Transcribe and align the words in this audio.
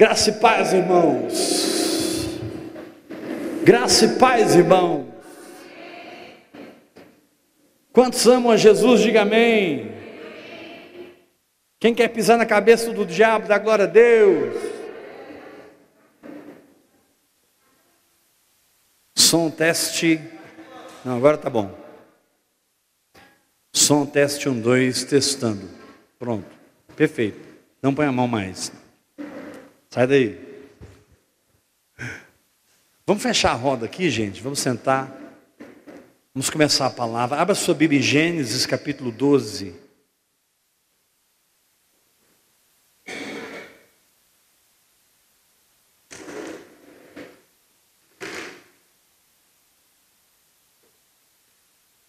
Graça 0.00 0.30
e 0.30 0.32
paz, 0.32 0.72
irmãos. 0.72 2.40
Graça 3.62 4.06
e 4.06 4.18
paz, 4.18 4.54
irmãos. 4.54 5.06
Quantos 7.92 8.26
amam 8.26 8.50
a 8.50 8.56
Jesus, 8.56 9.02
diga 9.02 9.20
amém. 9.20 9.92
Quem 11.78 11.94
quer 11.94 12.08
pisar 12.08 12.38
na 12.38 12.46
cabeça 12.46 12.90
do 12.94 13.04
diabo, 13.04 13.46
dá 13.46 13.58
glória 13.58 13.84
a 13.84 13.86
Deus. 13.86 14.56
Som 19.14 19.50
teste. 19.50 20.18
Não, 21.04 21.18
agora 21.18 21.36
tá 21.36 21.50
bom. 21.50 21.78
Som 23.70 24.06
teste 24.06 24.48
1, 24.48 24.52
um, 24.52 24.60
2, 24.62 25.04
testando. 25.04 25.68
Pronto. 26.18 26.48
Perfeito. 26.96 27.46
Não 27.82 27.94
põe 27.94 28.06
a 28.06 28.12
mão 28.12 28.26
mais. 28.26 28.79
Sai 29.92 30.06
daí. 30.06 30.38
Vamos 33.04 33.24
fechar 33.24 33.50
a 33.50 33.54
roda 33.54 33.86
aqui, 33.86 34.08
gente. 34.08 34.40
Vamos 34.40 34.60
sentar. 34.60 35.10
Vamos 36.32 36.48
começar 36.48 36.86
a 36.86 36.90
palavra. 36.90 37.40
Abra 37.40 37.56
sua 37.56 37.74
Bíblia 37.74 37.98
em 37.98 38.02
Gênesis 38.02 38.66
capítulo 38.66 39.10
12. 39.10 39.74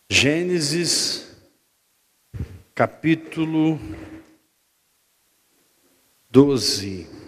Gênesis 0.07 1.35
capítulo 2.75 3.79
12. 6.29 7.20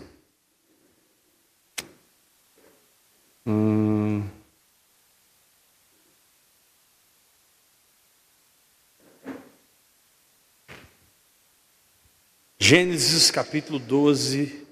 Hum. 3.46 4.24
Gênesis 12.58 13.30
capítulo 13.30 13.80
12. 13.80 14.66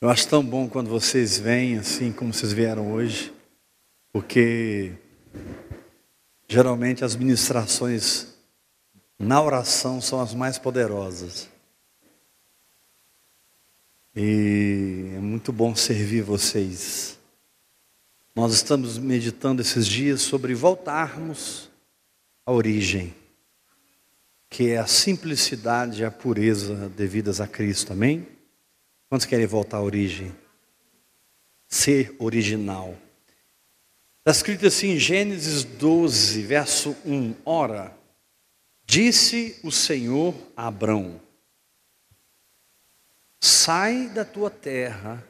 Eu 0.00 0.08
acho 0.08 0.28
tão 0.28 0.44
bom 0.44 0.68
quando 0.68 0.88
vocês 0.88 1.36
vêm 1.36 1.76
assim 1.78 2.12
como 2.12 2.32
vocês 2.32 2.52
vieram 2.52 2.92
hoje, 2.92 3.34
porque 4.12 4.92
geralmente 6.48 7.04
as 7.04 7.16
ministrações 7.16 8.29
na 9.20 9.42
oração 9.42 10.00
são 10.00 10.18
as 10.18 10.32
mais 10.32 10.58
poderosas. 10.58 11.46
E 14.16 15.12
é 15.14 15.18
muito 15.18 15.52
bom 15.52 15.74
servir 15.74 16.22
vocês. 16.22 17.18
Nós 18.34 18.54
estamos 18.54 18.96
meditando 18.96 19.60
esses 19.60 19.86
dias 19.86 20.22
sobre 20.22 20.54
voltarmos 20.54 21.70
à 22.46 22.52
origem, 22.52 23.14
que 24.48 24.70
é 24.70 24.78
a 24.78 24.86
simplicidade 24.86 26.00
e 26.00 26.04
a 26.04 26.10
pureza 26.10 26.88
devidas 26.88 27.42
a 27.42 27.46
Cristo, 27.46 27.92
amém? 27.92 28.26
Quantos 29.10 29.26
querem 29.26 29.46
voltar 29.46 29.76
à 29.76 29.82
origem? 29.82 30.34
Ser 31.68 32.16
original. 32.18 32.96
Está 34.20 34.30
escrito 34.30 34.66
assim 34.66 34.92
em 34.92 34.98
Gênesis 34.98 35.62
12, 35.62 36.42
verso 36.42 36.96
1: 37.04 37.34
Ora, 37.44 37.99
disse 38.90 39.56
o 39.62 39.70
Senhor 39.70 40.34
a 40.56 40.66
Abrão: 40.66 41.20
Sai 43.38 44.08
da 44.08 44.24
tua 44.24 44.50
terra, 44.50 45.24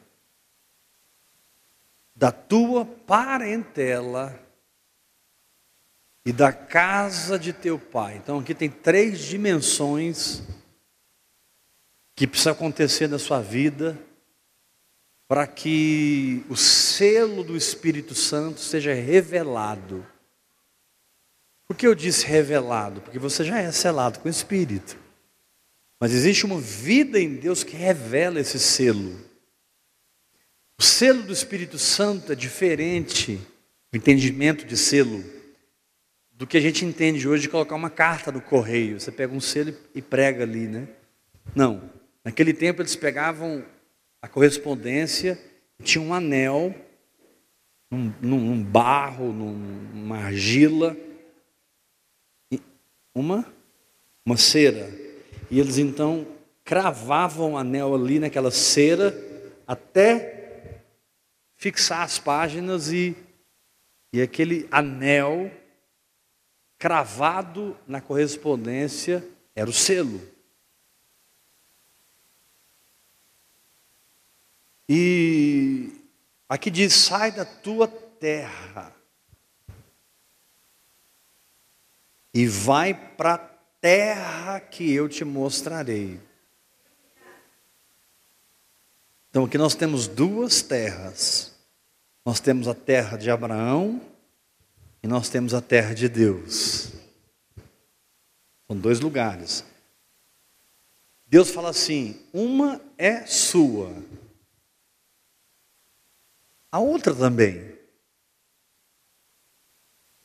da 2.15 2.31
tua 2.31 2.83
parentela 2.83 4.37
e 6.25 6.33
da 6.33 6.51
casa 6.51 7.37
de 7.37 7.53
teu 7.53 7.77
pai. 7.77 8.17
Então 8.17 8.39
aqui 8.39 8.55
tem 8.55 8.67
três 8.67 9.19
dimensões 9.19 10.41
que 12.15 12.25
precisa 12.25 12.51
acontecer 12.51 13.07
na 13.07 13.19
sua 13.19 13.41
vida 13.41 13.95
para 15.27 15.45
que 15.45 16.43
o 16.49 16.57
selo 16.57 17.43
do 17.43 17.55
Espírito 17.55 18.15
Santo 18.15 18.59
seja 18.59 18.91
revelado. 18.95 20.03
Por 21.71 21.77
que 21.77 21.87
eu 21.87 21.95
disse 21.95 22.25
revelado? 22.25 22.99
Porque 22.99 23.17
você 23.17 23.45
já 23.45 23.61
é 23.61 23.71
selado 23.71 24.19
com 24.19 24.27
o 24.27 24.29
Espírito. 24.29 24.97
Mas 26.01 26.11
existe 26.11 26.45
uma 26.45 26.59
vida 26.59 27.17
em 27.17 27.35
Deus 27.35 27.63
que 27.63 27.77
revela 27.77 28.41
esse 28.41 28.59
selo. 28.59 29.17
O 30.77 30.83
selo 30.83 31.23
do 31.23 31.31
Espírito 31.31 31.79
Santo 31.79 32.33
é 32.33 32.35
diferente, 32.35 33.39
o 33.93 33.95
entendimento 33.95 34.65
de 34.65 34.75
selo, 34.75 35.23
do 36.33 36.45
que 36.45 36.57
a 36.57 36.59
gente 36.59 36.83
entende 36.83 37.25
hoje 37.25 37.43
de 37.43 37.49
colocar 37.49 37.75
uma 37.75 37.89
carta 37.89 38.33
no 38.33 38.41
correio. 38.41 38.99
Você 38.99 39.09
pega 39.09 39.33
um 39.33 39.39
selo 39.39 39.73
e 39.95 40.01
prega 40.01 40.43
ali, 40.43 40.67
né? 40.67 40.89
Não. 41.55 41.89
Naquele 42.21 42.51
tempo 42.51 42.81
eles 42.81 42.97
pegavam 42.97 43.63
a 44.21 44.27
correspondência, 44.27 45.39
tinha 45.81 46.01
um 46.03 46.13
anel, 46.13 46.75
num, 47.89 48.13
num 48.21 48.61
barro, 48.61 49.31
numa 49.31 50.17
argila, 50.17 50.97
uma, 53.13 53.45
uma 54.25 54.37
cera. 54.37 54.89
E 55.49 55.59
eles 55.59 55.77
então 55.77 56.25
cravavam 56.63 57.53
o 57.53 57.57
anel 57.57 57.93
ali 57.93 58.19
naquela 58.19 58.51
cera 58.51 59.13
até 59.67 60.81
fixar 61.55 62.03
as 62.03 62.17
páginas 62.17 62.91
e, 62.91 63.15
e 64.13 64.21
aquele 64.21 64.67
anel 64.71 65.51
cravado 66.77 67.77
na 67.87 68.01
correspondência 68.01 69.23
era 69.55 69.69
o 69.69 69.73
selo. 69.73 70.21
E 74.89 75.89
aqui 76.49 76.69
diz: 76.69 76.93
sai 76.93 77.31
da 77.31 77.45
tua 77.45 77.87
terra 77.87 79.00
e 82.33 82.47
vai 82.47 82.93
para 82.93 83.33
a 83.33 83.37
terra 83.37 84.59
que 84.59 84.91
eu 84.91 85.09
te 85.09 85.23
mostrarei. 85.23 86.19
Então 89.29 89.45
aqui 89.45 89.57
nós 89.57 89.75
temos 89.75 90.07
duas 90.07 90.61
terras. 90.61 91.53
Nós 92.25 92.39
temos 92.39 92.67
a 92.67 92.73
terra 92.73 93.17
de 93.17 93.31
Abraão 93.31 94.01
e 95.01 95.07
nós 95.07 95.29
temos 95.29 95.53
a 95.53 95.61
terra 95.61 95.93
de 95.93 96.07
Deus. 96.07 96.91
São 98.67 98.77
dois 98.77 98.99
lugares. 98.99 99.65
Deus 101.25 101.49
fala 101.49 101.69
assim: 101.69 102.21
uma 102.33 102.79
é 102.97 103.25
sua 103.25 103.91
a 106.71 106.79
outra 106.79 107.13
também. 107.13 107.77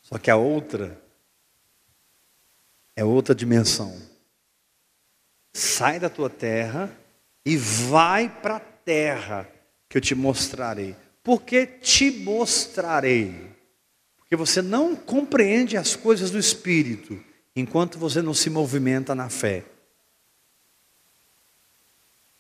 Só 0.00 0.16
que 0.16 0.30
a 0.30 0.36
outra 0.36 1.02
é 2.96 3.04
outra 3.04 3.34
dimensão. 3.34 3.94
Sai 5.52 6.00
da 6.00 6.08
tua 6.08 6.30
terra 6.30 6.90
e 7.44 7.56
vai 7.56 8.28
para 8.28 8.56
a 8.56 8.60
terra 8.60 9.48
que 9.88 9.98
eu 9.98 10.00
te 10.00 10.14
mostrarei. 10.14 10.96
Por 11.22 11.42
que 11.42 11.66
te 11.66 12.10
mostrarei? 12.10 13.54
Porque 14.16 14.34
você 14.34 14.62
não 14.62 14.96
compreende 14.96 15.76
as 15.76 15.94
coisas 15.94 16.30
do 16.30 16.38
Espírito 16.38 17.22
enquanto 17.54 17.98
você 17.98 18.21
não 18.22 18.34
se 18.34 18.50
movimenta 18.50 19.15
na 19.15 19.28
fé. 19.28 19.65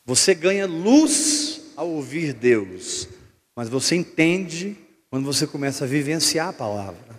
Você 0.04 0.34
ganha 0.34 0.66
luz 0.66 1.60
ao 1.76 1.88
ouvir 1.88 2.32
Deus, 2.32 3.08
mas 3.54 3.68
você 3.68 3.96
entende 3.96 4.76
quando 5.10 5.24
você 5.24 5.46
começa 5.46 5.84
a 5.84 5.88
vivenciar 5.88 6.48
a 6.48 6.52
palavra. 6.52 7.15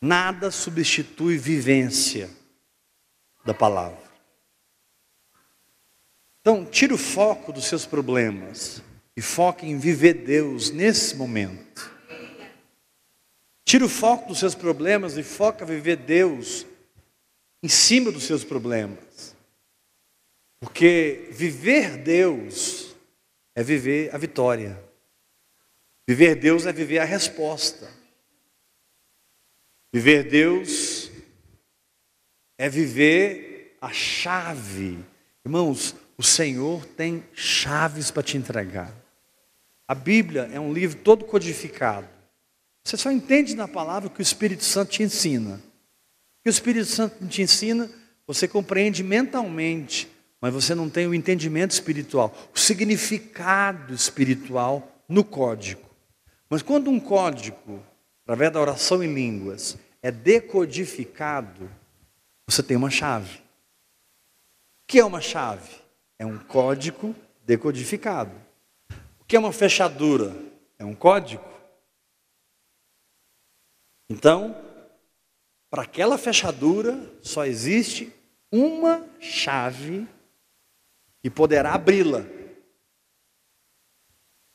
Nada 0.00 0.50
substitui 0.50 1.36
vivência 1.36 2.30
da 3.44 3.52
palavra. 3.52 4.08
Então, 6.40 6.64
tire 6.64 6.94
o 6.94 6.98
foco 6.98 7.52
dos 7.52 7.66
seus 7.66 7.84
problemas 7.84 8.82
e 9.16 9.20
foque 9.20 9.66
em 9.66 9.78
viver 9.78 10.14
Deus 10.14 10.70
nesse 10.70 11.16
momento. 11.16 11.90
Tire 13.64 13.84
o 13.84 13.88
foco 13.88 14.28
dos 14.28 14.38
seus 14.38 14.54
problemas 14.54 15.18
e 15.18 15.22
foca 15.22 15.64
em 15.64 15.66
viver 15.66 15.96
Deus 15.96 16.64
em 17.62 17.68
cima 17.68 18.12
dos 18.12 18.22
seus 18.22 18.44
problemas. 18.44 19.36
Porque 20.60 21.28
viver 21.32 21.98
Deus 21.98 22.94
é 23.54 23.62
viver 23.62 24.14
a 24.14 24.18
vitória. 24.18 24.82
Viver 26.06 26.36
Deus 26.36 26.64
é 26.64 26.72
viver 26.72 27.00
a 27.00 27.04
resposta. 27.04 27.97
Viver 29.92 30.28
Deus 30.28 31.10
é 32.58 32.68
viver 32.68 33.76
a 33.80 33.90
chave. 33.90 34.98
Irmãos, 35.44 35.94
o 36.16 36.22
Senhor 36.22 36.84
tem 36.84 37.24
chaves 37.32 38.10
para 38.10 38.22
te 38.22 38.36
entregar. 38.36 38.92
A 39.86 39.94
Bíblia 39.94 40.50
é 40.52 40.60
um 40.60 40.72
livro 40.72 40.98
todo 40.98 41.24
codificado. 41.24 42.08
Você 42.84 42.96
só 42.96 43.10
entende 43.10 43.54
na 43.54 43.66
palavra 43.66 44.10
que 44.10 44.20
o 44.20 44.22
Espírito 44.22 44.64
Santo 44.64 44.90
te 44.90 45.02
ensina. 45.02 45.54
O 45.54 46.42
que 46.42 46.48
o 46.48 46.50
Espírito 46.50 46.86
Santo 46.86 47.26
te 47.26 47.40
ensina, 47.40 47.90
você 48.26 48.46
compreende 48.46 49.02
mentalmente, 49.02 50.08
mas 50.40 50.52
você 50.52 50.74
não 50.74 50.90
tem 50.90 51.06
o 51.06 51.14
entendimento 51.14 51.70
espiritual, 51.70 52.36
o 52.54 52.58
significado 52.58 53.94
espiritual 53.94 55.02
no 55.08 55.24
código. 55.24 55.88
Mas 56.50 56.62
quando 56.62 56.90
um 56.90 57.00
código, 57.00 57.82
através 58.28 58.52
da 58.52 58.60
oração 58.60 59.02
em 59.02 59.14
línguas, 59.14 59.78
é 60.02 60.10
decodificado, 60.10 61.66
você 62.46 62.62
tem 62.62 62.76
uma 62.76 62.90
chave. 62.90 63.38
O 63.38 63.42
que 64.86 64.98
é 64.98 65.04
uma 65.04 65.22
chave? 65.22 65.74
É 66.18 66.26
um 66.26 66.38
código 66.38 67.16
decodificado. 67.46 68.30
O 69.18 69.24
que 69.24 69.34
é 69.34 69.38
uma 69.38 69.50
fechadura? 69.50 70.36
É 70.78 70.84
um 70.84 70.94
código. 70.94 71.42
Então, 74.10 74.54
para 75.70 75.84
aquela 75.84 76.18
fechadura 76.18 77.00
só 77.22 77.46
existe 77.46 78.12
uma 78.52 79.08
chave 79.18 80.06
que 81.22 81.30
poderá 81.30 81.72
abri-la. 81.72 82.26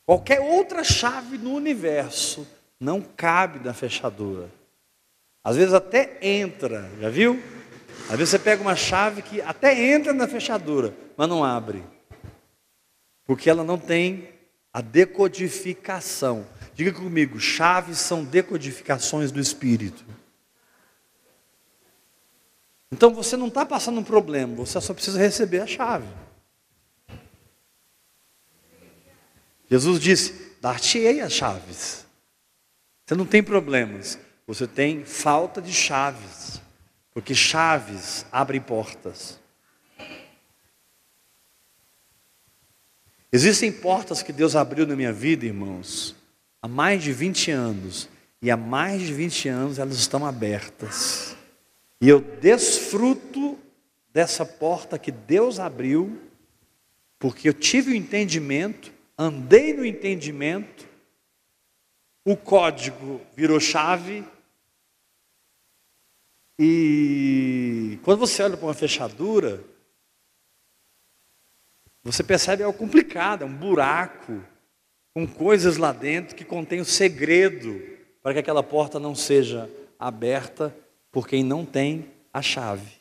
Qualquer 0.06 0.38
outra 0.38 0.84
chave 0.84 1.38
no 1.38 1.52
universo 1.52 2.46
não 2.84 3.00
cabe 3.00 3.64
na 3.64 3.72
fechadura. 3.72 4.50
Às 5.42 5.56
vezes 5.56 5.72
até 5.72 6.18
entra, 6.20 6.90
já 7.00 7.08
viu? 7.08 7.42
Às 8.10 8.18
vezes 8.18 8.28
você 8.30 8.38
pega 8.38 8.60
uma 8.60 8.76
chave 8.76 9.22
que 9.22 9.40
até 9.40 9.94
entra 9.94 10.12
na 10.12 10.28
fechadura, 10.28 10.94
mas 11.16 11.28
não 11.28 11.42
abre. 11.42 11.82
Porque 13.24 13.48
ela 13.48 13.64
não 13.64 13.78
tem 13.78 14.28
a 14.72 14.82
decodificação. 14.82 16.46
Diga 16.74 16.92
comigo, 16.92 17.40
chaves 17.40 17.98
são 17.98 18.22
decodificações 18.22 19.32
do 19.32 19.40
Espírito. 19.40 20.04
Então 22.92 23.12
você 23.14 23.36
não 23.36 23.48
está 23.48 23.64
passando 23.64 23.98
um 23.98 24.04
problema, 24.04 24.54
você 24.54 24.80
só 24.80 24.92
precisa 24.92 25.18
receber 25.18 25.60
a 25.60 25.66
chave. 25.66 26.06
Jesus 29.70 29.98
disse: 29.98 30.56
Dar-te-ei 30.60 31.20
as 31.20 31.32
chaves. 31.32 32.03
Você 33.04 33.14
não 33.14 33.26
tem 33.26 33.42
problemas, 33.42 34.18
você 34.46 34.66
tem 34.66 35.04
falta 35.04 35.60
de 35.60 35.72
chaves, 35.72 36.60
porque 37.12 37.34
chaves 37.34 38.24
abrem 38.32 38.60
portas. 38.60 39.38
Existem 43.30 43.70
portas 43.70 44.22
que 44.22 44.32
Deus 44.32 44.54
abriu 44.56 44.86
na 44.86 44.94
minha 44.96 45.12
vida, 45.12 45.44
irmãos, 45.44 46.14
há 46.62 46.68
mais 46.68 47.02
de 47.02 47.12
20 47.12 47.50
anos, 47.50 48.08
e 48.40 48.50
há 48.50 48.56
mais 48.56 49.02
de 49.02 49.12
20 49.12 49.48
anos 49.48 49.78
elas 49.78 49.96
estão 49.96 50.24
abertas. 50.24 51.36
E 52.00 52.08
eu 52.08 52.20
desfruto 52.20 53.58
dessa 54.12 54.46
porta 54.46 54.98
que 54.98 55.10
Deus 55.10 55.58
abriu, 55.58 56.18
porque 57.18 57.48
eu 57.48 57.54
tive 57.54 57.92
o 57.92 57.94
entendimento 57.94 58.94
andei 59.16 59.72
no 59.72 59.84
entendimento, 59.84 60.86
o 62.24 62.36
código 62.36 63.20
virou 63.36 63.60
chave, 63.60 64.24
e 66.58 67.98
quando 68.04 68.20
você 68.20 68.42
olha 68.42 68.56
para 68.56 68.66
uma 68.66 68.74
fechadura, 68.74 69.62
você 72.02 72.22
percebe 72.22 72.62
algo 72.62 72.78
complicado, 72.78 73.42
é 73.42 73.44
um 73.44 73.56
buraco, 73.56 74.42
com 75.12 75.26
coisas 75.26 75.76
lá 75.76 75.92
dentro 75.92 76.36
que 76.36 76.44
contém 76.44 76.80
o 76.80 76.84
segredo 76.84 77.80
para 78.22 78.32
que 78.32 78.38
aquela 78.38 78.62
porta 78.62 78.98
não 78.98 79.14
seja 79.14 79.70
aberta 79.98 80.74
por 81.10 81.28
quem 81.28 81.44
não 81.44 81.64
tem 81.64 82.10
a 82.32 82.40
chave. 82.40 82.92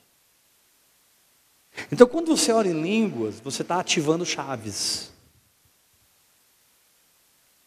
Então, 1.92 2.08
quando 2.08 2.36
você 2.36 2.52
ora 2.52 2.68
em 2.68 2.82
línguas, 2.82 3.40
você 3.40 3.62
está 3.62 3.80
ativando 3.80 4.26
chaves. 4.26 5.13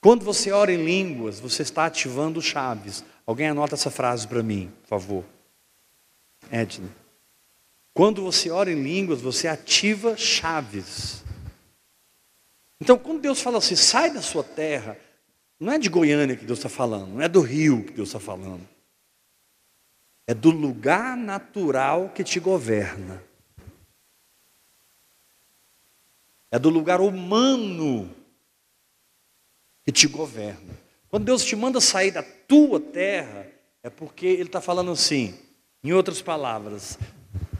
Quando 0.06 0.24
você 0.24 0.52
ora 0.52 0.72
em 0.72 0.84
línguas, 0.84 1.40
você 1.40 1.62
está 1.62 1.86
ativando 1.86 2.40
chaves. 2.40 3.04
Alguém 3.26 3.48
anota 3.48 3.74
essa 3.74 3.90
frase 3.90 4.28
para 4.28 4.40
mim, 4.40 4.72
por 4.82 4.88
favor. 4.88 5.24
Edna. 6.48 6.88
Quando 7.92 8.22
você 8.22 8.48
ora 8.48 8.70
em 8.70 8.80
línguas, 8.80 9.20
você 9.20 9.48
ativa 9.48 10.16
chaves. 10.16 11.24
Então, 12.80 12.96
quando 12.96 13.20
Deus 13.20 13.40
fala 13.40 13.58
assim, 13.58 13.74
sai 13.74 14.12
da 14.12 14.22
sua 14.22 14.44
terra, 14.44 14.96
não 15.58 15.72
é 15.72 15.76
de 15.76 15.88
Goiânia 15.88 16.36
que 16.36 16.44
Deus 16.44 16.60
está 16.60 16.68
falando, 16.68 17.14
não 17.14 17.20
é 17.20 17.28
do 17.28 17.40
rio 17.40 17.82
que 17.82 17.92
Deus 17.92 18.10
está 18.10 18.20
falando. 18.20 18.64
É 20.24 20.32
do 20.32 20.52
lugar 20.52 21.16
natural 21.16 22.10
que 22.10 22.22
te 22.22 22.38
governa. 22.38 23.20
É 26.48 26.60
do 26.60 26.70
lugar 26.70 27.00
humano 27.00 28.14
que 29.86 29.92
te 29.92 30.08
governa. 30.08 30.76
Quando 31.08 31.26
Deus 31.26 31.44
te 31.44 31.54
manda 31.54 31.80
sair 31.80 32.10
da 32.10 32.22
tua 32.22 32.80
terra, 32.80 33.46
é 33.84 33.88
porque 33.88 34.26
Ele 34.26 34.42
está 34.42 34.60
falando 34.60 34.90
assim, 34.90 35.38
em 35.82 35.92
outras 35.92 36.20
palavras, 36.20 36.98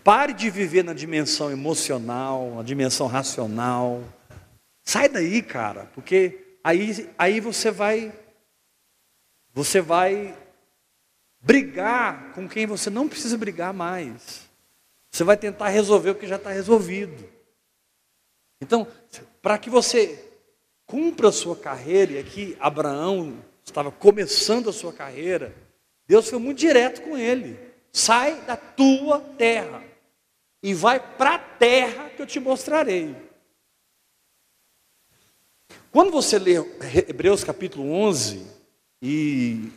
pare 0.02 0.32
de 0.32 0.50
viver 0.50 0.82
na 0.82 0.92
dimensão 0.92 1.52
emocional, 1.52 2.56
na 2.56 2.64
dimensão 2.64 3.06
racional. 3.06 4.02
Sai 4.82 5.08
daí, 5.08 5.40
cara, 5.40 5.88
porque 5.94 6.58
aí, 6.64 7.08
aí 7.16 7.38
você 7.38 7.70
vai 7.70 8.12
você 9.54 9.80
vai 9.80 10.36
brigar 11.40 12.32
com 12.34 12.48
quem 12.48 12.66
você 12.66 12.90
não 12.90 13.08
precisa 13.08 13.38
brigar 13.38 13.72
mais. 13.72 14.42
Você 15.10 15.24
vai 15.24 15.36
tentar 15.36 15.68
resolver 15.68 16.10
o 16.10 16.14
que 16.14 16.26
já 16.26 16.36
está 16.36 16.50
resolvido. 16.50 17.26
Então, 18.60 18.86
para 19.40 19.56
que 19.56 19.70
você 19.70 20.25
cumpra 20.86 21.28
a 21.28 21.32
sua 21.32 21.56
carreira, 21.56 22.12
e 22.12 22.18
aqui 22.18 22.56
Abraão 22.60 23.36
estava 23.64 23.90
começando 23.90 24.70
a 24.70 24.72
sua 24.72 24.92
carreira, 24.92 25.54
Deus 26.06 26.30
foi 26.30 26.38
muito 26.38 26.58
direto 26.58 27.02
com 27.02 27.18
ele: 27.18 27.58
sai 27.92 28.40
da 28.42 28.56
tua 28.56 29.20
terra 29.20 29.82
e 30.62 30.72
vai 30.72 31.00
para 31.16 31.34
a 31.34 31.38
terra 31.38 32.10
que 32.10 32.22
eu 32.22 32.26
te 32.26 32.38
mostrarei. 32.38 33.14
Quando 35.90 36.10
você 36.10 36.38
lê 36.38 36.54
Hebreus 37.08 37.42
capítulo 37.42 37.90
11, 37.90 38.46
e 39.02 39.70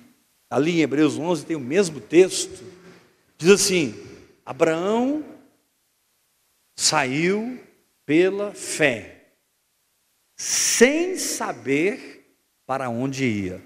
ali 0.49 0.79
em 0.79 0.81
Hebreus 0.81 1.17
11 1.17 1.45
tem 1.45 1.55
o 1.55 1.59
mesmo 1.59 1.99
texto, 1.99 2.63
diz 3.37 3.49
assim: 3.49 3.95
Abraão 4.45 5.25
saiu 6.75 7.59
pela 8.05 8.53
fé 8.53 9.18
sem 10.39 11.17
saber 11.17 12.33
para 12.65 12.89
onde 12.89 13.25
ia. 13.25 13.61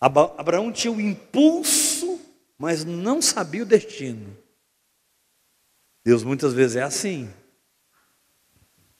Abraão 0.00 0.70
tinha 0.70 0.92
o 0.92 1.00
impulso, 1.00 2.20
mas 2.56 2.84
não 2.84 3.20
sabia 3.20 3.64
o 3.64 3.66
destino. 3.66 4.38
Deus 6.04 6.22
muitas 6.22 6.54
vezes 6.54 6.76
é 6.76 6.82
assim. 6.82 7.28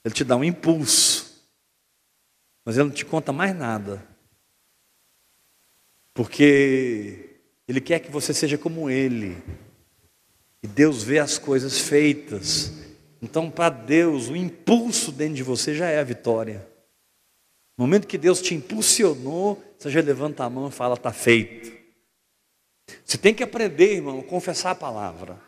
Ele 0.05 0.13
te 0.13 0.25
dá 0.25 0.35
um 0.35 0.43
impulso, 0.43 1.41
mas 2.65 2.77
ele 2.77 2.89
não 2.89 2.95
te 2.95 3.05
conta 3.05 3.33
mais 3.33 3.55
nada. 3.55 4.05
Porque 6.13 7.39
ele 7.69 7.81
quer 7.81 8.01
que 8.01 8.11
você 8.11 8.35
seja 8.35 8.59
como 8.59 8.91
ele. 8.91 9.41
E 10.61 10.67
Deus 10.67 11.05
vê 11.05 11.21
as 11.21 11.39
coisas 11.39 11.79
feitas 11.79 12.90
então, 13.23 13.51
para 13.51 13.69
Deus, 13.69 14.29
o 14.29 14.37
impulso 14.37 15.13
dentro 15.13 15.35
de 15.35 15.43
você 15.43 15.75
já 15.75 15.89
é 15.89 15.99
a 16.01 16.05
vitória. 16.05 16.67
No 17.77 17.85
momento 17.85 18.07
que 18.07 18.17
Deus 18.17 18.41
te 18.41 18.55
impulsionou, 18.55 19.63
você 19.79 19.91
já 19.91 20.01
levanta 20.01 20.45
a 20.45 20.51
mão 20.51 20.69
e 20.69 20.73
fala: 20.73 20.95
está 20.95 21.13
feito. 21.13 21.79
Você 23.05 23.19
tem 23.19 23.35
que 23.35 23.43
aprender, 23.43 23.95
irmão, 23.95 24.21
a 24.21 24.25
confessar 24.25 24.71
a 24.71 24.75
palavra. 24.75 25.39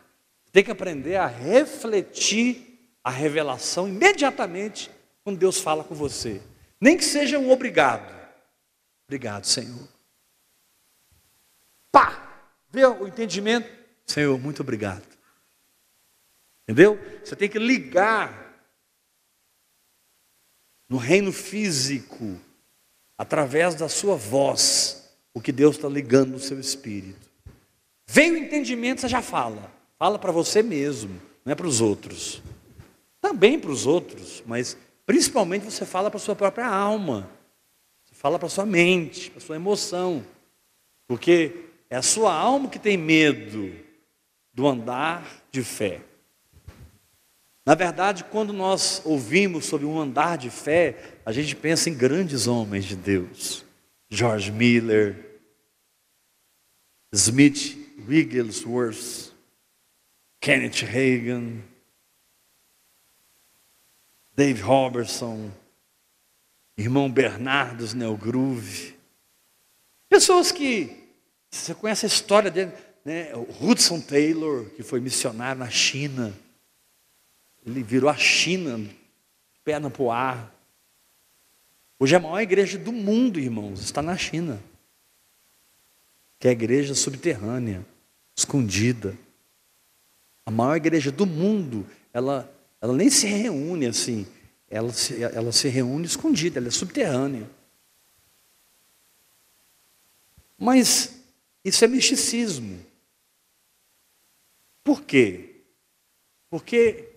Tem 0.51 0.63
que 0.63 0.71
aprender 0.71 1.15
a 1.15 1.25
refletir 1.25 2.95
a 3.03 3.09
revelação 3.09 3.87
imediatamente 3.87 4.89
quando 5.23 5.39
Deus 5.39 5.59
fala 5.59 5.83
com 5.83 5.95
você. 5.95 6.41
Nem 6.79 6.95
que 6.95 7.03
seja 7.03 7.39
um 7.39 7.51
obrigado. 7.51 8.13
Obrigado, 9.07 9.45
Senhor. 9.45 9.87
Pá! 11.91 12.45
Vê 12.69 12.85
o 12.85 13.07
entendimento? 13.07 13.69
Senhor, 14.05 14.39
muito 14.39 14.61
obrigado. 14.61 15.12
Entendeu? 16.73 16.99
Você 17.23 17.35
tem 17.35 17.47
que 17.47 17.59
ligar 17.59 18.51
no 20.89 20.97
reino 20.97 21.31
físico, 21.31 22.39
através 23.15 23.75
da 23.75 23.87
sua 23.87 24.15
voz, 24.15 25.15
o 25.35 25.39
que 25.39 25.51
Deus 25.51 25.75
está 25.75 25.87
ligando 25.87 26.31
no 26.31 26.39
seu 26.39 26.59
espírito. 26.59 27.29
Veio 28.07 28.33
o 28.33 28.37
entendimento, 28.37 29.01
você 29.01 29.07
já 29.07 29.21
fala. 29.21 29.71
Fala 29.99 30.17
para 30.17 30.31
você 30.31 30.63
mesmo, 30.63 31.21
não 31.45 31.51
é 31.51 31.55
para 31.55 31.67
os 31.67 31.79
outros. 31.79 32.41
Também 33.21 33.59
para 33.59 33.71
os 33.71 33.85
outros, 33.85 34.43
mas 34.47 34.75
principalmente 35.05 35.65
você 35.65 35.85
fala 35.85 36.09
para 36.09 36.17
a 36.17 36.21
sua 36.21 36.35
própria 36.35 36.65
alma. 36.65 37.29
Você 38.03 38.15
fala 38.15 38.39
para 38.39 38.47
a 38.47 38.49
sua 38.49 38.65
mente, 38.65 39.29
para 39.29 39.37
a 39.37 39.45
sua 39.45 39.57
emoção. 39.57 40.25
Porque 41.07 41.65
é 41.87 41.95
a 41.95 42.01
sua 42.01 42.33
alma 42.33 42.67
que 42.67 42.79
tem 42.79 42.97
medo 42.97 43.71
do 44.51 44.67
andar 44.67 45.43
de 45.51 45.63
fé. 45.63 46.01
Na 47.65 47.75
verdade, 47.75 48.25
quando 48.25 48.51
nós 48.51 49.01
ouvimos 49.05 49.65
sobre 49.65 49.85
um 49.85 49.99
andar 49.99 50.37
de 50.37 50.49
fé, 50.49 51.19
a 51.25 51.31
gente 51.31 51.55
pensa 51.55 51.89
em 51.89 51.95
grandes 51.95 52.45
homens 52.45 52.83
de 52.85 52.95
Deus. 52.95 53.63
George 54.09 54.51
Miller, 54.51 55.39
Smith 57.13 57.77
Wigglesworth, 58.07 59.31
Kenneth 60.41 60.83
Reagan, 60.83 61.61
Dave 64.35 64.61
Robertson, 64.61 65.51
irmão 66.77 67.09
Bernardo 67.09 67.85
Snellgroove. 67.85 68.95
Pessoas 70.09 70.51
que, 70.51 71.07
você 71.49 71.73
conhece 71.73 72.05
a 72.05 72.07
história 72.07 72.51
dele, 72.51 72.73
né? 73.05 73.31
Hudson 73.61 74.01
Taylor, 74.01 74.65
que 74.71 74.83
foi 74.83 74.99
missionário 74.99 75.59
na 75.59 75.69
China. 75.69 76.33
Ele 77.65 77.81
virou 77.81 78.09
a 78.09 78.15
China, 78.15 78.89
perna 79.63 79.89
para 79.89 80.01
o 80.01 80.11
ar. 80.11 80.53
Hoje 81.97 82.13
é 82.13 82.17
a 82.17 82.21
maior 82.21 82.41
igreja 82.41 82.77
do 82.77 82.91
mundo, 82.91 83.39
irmãos, 83.39 83.81
está 83.81 84.01
na 84.01 84.17
China. 84.17 84.61
Que 86.37 86.47
é 86.47 86.49
a 86.49 86.53
igreja 86.53 86.93
subterrânea, 86.93 87.85
escondida. 88.35 89.17
A 90.45 90.51
maior 90.51 90.75
igreja 90.75 91.11
do 91.11 91.25
mundo, 91.25 91.87
ela, 92.11 92.53
ela 92.81 92.93
nem 92.93 93.09
se 93.09 93.27
reúne 93.27 93.85
assim, 93.85 94.27
ela 94.69 94.91
se, 94.91 95.23
ela 95.23 95.51
se 95.53 95.69
reúne 95.69 96.05
escondida, 96.05 96.59
ela 96.59 96.67
é 96.67 96.71
subterrânea. 96.71 97.49
Mas 100.57 101.23
isso 101.63 101.85
é 101.85 101.87
misticismo. 101.87 102.85
Por 104.83 105.03
quê? 105.03 105.61
Porque 106.49 107.12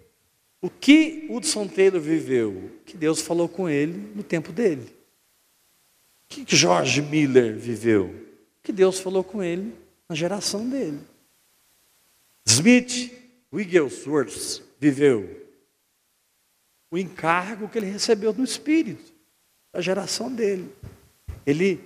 o 0.66 0.70
que 0.70 1.28
Hudson 1.30 1.68
Taylor 1.68 2.00
viveu? 2.00 2.72
Que 2.84 2.96
Deus 2.96 3.20
falou 3.20 3.48
com 3.48 3.68
ele 3.68 4.12
no 4.16 4.24
tempo 4.24 4.50
dele. 4.50 4.82
O 4.82 6.28
que 6.28 6.56
George 6.56 7.00
Miller 7.00 7.56
viveu? 7.56 8.12
Que 8.64 8.72
Deus 8.72 8.98
falou 8.98 9.22
com 9.22 9.40
ele 9.40 9.72
na 10.08 10.16
geração 10.16 10.68
dele. 10.68 10.98
Smith 12.44 13.12
Wigglesworth 13.52 14.60
viveu 14.80 15.46
o 16.90 16.98
encargo 16.98 17.68
que 17.68 17.78
ele 17.78 17.86
recebeu 17.86 18.34
no 18.34 18.42
Espírito, 18.42 19.12
da 19.72 19.80
geração 19.80 20.32
dele. 20.32 20.68
Ele, 21.46 21.78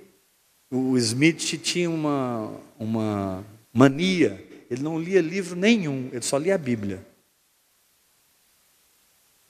o 0.70 0.96
Smith 0.96 1.60
tinha 1.62 1.90
uma, 1.90 2.50
uma 2.78 3.44
mania, 3.75 4.42
ele 4.70 4.82
não 4.82 4.99
lia 4.99 5.20
livro 5.20 5.54
nenhum, 5.54 6.08
ele 6.12 6.22
só 6.22 6.38
lia 6.38 6.54
a 6.54 6.58
Bíblia. 6.58 7.09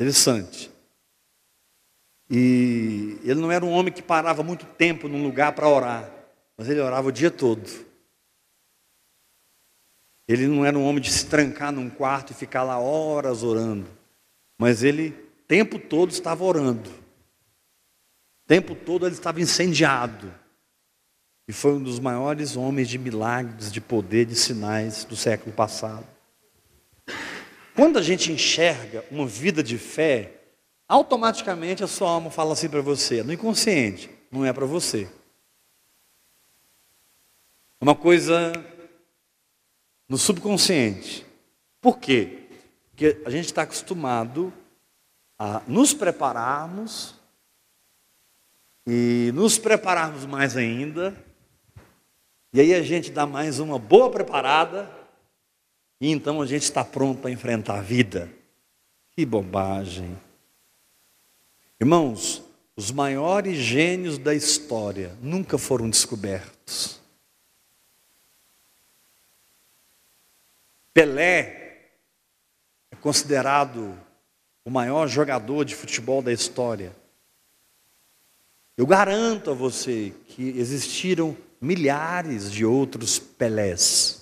Interessante. 0.00 0.70
E 2.30 3.18
ele 3.22 3.38
não 3.38 3.52
era 3.52 3.62
um 3.62 3.70
homem 3.70 3.92
que 3.92 4.00
parava 4.00 4.42
muito 4.42 4.64
tempo 4.64 5.06
num 5.08 5.22
lugar 5.22 5.52
para 5.52 5.68
orar, 5.68 6.10
mas 6.56 6.70
ele 6.70 6.80
orava 6.80 7.08
o 7.08 7.12
dia 7.12 7.30
todo. 7.30 7.68
Ele 10.26 10.46
não 10.46 10.64
era 10.64 10.78
um 10.78 10.86
homem 10.86 11.02
de 11.02 11.12
se 11.12 11.26
trancar 11.26 11.70
num 11.70 11.90
quarto 11.90 12.30
e 12.30 12.34
ficar 12.34 12.62
lá 12.62 12.78
horas 12.78 13.42
orando, 13.42 13.86
mas 14.58 14.82
ele 14.82 15.10
o 15.10 15.42
tempo 15.46 15.78
todo 15.78 16.10
estava 16.10 16.44
orando. 16.44 16.88
O 16.88 18.48
tempo 18.48 18.74
todo 18.74 19.04
ele 19.04 19.14
estava 19.14 19.38
incendiado. 19.38 20.32
E 21.46 21.52
foi 21.52 21.74
um 21.74 21.82
dos 21.82 21.98
maiores 21.98 22.56
homens 22.56 22.88
de 22.88 22.96
milagres, 22.96 23.70
de 23.70 23.82
poder, 23.82 24.24
de 24.24 24.34
sinais 24.34 25.04
do 25.04 25.14
século 25.14 25.54
passado. 25.54 26.06
Quando 27.80 27.98
a 27.98 28.02
gente 28.02 28.30
enxerga 28.30 29.02
uma 29.10 29.26
vida 29.26 29.62
de 29.62 29.78
fé, 29.78 30.34
automaticamente 30.86 31.82
a 31.82 31.86
sua 31.86 32.10
alma 32.10 32.30
fala 32.30 32.52
assim 32.52 32.68
para 32.68 32.82
você, 32.82 33.22
no 33.22 33.32
inconsciente, 33.32 34.10
não 34.30 34.44
é 34.44 34.52
para 34.52 34.66
você. 34.66 35.10
Uma 37.80 37.94
coisa 37.94 38.52
no 40.06 40.18
subconsciente. 40.18 41.24
Por 41.80 41.98
quê? 41.98 42.48
Porque 42.90 43.22
a 43.24 43.30
gente 43.30 43.46
está 43.46 43.62
acostumado 43.62 44.52
a 45.38 45.62
nos 45.66 45.94
prepararmos 45.94 47.14
e 48.86 49.30
nos 49.34 49.56
prepararmos 49.56 50.26
mais 50.26 50.54
ainda, 50.54 51.16
e 52.52 52.60
aí 52.60 52.74
a 52.74 52.82
gente 52.82 53.10
dá 53.10 53.24
mais 53.24 53.58
uma 53.58 53.78
boa 53.78 54.10
preparada 54.10 54.99
e 56.00 56.10
então 56.10 56.40
a 56.40 56.46
gente 56.46 56.62
está 56.62 56.82
pronto 56.82 57.20
para 57.20 57.30
enfrentar 57.30 57.78
a 57.78 57.82
vida. 57.82 58.30
Que 59.12 59.26
bobagem. 59.26 60.18
Irmãos, 61.78 62.42
os 62.74 62.90
maiores 62.90 63.58
gênios 63.58 64.16
da 64.16 64.34
história 64.34 65.14
nunca 65.20 65.58
foram 65.58 65.90
descobertos. 65.90 66.98
Pelé 70.94 71.90
é 72.90 72.96
considerado 72.96 73.94
o 74.64 74.70
maior 74.70 75.06
jogador 75.06 75.64
de 75.64 75.74
futebol 75.74 76.22
da 76.22 76.32
história. 76.32 76.96
Eu 78.76 78.86
garanto 78.86 79.50
a 79.50 79.54
você 79.54 80.14
que 80.28 80.48
existiram 80.58 81.36
milhares 81.60 82.50
de 82.50 82.64
outros 82.64 83.18
Pelés 83.18 84.19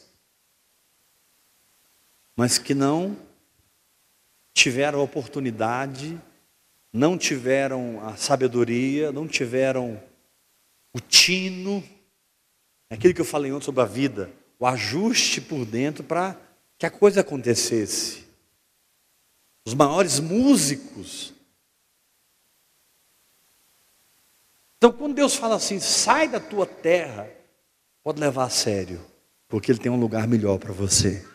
mas 2.38 2.56
que 2.56 2.72
não 2.72 3.16
tiveram 4.54 5.00
a 5.00 5.02
oportunidade, 5.02 6.16
não 6.92 7.18
tiveram 7.18 8.00
a 8.06 8.16
sabedoria, 8.16 9.10
não 9.10 9.26
tiveram 9.26 10.00
o 10.94 11.00
tino, 11.00 11.82
aquilo 12.88 13.12
que 13.12 13.20
eu 13.20 13.24
falei 13.24 13.50
ontem 13.50 13.64
sobre 13.64 13.82
a 13.82 13.86
vida, 13.86 14.30
o 14.56 14.64
ajuste 14.64 15.40
por 15.40 15.66
dentro 15.66 16.04
para 16.04 16.40
que 16.78 16.86
a 16.86 16.90
coisa 16.92 17.22
acontecesse. 17.22 18.24
Os 19.66 19.74
maiores 19.74 20.20
músicos. 20.20 21.34
Então, 24.76 24.92
quando 24.92 25.16
Deus 25.16 25.34
fala 25.34 25.56
assim, 25.56 25.80
sai 25.80 26.28
da 26.28 26.38
tua 26.38 26.66
terra, 26.66 27.28
pode 28.04 28.20
levar 28.20 28.44
a 28.44 28.50
sério, 28.50 29.04
porque 29.48 29.72
Ele 29.72 29.80
tem 29.80 29.90
um 29.90 29.98
lugar 29.98 30.28
melhor 30.28 30.56
para 30.60 30.72
você. 30.72 31.26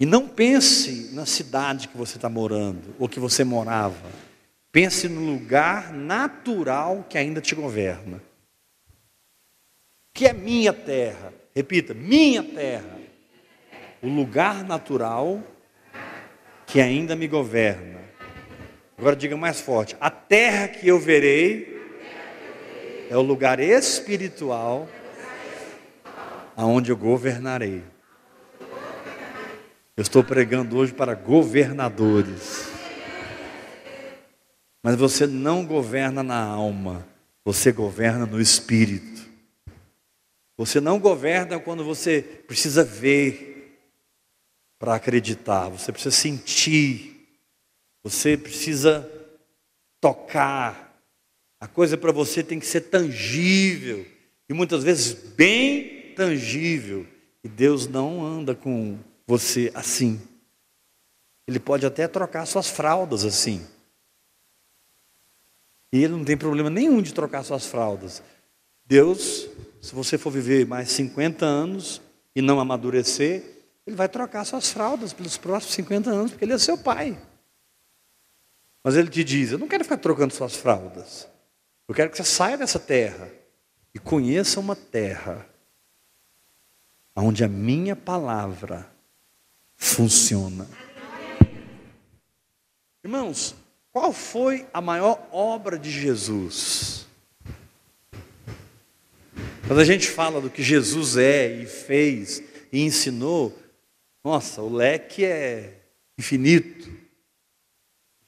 E 0.00 0.06
não 0.06 0.26
pense 0.26 1.10
na 1.12 1.26
cidade 1.26 1.86
que 1.86 1.96
você 1.96 2.16
está 2.16 2.30
morando, 2.30 2.94
ou 2.98 3.06
que 3.06 3.20
você 3.20 3.44
morava. 3.44 4.08
Pense 4.72 5.06
no 5.10 5.20
lugar 5.20 5.92
natural 5.92 7.04
que 7.06 7.18
ainda 7.18 7.38
te 7.38 7.54
governa. 7.54 8.22
Que 10.14 10.26
é 10.26 10.32
minha 10.32 10.72
terra. 10.72 11.34
Repita, 11.54 11.92
minha 11.92 12.42
terra. 12.42 12.98
O 14.00 14.08
lugar 14.08 14.64
natural 14.64 15.42
que 16.66 16.80
ainda 16.80 17.14
me 17.14 17.28
governa. 17.28 18.00
Agora 18.96 19.14
diga 19.14 19.36
mais 19.36 19.60
forte: 19.60 19.94
a 20.00 20.10
terra 20.10 20.68
que 20.68 20.88
eu 20.88 20.98
verei 20.98 21.78
é 23.10 23.16
o 23.18 23.22
lugar 23.22 23.60
espiritual 23.60 24.88
aonde 26.56 26.90
eu 26.90 26.96
governarei. 26.96 27.82
Eu 30.00 30.02
estou 30.02 30.24
pregando 30.24 30.78
hoje 30.78 30.94
para 30.94 31.12
governadores. 31.12 32.70
Mas 34.82 34.96
você 34.96 35.26
não 35.26 35.62
governa 35.66 36.22
na 36.22 36.42
alma, 36.42 37.06
você 37.44 37.70
governa 37.70 38.24
no 38.24 38.40
espírito. 38.40 39.28
Você 40.56 40.80
não 40.80 40.98
governa 40.98 41.60
quando 41.60 41.84
você 41.84 42.22
precisa 42.22 42.82
ver 42.82 43.78
para 44.78 44.94
acreditar, 44.94 45.68
você 45.68 45.92
precisa 45.92 46.16
sentir, 46.16 47.28
você 48.02 48.38
precisa 48.38 49.06
tocar. 50.00 50.98
A 51.60 51.68
coisa 51.68 51.98
para 51.98 52.10
você 52.10 52.42
tem 52.42 52.58
que 52.58 52.66
ser 52.66 52.80
tangível, 52.88 54.06
e 54.48 54.54
muitas 54.54 54.82
vezes 54.82 55.12
bem 55.12 56.14
tangível. 56.14 57.06
E 57.44 57.48
Deus 57.50 57.86
não 57.86 58.24
anda 58.24 58.54
com 58.54 58.98
você 59.30 59.70
assim. 59.74 60.20
Ele 61.46 61.60
pode 61.60 61.86
até 61.86 62.08
trocar 62.08 62.44
suas 62.46 62.68
fraldas 62.68 63.24
assim. 63.24 63.64
E 65.92 66.02
ele 66.02 66.14
não 66.14 66.24
tem 66.24 66.36
problema 66.36 66.68
nenhum 66.68 67.00
de 67.00 67.14
trocar 67.14 67.44
suas 67.44 67.64
fraldas. 67.64 68.24
Deus, 68.84 69.48
se 69.80 69.94
você 69.94 70.18
for 70.18 70.32
viver 70.32 70.66
mais 70.66 70.90
50 70.90 71.46
anos 71.46 72.02
e 72.34 72.42
não 72.42 72.58
amadurecer, 72.58 73.44
ele 73.86 73.94
vai 73.94 74.08
trocar 74.08 74.44
suas 74.44 74.72
fraldas 74.72 75.12
pelos 75.12 75.36
próximos 75.36 75.74
50 75.74 76.10
anos, 76.10 76.30
porque 76.32 76.44
ele 76.44 76.52
é 76.52 76.58
seu 76.58 76.76
pai. 76.76 77.16
Mas 78.82 78.96
ele 78.96 79.08
te 79.08 79.22
diz: 79.22 79.52
Eu 79.52 79.58
não 79.58 79.68
quero 79.68 79.84
ficar 79.84 79.98
trocando 79.98 80.34
suas 80.34 80.56
fraldas. 80.56 81.28
Eu 81.86 81.94
quero 81.94 82.10
que 82.10 82.16
você 82.16 82.24
saia 82.24 82.58
dessa 82.58 82.80
terra 82.80 83.30
e 83.94 83.98
conheça 84.00 84.58
uma 84.58 84.74
terra 84.74 85.46
onde 87.14 87.44
a 87.44 87.48
minha 87.48 87.94
palavra 87.94 88.89
funciona. 89.90 90.68
Irmãos, 93.02 93.54
qual 93.92 94.12
foi 94.12 94.66
a 94.72 94.80
maior 94.80 95.28
obra 95.32 95.78
de 95.78 95.90
Jesus? 95.90 97.06
Quando 99.66 99.80
a 99.80 99.84
gente 99.84 100.08
fala 100.08 100.40
do 100.40 100.50
que 100.50 100.62
Jesus 100.62 101.16
é 101.16 101.52
e 101.52 101.66
fez 101.66 102.42
e 102.72 102.82
ensinou, 102.82 103.56
nossa, 104.22 104.62
o 104.62 104.72
leque 104.72 105.24
é 105.24 105.80
infinito. 106.18 106.90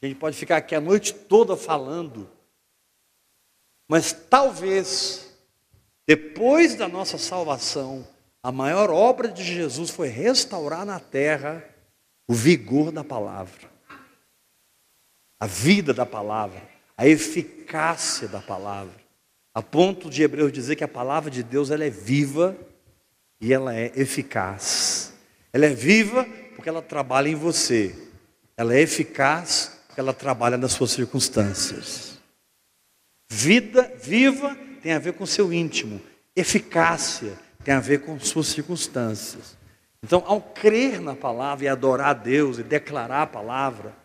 A 0.00 0.06
gente 0.06 0.18
pode 0.18 0.36
ficar 0.36 0.56
aqui 0.56 0.74
a 0.74 0.80
noite 0.80 1.12
toda 1.12 1.56
falando, 1.56 2.28
mas 3.86 4.12
talvez, 4.12 5.32
depois 6.06 6.74
da 6.74 6.88
nossa 6.88 7.18
salvação, 7.18 8.06
a 8.42 8.50
maior 8.50 8.90
obra 8.90 9.28
de 9.28 9.44
Jesus 9.44 9.90
foi 9.90 10.08
restaurar 10.08 10.84
na 10.84 10.98
terra 10.98 11.64
o 12.28 12.34
vigor 12.34 12.90
da 12.90 13.04
palavra 13.04 13.72
a 15.42 15.46
vida 15.48 15.92
da 15.92 16.06
palavra, 16.06 16.62
a 16.96 17.04
eficácia 17.04 18.28
da 18.28 18.40
palavra, 18.40 18.94
a 19.52 19.60
ponto 19.60 20.08
de 20.08 20.22
Hebreus 20.22 20.52
dizer 20.52 20.76
que 20.76 20.84
a 20.84 20.88
palavra 20.88 21.32
de 21.32 21.42
Deus 21.42 21.72
ela 21.72 21.84
é 21.84 21.90
viva 21.90 22.56
e 23.40 23.52
ela 23.52 23.74
é 23.74 23.90
eficaz. 23.96 25.12
Ela 25.52 25.66
é 25.66 25.70
viva 25.70 26.24
porque 26.54 26.68
ela 26.68 26.80
trabalha 26.80 27.28
em 27.28 27.34
você. 27.34 27.92
Ela 28.56 28.76
é 28.76 28.82
eficaz 28.82 29.80
porque 29.88 29.98
ela 29.98 30.14
trabalha 30.14 30.56
nas 30.56 30.74
suas 30.74 30.92
circunstâncias. 30.92 32.20
Vida 33.28 33.92
viva 34.00 34.56
tem 34.80 34.92
a 34.92 35.00
ver 35.00 35.14
com 35.14 35.26
seu 35.26 35.52
íntimo. 35.52 36.00
Eficácia 36.36 37.36
tem 37.64 37.74
a 37.74 37.80
ver 37.80 38.00
com 38.00 38.18
suas 38.18 38.48
circunstâncias. 38.48 39.56
Então, 40.02 40.22
ao 40.26 40.40
crer 40.40 41.00
na 41.00 41.14
palavra 41.14 41.64
e 41.64 41.68
adorar 41.68 42.08
a 42.08 42.12
Deus 42.14 42.58
e 42.58 42.62
declarar 42.62 43.22
a 43.22 43.26
palavra, 43.26 44.02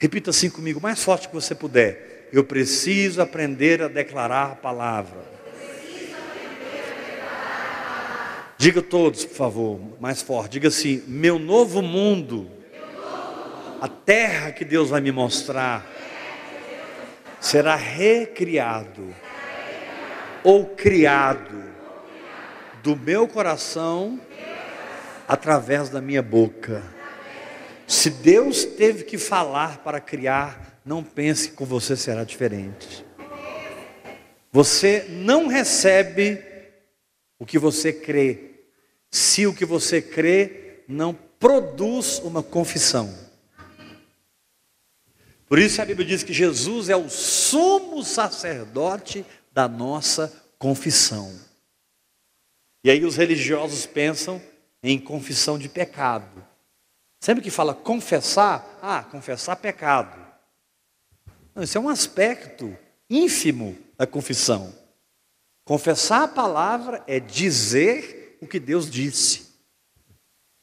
Repita 0.00 0.30
assim 0.30 0.48
comigo, 0.48 0.80
mais 0.80 1.04
forte 1.04 1.28
que 1.28 1.34
você 1.34 1.54
puder. 1.54 2.30
Eu 2.32 2.42
preciso 2.42 3.20
aprender 3.20 3.82
a 3.82 3.88
declarar 3.88 4.52
a 4.52 4.54
palavra. 4.54 5.20
Diga 8.56 8.80
todos, 8.80 9.26
por 9.26 9.36
favor, 9.36 9.80
mais 10.00 10.22
forte. 10.22 10.52
Diga 10.52 10.68
assim: 10.68 11.02
meu 11.06 11.38
novo 11.38 11.82
mundo, 11.82 12.50
a 13.78 13.88
terra 13.88 14.52
que 14.52 14.64
Deus 14.64 14.88
vai 14.88 15.02
me 15.02 15.12
mostrar, 15.12 15.86
será 17.38 17.76
recriado 17.76 19.14
ou 20.42 20.64
criado 20.64 21.62
do 22.82 22.96
meu 22.96 23.28
coração 23.28 24.20
através 25.26 25.88
da 25.88 26.00
minha 26.00 26.22
boca. 26.22 26.82
Se 27.86 28.10
Deus 28.10 28.64
teve 28.64 29.04
que 29.04 29.18
falar 29.18 29.78
para 29.78 30.00
criar, 30.00 30.80
não 30.84 31.02
pense 31.02 31.50
que 31.50 31.56
com 31.56 31.64
você 31.64 31.96
será 31.96 32.24
diferente. 32.24 33.04
Você 34.52 35.06
não 35.08 35.46
recebe 35.46 36.42
o 37.38 37.46
que 37.46 37.58
você 37.58 37.92
crê, 37.92 38.64
se 39.10 39.46
o 39.46 39.54
que 39.54 39.64
você 39.64 40.02
crê 40.02 40.82
não 40.88 41.14
produz 41.38 42.18
uma 42.18 42.42
confissão. 42.42 43.12
Por 45.48 45.58
isso 45.58 45.82
a 45.82 45.84
Bíblia 45.84 46.06
diz 46.06 46.22
que 46.22 46.32
Jesus 46.32 46.88
é 46.88 46.96
o 46.96 47.08
sumo 47.08 48.04
sacerdote 48.04 49.24
da 49.52 49.66
nossa 49.66 50.32
confissão. 50.58 51.49
E 52.82 52.90
aí 52.90 53.04
os 53.04 53.16
religiosos 53.16 53.86
pensam 53.86 54.40
em 54.82 54.98
confissão 54.98 55.58
de 55.58 55.68
pecado. 55.68 56.44
Sempre 57.20 57.42
que 57.42 57.50
fala 57.50 57.74
confessar, 57.74 58.78
ah, 58.80 59.02
confessar 59.04 59.56
pecado. 59.56 60.18
Não, 61.54 61.62
isso 61.62 61.76
é 61.76 61.80
um 61.80 61.88
aspecto 61.88 62.76
ínfimo 63.08 63.76
da 63.98 64.06
confissão. 64.06 64.74
Confessar 65.64 66.22
a 66.22 66.28
palavra 66.28 67.04
é 67.06 67.20
dizer 67.20 68.38
o 68.40 68.46
que 68.46 68.58
Deus 68.58 68.90
disse, 68.90 69.50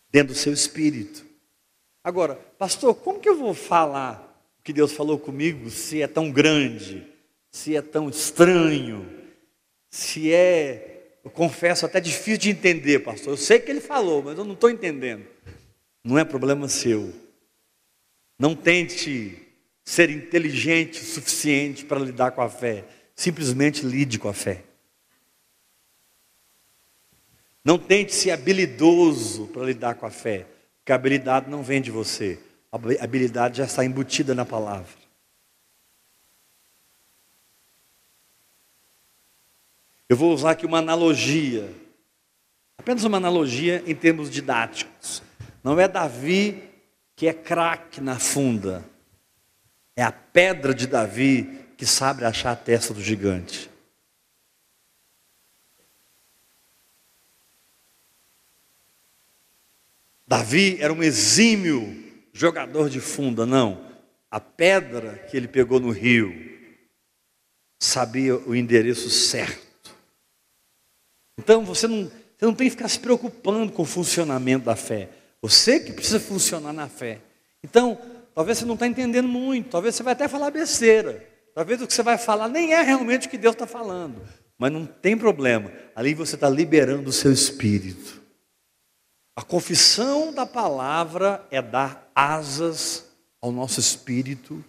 dentro 0.09 0.33
do 0.33 0.39
seu 0.39 0.51
espírito. 0.51 1.25
Agora, 2.03 2.35
pastor, 2.57 2.95
como 2.95 3.19
que 3.19 3.29
eu 3.29 3.37
vou 3.37 3.53
falar 3.53 4.23
o 4.59 4.63
que 4.63 4.73
Deus 4.73 4.91
falou 4.91 5.19
comigo 5.19 5.69
se 5.69 6.01
é 6.01 6.07
tão 6.07 6.31
grande, 6.31 7.05
se 7.51 7.75
é 7.75 7.81
tão 7.81 8.09
estranho, 8.09 9.07
se 9.89 10.33
é, 10.33 10.96
eu 11.27 11.31
confesso, 11.31 11.85
até 11.85 11.99
difícil 11.99 12.37
de 12.37 12.49
entender, 12.49 12.99
pastor? 12.99 13.33
Eu 13.33 13.37
sei 13.37 13.59
que 13.59 13.69
ele 13.69 13.81
falou, 13.81 14.23
mas 14.23 14.37
eu 14.37 14.43
não 14.43 14.53
estou 14.53 14.69
entendendo 14.69 15.25
não 16.07 16.17
é 16.17 16.23
problema 16.23 16.69
seu. 16.69 17.13
Não 18.39 18.55
tente 18.55 19.37
ser 19.83 20.09
inteligente 20.09 21.01
o 21.01 21.05
suficiente 21.05 21.83
para 21.83 21.99
lidar 21.99 22.31
com 22.31 22.41
a 22.41 22.49
fé. 22.49 22.85
Simplesmente 23.13 23.85
lide 23.85 24.17
com 24.17 24.29
a 24.29 24.33
fé. 24.33 24.63
Não 27.63 27.77
tente 27.77 28.15
ser 28.15 28.31
habilidoso 28.31 29.47
para 29.47 29.65
lidar 29.65 29.95
com 29.95 30.05
a 30.05 30.09
fé, 30.09 30.45
porque 30.79 30.93
a 30.93 30.95
habilidade 30.95 31.49
não 31.49 31.61
vem 31.61 31.81
de 31.81 31.91
você. 31.91 32.39
A 32.71 32.77
habilidade 33.03 33.57
já 33.57 33.65
está 33.65 33.83
embutida 33.83 34.33
na 34.33 34.45
palavra. 34.45 34.96
Eu 40.09 40.15
vou 40.15 40.33
usar 40.33 40.51
aqui 40.51 40.65
uma 40.65 40.79
analogia, 40.79 41.69
apenas 42.77 43.03
uma 43.03 43.17
analogia 43.17 43.83
em 43.85 43.93
termos 43.93 44.29
didáticos. 44.29 45.21
Não 45.63 45.77
é 45.79 45.87
Davi 45.87 46.63
que 47.15 47.27
é 47.27 47.33
craque 47.33 47.99
na 47.99 48.17
funda, 48.17 48.85
é 49.95 50.03
a 50.03 50.11
pedra 50.11 50.73
de 50.73 50.87
Davi 50.87 51.65
que 51.75 51.85
sabe 51.85 52.23
achar 52.23 52.51
a 52.51 52.55
testa 52.55 52.93
do 52.93 53.01
gigante. 53.01 53.69
Davi 60.27 60.77
era 60.79 60.93
um 60.93 61.01
exímio 61.01 62.03
jogador 62.33 62.89
de 62.89 62.99
funda, 62.99 63.45
não. 63.45 63.85
A 64.29 64.39
pedra 64.39 65.17
que 65.29 65.35
ele 65.35 65.47
pegou 65.47 65.79
no 65.79 65.89
rio 65.89 66.33
sabia 67.79 68.37
o 68.37 68.55
endereço 68.55 69.09
certo. 69.09 69.66
Então 71.37 71.63
você 71.63 71.87
não, 71.87 72.05
você 72.37 72.45
não 72.45 72.53
tem 72.53 72.67
que 72.67 72.71
ficar 72.71 72.87
se 72.87 72.99
preocupando 72.99 73.71
com 73.71 73.83
o 73.83 73.85
funcionamento 73.85 74.65
da 74.65 74.75
fé. 74.75 75.09
Você 75.41 75.79
que 75.79 75.93
precisa 75.93 76.19
funcionar 76.19 76.73
na 76.73 76.87
fé. 76.87 77.19
Então, 77.63 77.99
talvez 78.33 78.57
você 78.57 78.65
não 78.65 78.73
está 78.73 78.87
entendendo 78.87 79.27
muito, 79.27 79.69
talvez 79.69 79.95
você 79.95 80.03
vai 80.03 80.13
até 80.13 80.27
falar 80.27 80.51
besteira. 80.51 81.25
Talvez 81.53 81.81
o 81.81 81.87
que 81.87 81.93
você 81.93 82.03
vai 82.03 82.17
falar 82.17 82.47
nem 82.47 82.73
é 82.73 82.81
realmente 82.81 83.27
o 83.27 83.29
que 83.29 83.37
Deus 83.37 83.55
está 83.55 83.65
falando. 83.65 84.21
Mas 84.57 84.71
não 84.71 84.85
tem 84.85 85.17
problema. 85.17 85.71
Ali 85.95 86.13
você 86.13 86.35
está 86.35 86.49
liberando 86.49 87.09
o 87.09 87.13
seu 87.13 87.31
espírito. 87.31 88.21
A 89.35 89.43
confissão 89.43 90.33
da 90.33 90.45
palavra 90.45 91.45
é 91.51 91.61
dar 91.61 92.11
asas 92.15 93.05
ao 93.39 93.51
nosso 93.51 93.79
espírito, 93.79 94.63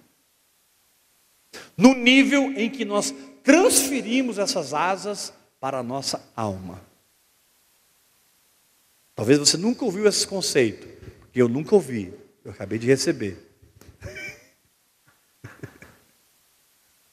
no 1.77 1.95
nível 1.95 2.53
em 2.53 2.69
que 2.69 2.85
nós 2.85 3.15
transferimos 3.43 4.39
essas 4.39 4.75
asas 4.75 5.33
para 5.61 5.79
a 5.79 5.83
nossa 5.83 6.23
alma. 6.37 6.81
Talvez 9.15 9.39
você 9.39 9.57
nunca 9.57 9.85
ouviu 9.85 10.07
esse 10.07 10.27
conceito, 10.27 10.87
porque 11.21 11.43
eu 11.43 11.49
nunca 11.49 11.75
ouvi, 11.75 12.15
eu 12.45 12.53
acabei 12.53 12.79
de 12.79 12.87
receber. 12.87 13.45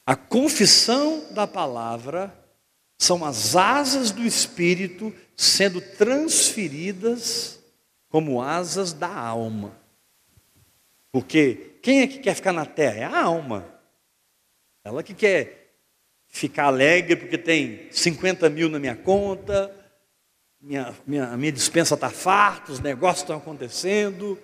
A 0.06 0.16
confissão 0.16 1.34
da 1.34 1.48
palavra 1.48 2.32
são 2.98 3.26
as 3.26 3.56
asas 3.56 4.12
do 4.12 4.22
Espírito 4.22 5.14
sendo 5.36 5.82
transferidas 5.82 7.60
como 8.08 8.42
asas 8.42 8.94
da 8.94 9.12
alma. 9.12 9.76
Porque 11.12 11.80
quem 11.82 12.02
é 12.02 12.08
que 12.08 12.20
quer 12.20 12.36
ficar 12.36 12.54
na 12.54 12.66
terra? 12.66 12.98
É 12.98 13.04
a 13.04 13.24
alma. 13.24 13.66
Ela 14.84 15.02
que 15.02 15.14
quer 15.14 15.65
ficar 16.36 16.66
alegre 16.66 17.16
porque 17.16 17.38
tem 17.38 17.88
50 17.92 18.50
mil 18.50 18.68
na 18.68 18.78
minha 18.78 18.94
conta, 18.94 19.74
minha, 20.60 20.94
minha, 21.08 21.38
minha 21.38 21.52
dispensa 21.52 21.96
está 21.96 22.10
farta, 22.10 22.74
os 22.74 22.82
negócios 22.82 23.22
estão 23.22 23.38
acontecendo, 23.38 24.38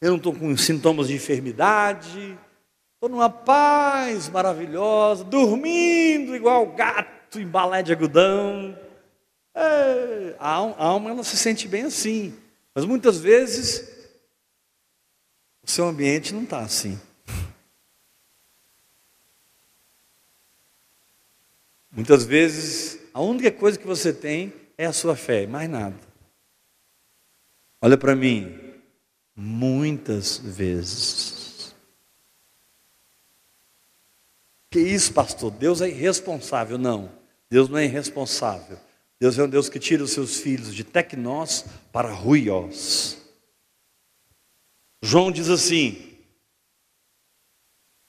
eu 0.00 0.08
não 0.08 0.16
estou 0.16 0.34
com 0.34 0.56
sintomas 0.56 1.08
de 1.08 1.14
enfermidade, 1.14 2.34
estou 2.94 3.10
numa 3.10 3.28
paz 3.28 4.30
maravilhosa, 4.30 5.22
dormindo 5.22 6.34
igual 6.34 6.66
gato 6.68 7.38
em 7.38 7.46
balé 7.46 7.82
de 7.82 7.92
algodão. 7.92 8.74
É, 9.54 10.34
a 10.38 10.48
alma 10.48 11.10
ela 11.10 11.22
se 11.22 11.36
sente 11.36 11.68
bem 11.68 11.82
assim, 11.82 12.34
mas 12.74 12.86
muitas 12.86 13.18
vezes 13.18 13.86
o 15.62 15.70
seu 15.70 15.84
ambiente 15.84 16.32
não 16.32 16.44
está 16.44 16.60
assim. 16.60 16.98
Muitas 21.90 22.24
vezes 22.24 23.00
a 23.12 23.20
única 23.20 23.50
coisa 23.50 23.78
que 23.78 23.86
você 23.86 24.12
tem 24.12 24.52
é 24.78 24.86
a 24.86 24.92
sua 24.92 25.16
fé, 25.16 25.46
mais 25.46 25.68
nada. 25.68 25.98
Olha 27.82 27.96
para 27.96 28.14
mim, 28.14 28.58
muitas 29.34 30.38
vezes. 30.38 31.74
Que 34.70 34.78
isso, 34.78 35.12
pastor? 35.12 35.50
Deus 35.50 35.80
é 35.80 35.88
irresponsável? 35.88 36.78
Não, 36.78 37.10
Deus 37.48 37.68
não 37.68 37.78
é 37.78 37.84
irresponsável. 37.84 38.78
Deus 39.18 39.38
é 39.38 39.42
um 39.42 39.48
Deus 39.48 39.68
que 39.68 39.78
tira 39.78 40.02
os 40.02 40.12
seus 40.12 40.36
filhos 40.38 40.74
de 40.74 40.84
tecnós 40.84 41.64
para 41.92 42.12
ruiós. 42.12 43.20
João 45.02 45.32
diz 45.32 45.48
assim: 45.48 46.16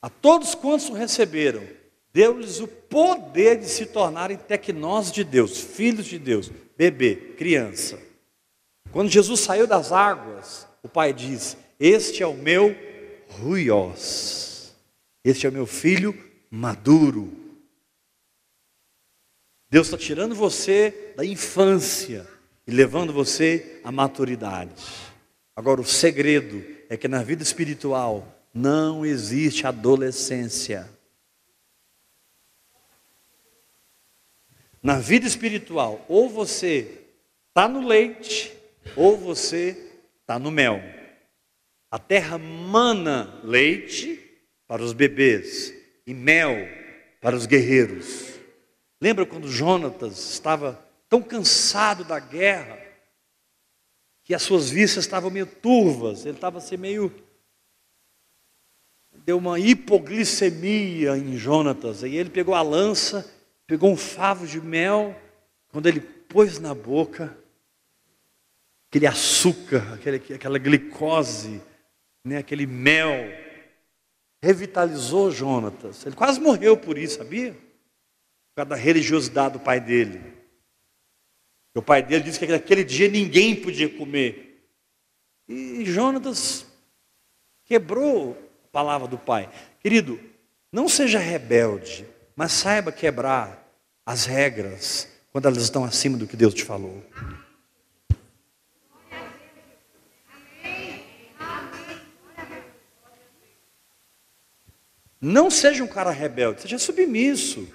A 0.01 0.09
todos 0.09 0.53
quantos 0.53 0.89
o 0.89 0.93
receberam, 0.93 1.67
deu-lhes 2.13 2.59
o 2.59 2.67
poder 2.67 3.59
de 3.59 3.67
se 3.67 3.85
tornarem 3.85 4.37
tecnós 4.37 5.11
de 5.11 5.23
Deus, 5.23 5.59
filhos 5.59 6.05
de 6.05 6.19
Deus, 6.19 6.51
bebê, 6.77 7.15
criança. 7.37 7.99
Quando 8.91 9.09
Jesus 9.09 9.39
saiu 9.39 9.65
das 9.65 9.91
águas, 9.91 10.67
o 10.83 10.89
Pai 10.89 11.13
diz: 11.13 11.57
Este 11.79 12.23
é 12.23 12.27
o 12.27 12.33
meu 12.33 12.75
ruiós, 13.29 14.75
este 15.23 15.45
é 15.45 15.49
o 15.49 15.53
meu 15.53 15.65
filho 15.65 16.13
maduro. 16.49 17.31
Deus 19.69 19.87
está 19.87 19.97
tirando 19.97 20.35
você 20.35 21.13
da 21.15 21.23
infância 21.23 22.27
e 22.67 22.71
levando 22.71 23.13
você 23.13 23.79
à 23.85 23.91
maturidade. 23.91 24.83
Agora, 25.55 25.79
o 25.79 25.85
segredo 25.85 26.61
é 26.89 26.97
que 26.97 27.07
na 27.07 27.23
vida 27.23 27.41
espiritual 27.41 28.27
não 28.53 29.05
existe 29.05 29.65
adolescência. 29.65 30.89
Na 34.81 34.99
vida 34.99 35.27
espiritual, 35.27 36.03
ou 36.07 36.29
você 36.29 37.03
está 37.49 37.67
no 37.67 37.85
leite, 37.85 38.51
ou 38.95 39.17
você 39.17 39.77
está 40.19 40.39
no 40.39 40.49
mel. 40.49 40.81
A 41.91 41.99
terra 41.99 42.37
mana 42.37 43.39
leite 43.43 44.19
para 44.67 44.81
os 44.81 44.93
bebês 44.93 45.73
e 46.07 46.13
mel 46.13 46.55
para 47.21 47.35
os 47.35 47.45
guerreiros. 47.45 48.39
Lembra 48.99 49.25
quando 49.25 49.47
Jonatas 49.47 50.31
estava 50.31 50.83
tão 51.09 51.21
cansado 51.21 52.03
da 52.03 52.19
guerra 52.19 52.79
que 54.23 54.33
as 54.33 54.41
suas 54.41 54.69
vistas 54.69 55.03
estavam 55.03 55.29
meio 55.29 55.45
turvas, 55.45 56.25
ele 56.25 56.35
estava 56.35 56.59
assim 56.59 56.77
meio 56.77 57.13
deu 59.25 59.37
uma 59.37 59.59
hipoglicemia 59.59 61.17
em 61.17 61.37
Jonatas. 61.37 62.03
E 62.03 62.15
ele 62.15 62.29
pegou 62.29 62.55
a 62.55 62.61
lança, 62.61 63.29
pegou 63.71 63.89
um 63.89 63.95
favo 63.95 64.45
de 64.45 64.59
mel, 64.59 65.17
quando 65.69 65.87
ele 65.87 66.01
pôs 66.01 66.59
na 66.59 66.75
boca, 66.75 67.37
aquele 68.89 69.07
açúcar, 69.07 69.93
aquele, 69.93 70.17
aquela 70.17 70.59
glicose, 70.59 71.61
né, 72.21 72.39
aquele 72.39 72.65
mel, 72.65 73.13
revitalizou 74.43 75.31
Jonatas. 75.31 76.05
Ele 76.05 76.17
quase 76.17 76.41
morreu 76.41 76.75
por 76.75 76.97
isso, 76.97 77.19
sabia? 77.19 77.53
por 77.53 78.55
causa 78.57 78.71
da 78.71 78.75
religiosidade 78.75 79.53
do 79.53 79.61
pai 79.61 79.79
dele. 79.79 80.21
O 81.73 81.81
pai 81.81 82.03
dele 82.03 82.25
disse 82.25 82.39
que 82.39 82.47
naquele 82.47 82.83
dia 82.83 83.07
ninguém 83.07 83.55
podia 83.55 83.87
comer. 83.87 84.67
E 85.47 85.85
Jonatas 85.85 86.65
quebrou 87.63 88.37
a 88.65 88.67
palavra 88.67 89.07
do 89.07 89.17
pai. 89.17 89.49
Querido, 89.79 90.19
não 90.69 90.89
seja 90.89 91.19
rebelde, 91.19 92.05
mas 92.35 92.51
saiba 92.51 92.91
quebrar 92.91 93.60
as 94.05 94.25
regras 94.25 95.07
quando 95.31 95.47
elas 95.47 95.63
estão 95.63 95.83
acima 95.83 96.17
do 96.17 96.27
que 96.27 96.35
Deus 96.35 96.53
te 96.53 96.63
falou. 96.63 97.03
Não 105.19 105.51
seja 105.51 105.83
um 105.83 105.87
cara 105.87 106.09
rebelde, 106.09 106.63
seja 106.63 106.79
submisso. 106.79 107.67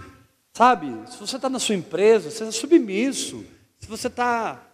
Sabe, 0.52 0.86
se 1.08 1.18
você 1.18 1.36
está 1.36 1.48
na 1.48 1.60
sua 1.60 1.76
empresa, 1.76 2.30
seja 2.30 2.50
submisso. 2.50 3.44
Se 3.78 3.86
você 3.86 4.08
está 4.08 4.66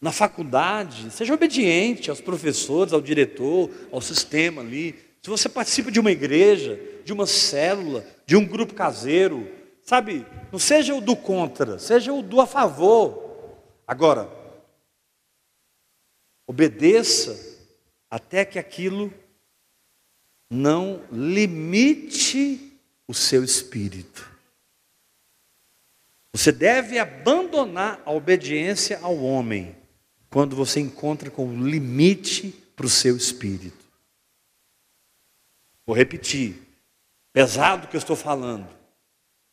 na 0.00 0.12
faculdade, 0.12 1.10
seja 1.10 1.34
obediente 1.34 2.08
aos 2.08 2.20
professores, 2.20 2.92
ao 2.92 3.00
diretor, 3.00 3.68
ao 3.90 4.00
sistema 4.00 4.62
ali. 4.62 4.94
Se 5.20 5.28
você 5.28 5.48
participa 5.48 5.90
de 5.90 5.98
uma 5.98 6.12
igreja, 6.12 6.78
de 7.04 7.12
uma 7.12 7.26
célula, 7.26 8.06
de 8.24 8.36
um 8.36 8.44
grupo 8.44 8.74
caseiro, 8.74 9.57
sabe, 9.88 10.26
não 10.52 10.58
seja 10.58 10.94
o 10.94 11.00
do 11.00 11.16
contra, 11.16 11.78
seja 11.78 12.12
o 12.12 12.22
do 12.22 12.42
a 12.42 12.46
favor. 12.46 13.56
Agora, 13.86 14.30
obedeça 16.46 17.58
até 18.10 18.44
que 18.44 18.58
aquilo 18.58 19.10
não 20.50 21.02
limite 21.10 22.78
o 23.06 23.14
seu 23.14 23.42
espírito. 23.42 24.30
Você 26.34 26.52
deve 26.52 26.98
abandonar 26.98 28.02
a 28.04 28.12
obediência 28.12 28.98
ao 29.00 29.16
homem 29.16 29.74
quando 30.28 30.54
você 30.54 30.80
encontra 30.80 31.30
com 31.30 31.46
um 31.46 31.66
limite 31.66 32.50
para 32.76 32.84
o 32.84 32.90
seu 32.90 33.16
espírito. 33.16 33.86
Vou 35.86 35.96
repetir, 35.96 36.60
pesado 37.32 37.88
que 37.88 37.96
eu 37.96 37.98
estou 37.98 38.14
falando, 38.14 38.77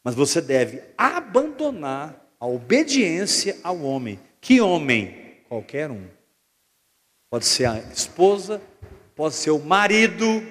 mas 0.06 0.14
você 0.14 0.40
deve 0.40 0.84
abandonar 0.96 2.16
a 2.40 2.46
obediência 2.46 3.58
ao 3.64 3.82
homem. 3.82 4.20
Que 4.40 4.62
homem? 4.62 5.42
Qualquer 5.50 5.90
um. 5.90 6.06
Pode 7.28 7.48
ser 7.48 7.66
a 7.66 7.80
esposa, 7.80 8.62
pode 9.16 9.34
ser 9.34 9.50
o 9.50 9.58
marido, 9.58 10.44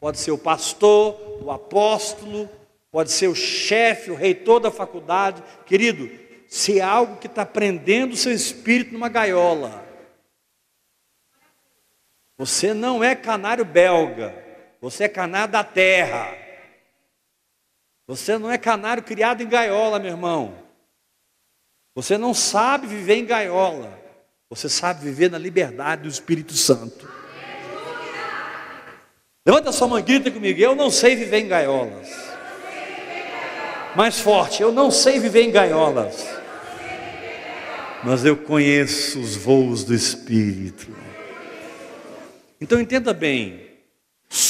pode 0.00 0.18
ser 0.18 0.32
o 0.32 0.36
pastor, 0.36 1.16
o 1.40 1.48
apóstolo, 1.52 2.50
pode 2.90 3.12
ser 3.12 3.28
o 3.28 3.36
chefe, 3.36 4.10
o 4.10 4.16
reitor 4.16 4.58
da 4.58 4.70
faculdade. 4.72 5.44
Querido, 5.64 6.10
se 6.48 6.80
é 6.80 6.82
algo 6.82 7.18
que 7.18 7.28
está 7.28 7.46
prendendo 7.46 8.14
o 8.14 8.16
seu 8.16 8.32
espírito 8.32 8.92
numa 8.92 9.08
gaiola, 9.08 9.86
você 12.36 12.74
não 12.74 13.04
é 13.04 13.14
canário 13.14 13.64
belga, 13.64 14.34
você 14.80 15.04
é 15.04 15.08
canário 15.08 15.52
da 15.52 15.62
terra. 15.62 16.47
Você 18.08 18.38
não 18.38 18.50
é 18.50 18.56
canário 18.56 19.02
criado 19.02 19.42
em 19.42 19.48
gaiola, 19.48 19.98
meu 19.98 20.10
irmão. 20.10 20.54
Você 21.94 22.16
não 22.16 22.32
sabe 22.32 22.86
viver 22.86 23.16
em 23.16 23.26
gaiola. 23.26 23.92
Você 24.48 24.66
sabe 24.66 25.04
viver 25.04 25.30
na 25.30 25.36
liberdade 25.36 26.02
do 26.02 26.08
Espírito 26.08 26.54
Santo. 26.54 27.06
Levanta 29.46 29.72
sua 29.72 29.88
mão 29.88 29.98
e 29.98 30.02
grita 30.02 30.30
comigo. 30.30 30.58
Eu 30.58 30.74
não 30.74 30.90
sei 30.90 31.16
viver 31.16 31.40
em 31.40 31.48
gaiolas. 31.48 32.08
Mais 33.94 34.18
forte, 34.18 34.62
eu 34.62 34.72
não 34.72 34.90
sei 34.90 35.18
viver 35.18 35.42
em 35.42 35.50
gaiolas. 35.50 36.26
Mas 38.02 38.24
eu 38.24 38.38
conheço 38.38 39.20
os 39.20 39.36
voos 39.36 39.84
do 39.84 39.94
Espírito. 39.94 40.96
Então 42.58 42.80
entenda 42.80 43.12
bem, 43.12 43.67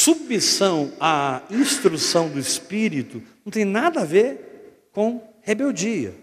submissão 0.09 0.92
à 0.99 1.42
instrução 1.51 2.31
do 2.31 2.38
Espírito 2.38 3.23
não 3.44 3.53
tem 3.53 3.64
nada 3.64 4.01
a 4.01 4.05
ver 4.05 4.88
com 4.90 5.23
rebeldia. 5.42 6.14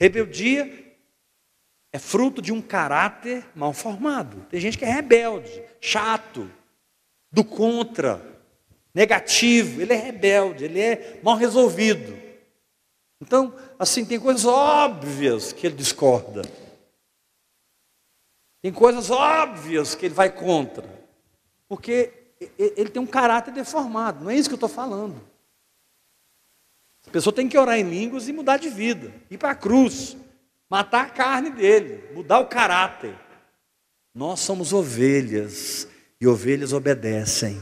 Rebeldia 0.00 0.96
é 1.92 1.98
fruto 1.98 2.40
de 2.40 2.50
um 2.50 2.62
caráter 2.62 3.44
mal 3.54 3.74
formado. 3.74 4.46
Tem 4.48 4.58
gente 4.58 4.78
que 4.78 4.86
é 4.86 4.90
rebelde, 4.90 5.62
chato, 5.80 6.50
do 7.30 7.44
contra, 7.44 8.24
negativo, 8.94 9.82
ele 9.82 9.92
é 9.92 9.96
rebelde, 9.96 10.64
ele 10.64 10.80
é 10.80 11.20
mal 11.22 11.36
resolvido. 11.36 12.16
Então, 13.20 13.54
assim, 13.78 14.04
tem 14.04 14.18
coisas 14.18 14.46
óbvias 14.46 15.52
que 15.52 15.66
ele 15.66 15.76
discorda. 15.76 16.42
Tem 18.62 18.72
coisas 18.72 19.10
óbvias 19.10 19.94
que 19.94 20.06
ele 20.06 20.14
vai 20.14 20.30
contra. 20.30 20.88
Porque 21.68 22.17
ele 22.58 22.90
tem 22.90 23.02
um 23.02 23.06
caráter 23.06 23.52
deformado. 23.52 24.24
Não 24.24 24.30
é 24.30 24.36
isso 24.36 24.48
que 24.48 24.54
eu 24.54 24.56
estou 24.56 24.68
falando. 24.68 25.20
A 27.06 27.10
pessoa 27.10 27.34
tem 27.34 27.48
que 27.48 27.56
orar 27.56 27.78
em 27.78 27.88
línguas 27.88 28.28
e 28.28 28.32
mudar 28.32 28.58
de 28.58 28.68
vida, 28.68 29.12
ir 29.30 29.38
para 29.38 29.50
a 29.50 29.54
cruz, 29.54 30.16
matar 30.68 31.06
a 31.06 31.10
carne 31.10 31.50
dele, 31.50 32.12
mudar 32.14 32.38
o 32.38 32.46
caráter. 32.46 33.14
Nós 34.14 34.40
somos 34.40 34.72
ovelhas 34.72 35.88
e 36.20 36.26
ovelhas 36.26 36.72
obedecem. 36.72 37.60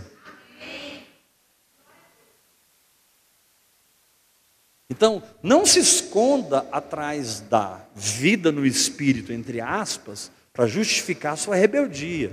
Então, 4.88 5.22
não 5.42 5.66
se 5.66 5.80
esconda 5.80 6.66
atrás 6.72 7.40
da 7.40 7.84
vida 7.94 8.50
no 8.50 8.64
espírito, 8.64 9.32
entre 9.32 9.60
aspas, 9.60 10.30
para 10.52 10.66
justificar 10.66 11.36
sua 11.36 11.56
rebeldia. 11.56 12.32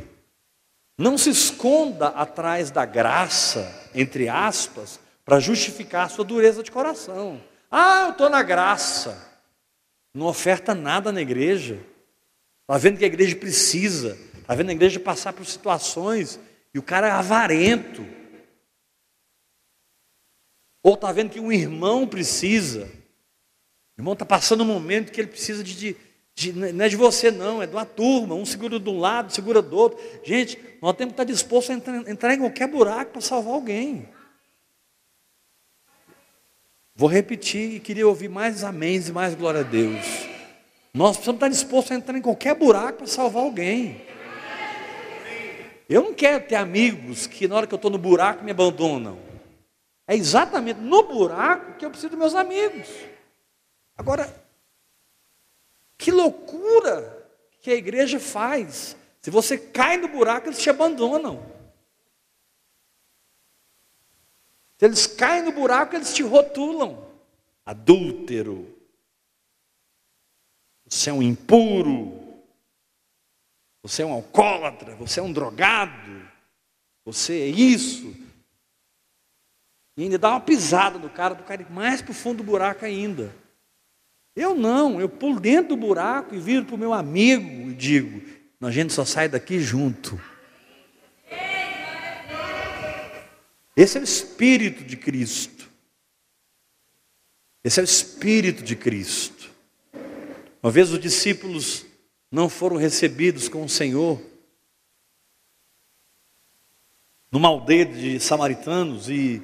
Não 0.97 1.17
se 1.17 1.29
esconda 1.29 2.09
atrás 2.09 2.69
da 2.69 2.85
graça, 2.85 3.89
entre 3.95 4.29
aspas, 4.29 4.99
para 5.25 5.39
justificar 5.39 6.09
sua 6.09 6.23
dureza 6.23 6.61
de 6.61 6.71
coração. 6.71 7.41
Ah, 7.71 8.05
eu 8.05 8.11
estou 8.11 8.29
na 8.29 8.43
graça. 8.43 9.31
Não 10.13 10.27
oferta 10.27 10.75
nada 10.75 11.11
na 11.11 11.21
igreja. 11.21 11.79
Está 12.61 12.77
vendo 12.77 12.99
que 12.99 13.03
a 13.03 13.07
igreja 13.07 13.35
precisa. 13.35 14.17
Está 14.37 14.53
vendo 14.53 14.69
a 14.69 14.73
igreja 14.73 14.99
passar 14.99 15.33
por 15.33 15.45
situações 15.45 16.39
e 16.73 16.77
o 16.77 16.83
cara 16.83 17.07
é 17.07 17.11
avarento. 17.11 18.05
Ou 20.83 20.93
está 20.93 21.11
vendo 21.11 21.31
que 21.31 21.39
um 21.39 21.51
irmão 21.51 22.05
precisa. 22.05 22.85
O 23.97 24.01
irmão 24.01 24.13
está 24.13 24.25
passando 24.25 24.61
um 24.61 24.67
momento 24.67 25.11
que 25.11 25.19
ele 25.19 25.29
precisa 25.29 25.63
de, 25.63 25.75
de, 25.75 25.97
de, 26.35 26.51
Não 26.53 26.85
é 26.85 26.89
de 26.89 26.95
você, 26.95 27.29
não, 27.29 27.61
é 27.61 27.67
de 27.67 27.73
uma 27.73 27.85
turma. 27.85 28.35
Um 28.35 28.45
segura 28.45 28.79
de 28.79 28.89
um 28.89 28.99
lado, 28.99 29.33
segura 29.33 29.61
do 29.61 29.75
outro. 29.75 29.99
Gente, 30.23 30.59
nós 30.81 30.95
temos 30.95 31.13
que 31.13 31.21
estar 31.21 31.23
disposto 31.23 31.71
a 31.71 31.75
entrar, 31.75 32.09
entrar 32.09 32.33
em 32.33 32.39
qualquer 32.39 32.67
buraco 32.67 33.11
para 33.11 33.21
salvar 33.21 33.53
alguém. 33.53 34.09
Vou 36.95 37.09
repetir 37.09 37.75
e 37.75 37.79
queria 37.79 38.07
ouvir 38.07 38.29
mais 38.29 38.63
améns 38.63 39.07
e 39.07 39.11
mais 39.11 39.33
glória 39.33 39.61
a 39.61 39.63
Deus. 39.63 40.05
Nós 40.93 41.17
precisamos 41.17 41.37
estar 41.37 41.49
dispostos 41.49 41.91
a 41.91 41.95
entrar 41.95 42.17
em 42.17 42.21
qualquer 42.21 42.53
buraco 42.55 42.99
para 42.99 43.07
salvar 43.07 43.43
alguém. 43.43 44.01
Eu 45.89 46.03
não 46.03 46.13
quero 46.13 46.45
ter 46.45 46.55
amigos 46.55 47.25
que 47.25 47.47
na 47.47 47.55
hora 47.55 47.67
que 47.67 47.73
eu 47.73 47.77
estou 47.77 47.89
no 47.89 47.97
buraco 47.97 48.43
me 48.43 48.51
abandonam. 48.51 49.17
É 50.07 50.15
exatamente 50.15 50.79
no 50.79 51.03
buraco 51.03 51.77
que 51.77 51.85
eu 51.85 51.89
preciso 51.89 52.09
dos 52.09 52.19
meus 52.19 52.35
amigos. 52.35 52.87
Agora, 53.97 54.31
que 56.03 56.11
loucura 56.11 57.25
que 57.61 57.71
a 57.71 57.75
igreja 57.75 58.19
faz. 58.19 58.97
Se 59.21 59.31
você 59.31 59.57
cai 59.57 59.95
no 59.95 60.09
buraco, 60.09 60.49
eles 60.49 60.61
te 60.61 60.69
abandonam. 60.69 61.41
Se 64.77 64.83
eles 64.83 65.07
caem 65.07 65.43
no 65.43 65.53
buraco, 65.53 65.95
eles 65.95 66.13
te 66.13 66.21
rotulam. 66.21 67.09
Adúltero. 67.65 68.77
Você 70.85 71.09
é 71.09 71.13
um 71.13 71.23
impuro. 71.23 72.21
Você 73.81 74.01
é 74.01 74.05
um 74.05 74.11
alcoólatra, 74.11 74.95
você 74.95 75.21
é 75.21 75.23
um 75.23 75.31
drogado, 75.31 76.29
você 77.05 77.33
é 77.33 77.47
isso. 77.47 78.13
E 79.95 80.03
ainda 80.03 80.17
dá 80.17 80.31
uma 80.31 80.41
pisada 80.41 80.99
no 80.99 81.09
cara, 81.09 81.33
do 81.33 81.43
cara 81.43 81.61
ir 81.61 81.71
mais 81.71 82.01
para 82.01 82.11
o 82.11 82.15
fundo 82.15 82.37
do 82.37 82.43
buraco 82.43 82.83
ainda. 82.83 83.33
Eu 84.35 84.55
não, 84.55 84.99
eu 84.99 85.07
pulo 85.07 85.39
dentro 85.39 85.75
do 85.75 85.77
buraco 85.77 86.33
e 86.33 86.39
viro 86.39 86.65
para 86.65 86.75
o 86.75 86.77
meu 86.77 86.93
amigo 86.93 87.69
e 87.69 87.73
digo: 87.73 88.21
a 88.61 88.71
gente 88.71 88.93
só 88.93 89.05
sai 89.05 89.27
daqui 89.27 89.59
junto. 89.59 90.19
Esse 93.75 93.97
é 93.97 94.01
o 94.01 94.03
Espírito 94.03 94.83
de 94.83 94.95
Cristo. 94.95 95.69
Esse 97.63 97.79
é 97.79 97.83
o 97.83 97.85
Espírito 97.85 98.63
de 98.63 98.75
Cristo. 98.75 99.49
Uma 100.61 100.71
vez 100.71 100.91
os 100.91 100.99
discípulos 100.99 101.85
não 102.31 102.49
foram 102.49 102.77
recebidos 102.77 103.49
com 103.49 103.63
o 103.63 103.69
Senhor. 103.69 104.21
Numa 107.31 107.49
aldeia 107.49 107.85
de 107.85 108.19
samaritanos, 108.19 109.09
e 109.09 109.41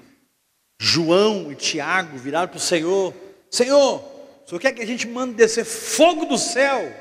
João 0.80 1.52
e 1.52 1.56
Tiago 1.56 2.18
viraram 2.18 2.48
para 2.48 2.58
o 2.58 2.62
Senhor: 2.62 3.14
Senhor, 3.50 4.19
o 4.50 4.58
Senhor 4.58 4.62
quer 4.62 4.74
que 4.74 4.82
a 4.82 4.88
gente 4.88 5.08
mande 5.08 5.36
descer 5.36 5.64
fogo 5.64 6.26
do 6.26 6.36
céu? 6.36 6.92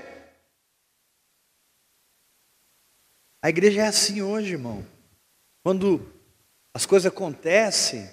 A 3.41 3.49
igreja 3.49 3.81
é 3.81 3.87
assim 3.87 4.21
hoje, 4.21 4.53
irmão. 4.53 4.87
Quando 5.63 6.13
as 6.75 6.85
coisas 6.85 7.11
acontecem, 7.11 8.07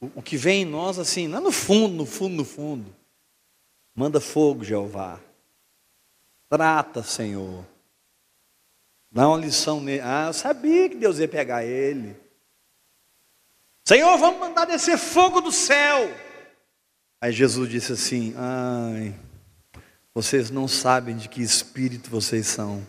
o, 0.00 0.22
que 0.22 0.36
vem 0.36 0.62
em 0.62 0.64
nós, 0.64 1.00
assim, 1.00 1.26
lá 1.26 1.40
no 1.40 1.50
fundo, 1.50 1.96
no 1.96 2.06
fundo, 2.06 2.36
no 2.36 2.44
fundo, 2.44 2.94
manda 3.92 4.20
fogo, 4.20 4.62
Jeová. 4.62 5.20
Trata, 6.48 7.02
Senhor. 7.02 7.66
Dá 9.10 9.26
uma 9.26 9.38
lição 9.38 9.80
nele. 9.80 10.00
Ah, 10.00 10.26
eu 10.28 10.32
sabia 10.32 10.88
que 10.88 10.94
Deus 10.94 11.18
ia 11.18 11.26
pegar 11.26 11.64
ele. 11.64 12.16
Senhor, 13.84 14.16
vamos 14.16 14.38
mandar 14.38 14.64
descer 14.64 14.96
fogo 14.96 15.40
do 15.40 15.50
céu. 15.50 16.08
Aí 17.24 17.32
Jesus 17.32 17.70
disse 17.70 17.90
assim: 17.90 18.34
Ai, 18.36 19.18
vocês 20.12 20.50
não 20.50 20.68
sabem 20.68 21.16
de 21.16 21.26
que 21.26 21.40
espírito 21.40 22.10
vocês 22.10 22.46
são. 22.46 22.86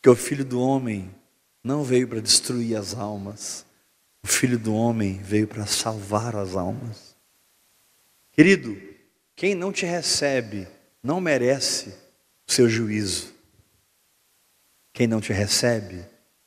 Que 0.00 0.08
o 0.08 0.14
filho 0.14 0.44
do 0.44 0.60
homem 0.60 1.12
não 1.60 1.82
veio 1.82 2.06
para 2.06 2.20
destruir 2.20 2.76
as 2.76 2.94
almas, 2.94 3.66
o 4.22 4.28
filho 4.28 4.60
do 4.60 4.72
homem 4.72 5.18
veio 5.18 5.48
para 5.48 5.66
salvar 5.66 6.36
as 6.36 6.54
almas. 6.54 7.16
Querido, 8.30 8.80
quem 9.34 9.56
não 9.56 9.72
te 9.72 9.84
recebe, 9.84 10.68
não 11.02 11.20
merece 11.20 11.88
o 12.46 12.52
seu 12.52 12.68
juízo. 12.68 13.34
Quem 14.92 15.08
não 15.08 15.20
te 15.20 15.32
recebe, 15.32 16.04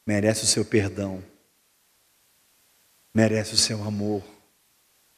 merece 0.08 0.46
o 0.46 0.48
seu 0.48 0.64
perdão, 0.64 1.22
merece 3.14 3.54
o 3.54 3.58
seu 3.58 3.84
amor. 3.84 4.35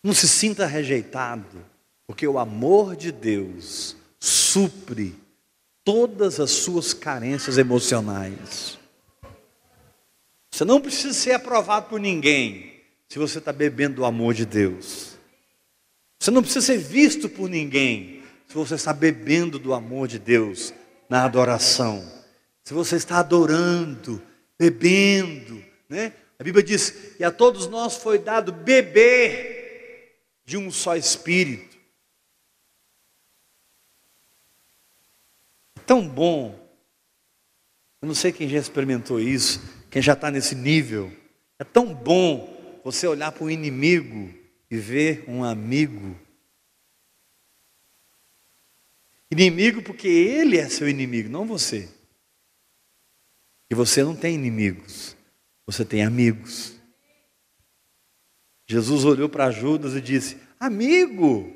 Não 0.08 0.14
se 0.14 0.26
sinta 0.26 0.66
rejeitado, 0.66 1.66
porque 2.08 2.26
o 2.26 2.40
amor 2.40 2.96
de 2.96 3.12
Deus 3.12 3.94
supre 4.18 5.14
todas 5.84 6.40
as 6.40 6.50
suas 6.50 6.94
carências 6.94 7.58
emocionais. 7.58 8.80
Você 10.50 10.64
não 10.64 10.80
precisa 10.80 11.14
ser 11.14 11.34
aprovado 11.34 11.90
por 11.90 12.00
ninguém 12.00 12.80
se 13.10 13.20
você 13.20 13.40
está 13.40 13.52
bebendo 13.52 14.02
o 14.02 14.06
amor 14.06 14.34
de 14.34 14.46
Deus. 14.46 15.18
Você 16.18 16.32
não 16.32 16.42
precisa 16.42 16.68
ser 16.68 16.78
visto 16.78 17.28
por 17.28 17.50
ninguém 17.50 18.24
se 18.48 18.56
você 18.56 18.76
está 18.76 18.94
bebendo 18.94 19.60
do 19.60 19.74
amor 19.74 20.08
de 20.08 20.20
Deus 20.20 20.74
na 21.10 21.26
adoração, 21.26 22.02
se 22.64 22.74
você 22.74 22.96
está 22.96 23.20
adorando, 23.20 24.22
bebendo, 24.58 25.62
né? 25.90 26.14
A 26.40 26.44
Bíblia 26.46 26.64
diz: 26.64 27.14
e 27.20 27.26
a 27.26 27.30
todos 27.30 27.68
nós 27.68 27.98
foi 27.98 28.18
dado 28.18 28.54
beber 28.54 29.57
de 30.48 30.58
um 30.58 30.72
só 30.72 30.96
Espírito. 30.96 31.78
Tão 35.86 36.10
bom. 36.10 36.58
Eu 38.02 38.08
não 38.08 38.16
sei 38.16 38.32
quem 38.32 38.50
já 38.50 38.58
experimentou 38.58 39.20
isso, 39.20 39.62
quem 39.92 40.02
já 40.02 40.14
está 40.14 40.32
nesse 40.32 40.56
nível. 40.56 41.16
É 41.60 41.64
tão 41.64 41.94
bom 41.94 42.82
você 42.84 43.06
olhar 43.06 43.32
para 43.32 43.44
o 43.44 43.52
inimigo 43.52 44.34
e 44.72 44.78
ver 44.78 45.24
um 45.28 45.44
amigo 45.44 46.20
Inimigo 49.30 49.82
porque 49.82 50.08
ele 50.08 50.58
é 50.58 50.70
seu 50.70 50.88
inimigo, 50.88 51.30
não 51.30 51.46
você. 51.46 51.90
E 53.70 53.76
você 53.76 54.04
não 54.04 54.16
tem 54.16 54.36
inimigos, 54.36 55.18
você 55.66 55.84
tem 55.84 56.04
amigos. 56.04 56.77
Jesus 58.68 59.06
olhou 59.06 59.30
para 59.30 59.50
Judas 59.50 59.96
e 59.96 60.02
disse: 60.02 60.38
Amigo, 60.60 61.54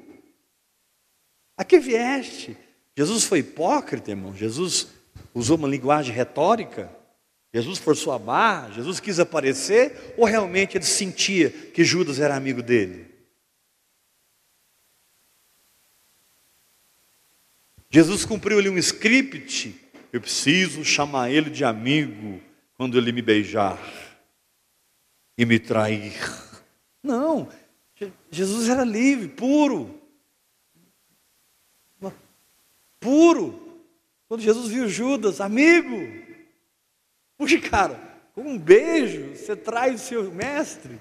a 1.58 1.64
que 1.66 1.80
vieste? 1.80 2.58
Jesus 2.98 3.26
foi 3.26 3.40
hipócrita, 3.40 4.12
irmão. 4.12 4.36
Jesus 4.36 4.88
usou 5.34 5.58
uma 5.58 5.68
linguagem 5.68 6.16
retórica. 6.16 6.90
Jesus 7.54 7.78
forçou 7.78 8.14
a 8.14 8.20
barra. 8.20 8.72
Jesus 8.72 9.00
quis 9.00 9.20
aparecer. 9.20 10.16
Ou 10.18 10.26
realmente 10.26 10.78
ele 10.78 10.86
sentia 10.86 11.50
que 11.50 11.84
Judas 11.84 12.20
era 12.20 12.36
amigo 12.36 12.64
dele? 12.64 13.12
Jesus 17.90 18.24
cumpriu 18.26 18.58
ali 18.58 18.70
um 18.70 18.78
script. 18.78 19.76
Eu 20.14 20.22
preciso 20.22 20.84
chamar 20.86 21.30
ele 21.30 21.50
de 21.50 21.66
amigo 21.66 22.42
quando 22.76 22.98
ele 22.98 23.12
me 23.12 23.22
beijar 23.22 23.80
e 25.38 25.46
me 25.46 25.60
trair. 25.60 26.14
Não, 27.04 27.48
Jesus 28.30 28.70
era 28.70 28.84
livre, 28.84 29.28
puro. 29.28 30.00
Puro. 33.00 33.60
Quando 34.28 34.42
Jesus 34.42 34.70
viu 34.70 34.88
Judas, 34.88 35.42
amigo, 35.42 35.98
puxa, 37.38 37.60
cara, 37.60 38.00
com 38.34 38.42
um 38.42 38.58
beijo 38.58 39.36
você 39.36 39.56
traz 39.56 40.02
o 40.02 40.06
seu 40.06 40.32
mestre. 40.32 41.00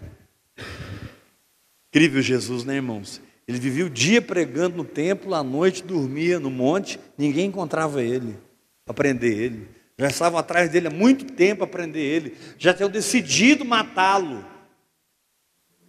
Incrível 1.88 2.22
Jesus, 2.22 2.64
né, 2.64 2.76
irmãos? 2.76 3.20
Ele 3.46 3.58
vivia 3.58 3.84
o 3.84 3.90
dia 3.90 4.22
pregando 4.22 4.76
no 4.76 4.84
templo, 4.84 5.34
à 5.34 5.42
noite 5.42 5.82
dormia 5.82 6.40
no 6.40 6.50
monte, 6.50 6.98
ninguém 7.18 7.46
encontrava 7.46 8.02
ele, 8.02 8.36
para 8.84 8.94
prender 8.94 9.38
ele. 9.38 9.68
Já 9.98 10.08
estavam 10.08 10.38
atrás 10.38 10.70
dele 10.70 10.86
há 10.86 10.90
muito 10.90 11.24
tempo 11.24 11.58
para 11.58 11.66
prender 11.66 12.02
ele, 12.02 12.36
já 12.56 12.72
tinham 12.72 12.88
decidido 12.88 13.64
matá-lo. 13.64 14.44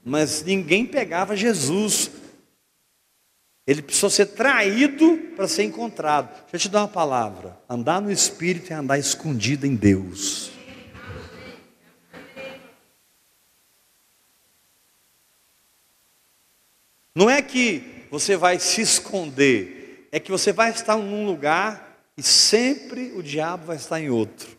Mas 0.03 0.43
ninguém 0.43 0.85
pegava 0.85 1.35
Jesus, 1.35 2.11
Ele 3.67 3.81
precisou 3.81 4.09
ser 4.09 4.27
traído 4.27 5.17
para 5.35 5.47
ser 5.47 5.63
encontrado. 5.63 6.29
Deixa 6.43 6.55
eu 6.55 6.59
te 6.59 6.69
dar 6.69 6.81
uma 6.81 6.87
palavra: 6.87 7.59
andar 7.69 8.01
no 8.01 8.11
Espírito 8.11 8.73
é 8.73 8.75
andar 8.75 8.97
escondido 8.97 9.65
em 9.65 9.75
Deus. 9.75 10.51
Não 17.13 17.29
é 17.29 17.41
que 17.41 18.05
você 18.09 18.37
vai 18.37 18.57
se 18.57 18.81
esconder, 18.81 20.07
é 20.11 20.19
que 20.19 20.31
você 20.31 20.51
vai 20.51 20.71
estar 20.71 20.95
num 20.97 21.25
lugar 21.25 21.91
e 22.17 22.23
sempre 22.23 23.11
o 23.15 23.21
diabo 23.21 23.65
vai 23.65 23.75
estar 23.75 23.99
em 23.99 24.09
outro. 24.09 24.57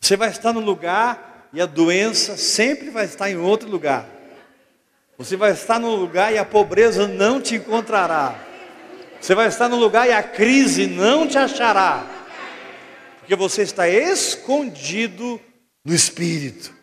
Você 0.00 0.16
vai 0.16 0.30
estar 0.30 0.52
num 0.52 0.60
lugar 0.60 1.35
e 1.52 1.60
a 1.60 1.66
doença 1.66 2.36
sempre 2.36 2.90
vai 2.90 3.04
estar 3.04 3.30
em 3.30 3.36
outro 3.36 3.68
lugar. 3.68 4.08
Você 5.18 5.36
vai 5.36 5.52
estar 5.52 5.78
num 5.78 5.94
lugar 5.94 6.32
e 6.32 6.38
a 6.38 6.44
pobreza 6.44 7.08
não 7.08 7.40
te 7.40 7.54
encontrará. 7.54 8.38
Você 9.20 9.34
vai 9.34 9.48
estar 9.48 9.68
num 9.68 9.78
lugar 9.78 10.06
e 10.06 10.12
a 10.12 10.22
crise 10.22 10.86
não 10.86 11.26
te 11.26 11.38
achará. 11.38 12.06
Porque 13.18 13.34
você 13.34 13.62
está 13.62 13.88
escondido 13.88 15.40
no 15.84 15.94
Espírito. 15.94 16.74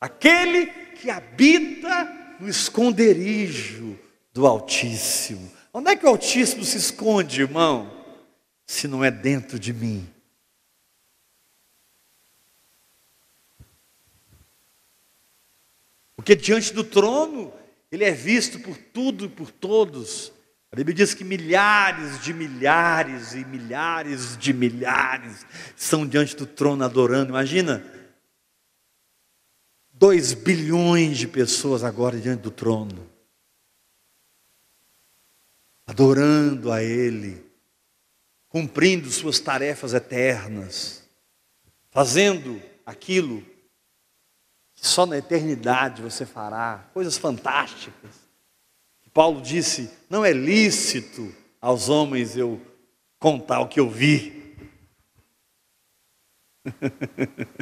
Aquele 0.00 0.66
que 0.66 1.10
habita 1.10 2.36
no 2.38 2.48
esconderijo 2.48 3.98
do 4.32 4.46
Altíssimo. 4.46 5.50
Onde 5.74 5.90
é 5.90 5.96
que 5.96 6.06
o 6.06 6.08
Altíssimo 6.08 6.64
se 6.64 6.76
esconde, 6.76 7.42
irmão? 7.42 7.90
Se 8.66 8.86
não 8.86 9.04
é 9.04 9.10
dentro 9.10 9.58
de 9.58 9.72
mim. 9.72 10.08
Porque 16.28 16.36
diante 16.36 16.74
do 16.74 16.84
trono, 16.84 17.50
ele 17.90 18.04
é 18.04 18.10
visto 18.10 18.60
por 18.60 18.76
tudo 18.76 19.24
e 19.24 19.28
por 19.30 19.50
todos. 19.50 20.30
A 20.70 20.76
Bíblia 20.76 20.94
diz 20.94 21.14
que 21.14 21.24
milhares 21.24 22.22
de 22.22 22.34
milhares 22.34 23.32
e 23.32 23.46
milhares 23.46 24.36
de 24.36 24.52
milhares 24.52 25.46
estão 25.74 26.06
diante 26.06 26.36
do 26.36 26.44
trono 26.44 26.84
adorando. 26.84 27.30
Imagina, 27.30 27.82
dois 29.90 30.34
bilhões 30.34 31.16
de 31.16 31.26
pessoas 31.26 31.82
agora 31.82 32.20
diante 32.20 32.42
do 32.42 32.50
trono, 32.50 33.08
adorando 35.86 36.70
a 36.70 36.82
Ele, 36.82 37.42
cumprindo 38.50 39.10
suas 39.10 39.40
tarefas 39.40 39.94
eternas, 39.94 41.08
fazendo 41.90 42.60
aquilo 42.84 43.42
que 44.80 44.86
só 44.86 45.04
na 45.04 45.18
eternidade 45.18 46.00
você 46.00 46.24
fará, 46.24 46.88
coisas 46.94 47.18
fantásticas. 47.18 48.28
Paulo 49.12 49.42
disse: 49.42 49.90
não 50.08 50.24
é 50.24 50.32
lícito 50.32 51.34
aos 51.60 51.88
homens 51.88 52.36
eu 52.36 52.64
contar 53.18 53.58
o 53.58 53.66
que 53.66 53.80
eu 53.80 53.90
vi. 53.90 54.56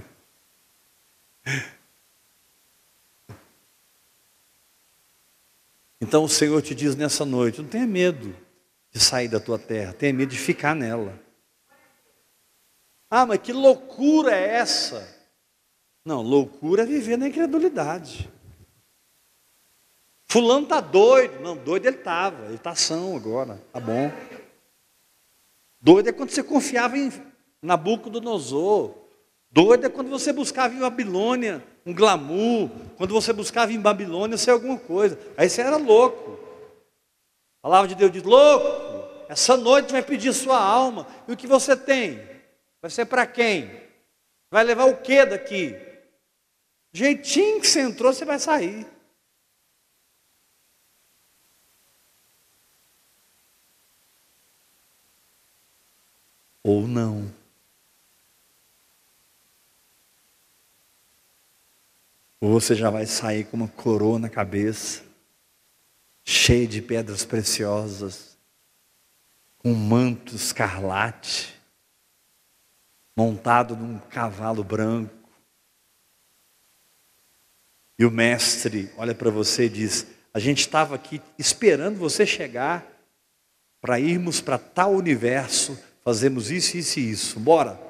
então 5.99 6.25
o 6.25 6.29
Senhor 6.29 6.61
te 6.61 6.75
diz 6.75 6.95
nessa 6.95 7.25
noite: 7.25 7.63
não 7.63 7.69
tenha 7.69 7.87
medo 7.87 8.37
de 8.93 9.01
sair 9.01 9.29
da 9.29 9.41
tua 9.41 9.59
terra, 9.59 9.95
tenha 9.95 10.13
medo 10.13 10.33
de 10.33 10.39
ficar 10.39 10.75
nela. 10.75 11.19
Ah, 13.09 13.25
mas 13.25 13.41
que 13.41 13.55
loucura 13.55 14.37
é 14.37 14.57
essa? 14.57 15.16
Não, 16.07 16.23
loucura 16.23 16.85
é 16.85 16.87
viver 16.87 17.19
na 17.19 17.27
incredulidade. 17.27 18.31
Fulano 20.29 20.63
está 20.63 20.81
doido. 20.81 21.41
Não, 21.41 21.57
doido 21.57 21.87
ele 21.87 21.97
estava, 21.97 22.45
ele 22.45 22.55
está 22.55 22.77
são 22.77 23.17
agora, 23.17 23.61
tá 23.73 23.81
bom. 23.81 24.13
Doido 25.81 26.09
é 26.09 26.13
quando 26.13 26.31
você 26.31 26.45
confiava 26.45 26.97
em 26.97 27.13
Nabucodonosor. 27.61 28.95
Doido 29.51 29.87
é 29.87 29.89
quando 29.89 30.09
você 30.09 30.33
buscava 30.33 30.73
em 30.73 30.79
Babilônia 30.79 31.61
um 31.85 31.93
glamour, 31.93 32.71
quando 32.97 33.13
você 33.13 33.33
buscava 33.33 33.73
em 33.73 33.81
Babilônia 33.81 34.39
ser 34.39 34.53
alguma 34.53 34.79
coisa. 34.79 35.19
Aí 35.37 35.51
você 35.51 35.61
era 35.61 35.77
louco. 35.77 36.39
A 37.59 37.63
palavra 37.63 37.89
de 37.89 37.97
Deus 37.97 38.13
diz: 38.13 38.23
louco, 38.23 39.25
essa 39.29 39.57
noite 39.57 39.91
vai 39.91 40.03
pedir 40.03 40.33
sua 40.33 40.61
alma. 40.61 41.05
E 41.27 41.33
o 41.33 41.37
que 41.37 41.49
você 41.49 41.77
tem? 41.77 42.21
Vai 42.81 42.93
ser 42.93 43.07
para 43.07 43.27
quem? 43.27 43.69
Vai 44.53 44.63
levar 44.63 44.85
o 44.85 44.99
que 44.99 45.27
daqui? 45.27 45.96
Jeitinho 46.97 47.61
que 47.61 47.67
você 47.67 47.83
entrou, 47.83 48.11
você 48.11 48.25
vai 48.25 48.39
sair. 48.39 48.87
Ou 56.63 56.89
não. 56.89 57.31
Ou 62.41 62.59
você 62.59 62.75
já 62.75 62.89
vai 62.89 63.05
sair 63.05 63.45
com 63.45 63.59
uma 63.59 63.69
coroa 63.69 64.19
na 64.19 64.31
cabeça, 64.31 65.05
cheia 66.25 66.67
de 66.67 66.81
pedras 66.81 67.27
preciosas, 67.27 68.39
com 69.59 69.71
um 69.73 69.75
manto 69.75 70.35
escarlate, 70.35 71.61
montado 73.15 73.77
num 73.77 73.99
cavalo 73.99 74.65
branco, 74.65 75.16
e 77.99 78.05
o 78.05 78.11
mestre 78.11 78.91
olha 78.97 79.15
para 79.15 79.31
você 79.31 79.65
e 79.65 79.69
diz: 79.69 80.07
A 80.33 80.39
gente 80.39 80.61
estava 80.61 80.95
aqui 80.95 81.21
esperando 81.39 81.99
você 81.99 82.27
chegar 82.27 82.87
para 83.81 84.01
irmos 84.01 84.41
para 84.41 84.59
tal 84.59 84.93
universo, 84.93 85.79
fazemos 86.05 86.51
isso, 86.51 86.77
isso 86.77 86.99
e 86.99 87.11
isso. 87.11 87.41
Bora. 87.41 87.81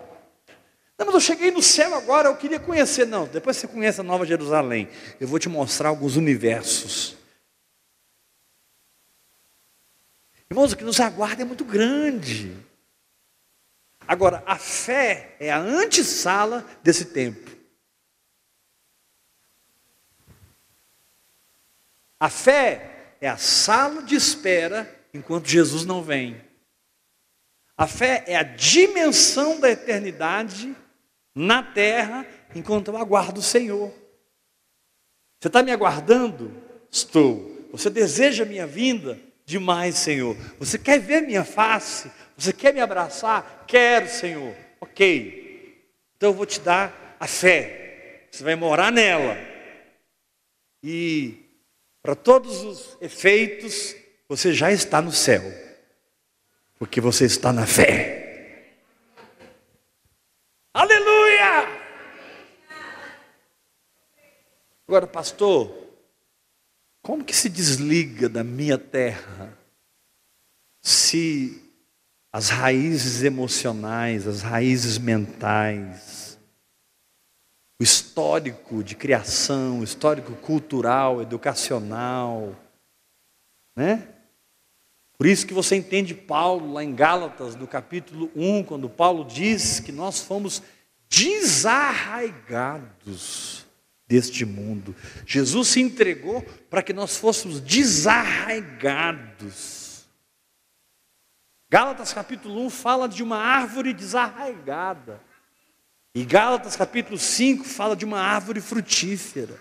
Não, 0.99 1.07
mas 1.07 1.14
eu 1.14 1.21
cheguei 1.21 1.51
no 1.51 1.62
céu 1.62 1.95
agora, 1.95 2.29
eu 2.29 2.37
queria 2.37 2.59
conhecer. 2.59 3.07
Não, 3.07 3.27
depois 3.27 3.57
você 3.57 3.69
conhece 3.69 4.01
a 4.01 4.05
Nova 4.05 4.25
Jerusalém. 4.25 4.88
Eu 5.21 5.29
vou 5.29 5.38
te 5.38 5.49
mostrar 5.49 5.90
alguns 5.90 6.16
universos. 6.16 7.16
Irmãos, 10.51 10.73
o 10.73 10.77
que 10.77 10.85
nos 10.85 11.01
aguarda 11.01 11.42
é 11.42 11.45
muito 11.45 11.64
grande. 11.64 12.57
Agora, 14.07 14.42
a 14.47 14.57
fé 14.57 15.35
é 15.40 15.51
a 15.51 15.59
antessala 15.59 16.64
desse 16.83 17.07
tempo. 17.07 17.46
A 22.27 22.29
fé 22.29 23.15
é 23.21 23.29
a 23.29 23.37
sala 23.37 24.03
de 24.03 24.17
espera 24.17 24.93
enquanto 25.15 25.47
Jesus 25.47 25.85
não 25.85 26.03
vem. 26.03 26.37
A 27.79 27.87
fé 27.87 28.25
é 28.27 28.35
a 28.35 28.43
dimensão 28.43 29.61
da 29.61 29.71
eternidade 29.71 30.75
na 31.33 31.62
terra 31.62 32.27
enquanto 32.53 32.89
eu 32.89 32.97
aguardo 32.97 33.39
o 33.39 33.45
Senhor. 33.45 33.95
Você 35.39 35.47
está 35.47 35.62
me 35.62 35.71
aguardando? 35.71 36.53
Estou. 36.91 37.69
Você 37.71 37.89
deseja 37.89 38.45
minha 38.45 38.67
vinda? 38.67 39.17
Demais, 39.45 39.95
Senhor. 39.95 40.37
Você 40.59 40.81
quer 40.81 40.99
ver 40.99 41.21
minha 41.21 41.45
face? 41.45 42.11
Você 42.37 42.53
quer 42.53 42.75
me 42.75 42.81
abraçar? 42.81 43.62
Quero, 43.69 44.09
Senhor. 44.09 44.53
Ok. 44.81 45.95
Então 46.17 46.31
eu 46.31 46.35
vou 46.35 46.45
te 46.45 46.59
dar 46.59 47.17
a 47.21 47.29
fé. 47.29 48.27
Você 48.33 48.43
vai 48.43 48.57
morar 48.57 48.91
nela. 48.91 49.39
E 50.83 51.46
para 52.07 52.14
todos 52.14 52.62
os 52.62 52.97
efeitos, 53.01 53.97
você 54.29 54.53
já 54.53 54.71
está 54.71 55.03
no 55.03 55.11
céu, 55.11 55.42
porque 56.79 57.01
você 57.01 57.25
está 57.25 57.53
na 57.53 57.66
fé. 57.66 58.77
Aleluia! 60.73 61.67
Agora, 64.87 65.09
pastor, 65.09 65.77
como 67.02 67.25
que 67.25 67.35
se 67.35 67.48
desliga 67.48 68.29
da 68.29 68.44
minha 68.44 68.79
terra 68.79 69.59
se 70.81 71.61
as 72.33 72.50
raízes 72.50 73.25
emocionais, 73.25 74.29
as 74.29 74.42
raízes 74.42 74.96
mentais, 74.96 76.25
o 77.79 77.83
histórico 77.83 78.83
de 78.83 78.94
criação, 78.94 79.81
o 79.81 79.85
histórico 79.85 80.33
cultural, 80.37 81.20
educacional, 81.20 82.56
né? 83.74 84.08
Por 85.18 85.27
isso 85.27 85.46
que 85.46 85.54
você 85.54 85.77
entende 85.77 86.14
Paulo 86.14 86.74
lá 86.74 86.85
em 86.85 86.94
Gálatas, 86.94 87.56
no 87.56 87.66
capítulo 87.66 88.31
1, 88.37 88.64
quando 88.64 88.87
Paulo 88.88 89.24
diz 89.24 89.81
que 89.81 89.90
nós 89.90 90.20
fomos 90.20 90.62
desarraigados 91.08 93.66
deste 94.06 94.44
mundo. 94.44 94.94
Jesus 95.27 95.68
se 95.68 95.81
entregou 95.81 96.42
para 96.70 96.83
que 96.83 96.92
nós 96.92 97.16
fôssemos 97.16 97.58
desarraigados. 97.60 100.04
Gálatas 101.68 102.12
capítulo 102.12 102.64
1 102.66 102.70
fala 102.70 103.08
de 103.08 103.20
uma 103.22 103.38
árvore 103.38 103.94
desarraigada. 103.94 105.20
E 106.17 106.25
Gálatas 106.25 106.77
capítulo 106.77 107.19
5 107.19 107.62
fala 107.62 107.94
de 107.94 108.02
uma 108.02 108.19
árvore 108.19 108.58
frutífera. 108.58 109.52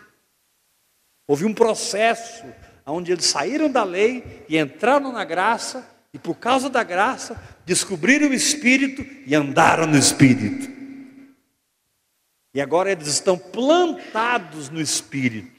Houve 1.28 1.44
um 1.44 1.54
processo 1.54 2.46
onde 2.86 3.12
eles 3.12 3.26
saíram 3.26 3.70
da 3.70 3.84
lei 3.84 4.46
e 4.48 4.58
entraram 4.58 5.12
na 5.12 5.26
graça, 5.26 5.86
e 6.14 6.18
por 6.18 6.36
causa 6.36 6.70
da 6.70 6.82
graça, 6.82 7.38
descobriram 7.66 8.30
o 8.30 8.34
Espírito 8.34 9.06
e 9.28 9.36
andaram 9.36 9.86
no 9.86 9.98
Espírito. 9.98 10.72
E 12.54 12.62
agora 12.62 12.90
eles 12.90 13.08
estão 13.08 13.38
plantados 13.38 14.70
no 14.70 14.80
Espírito. 14.80 15.52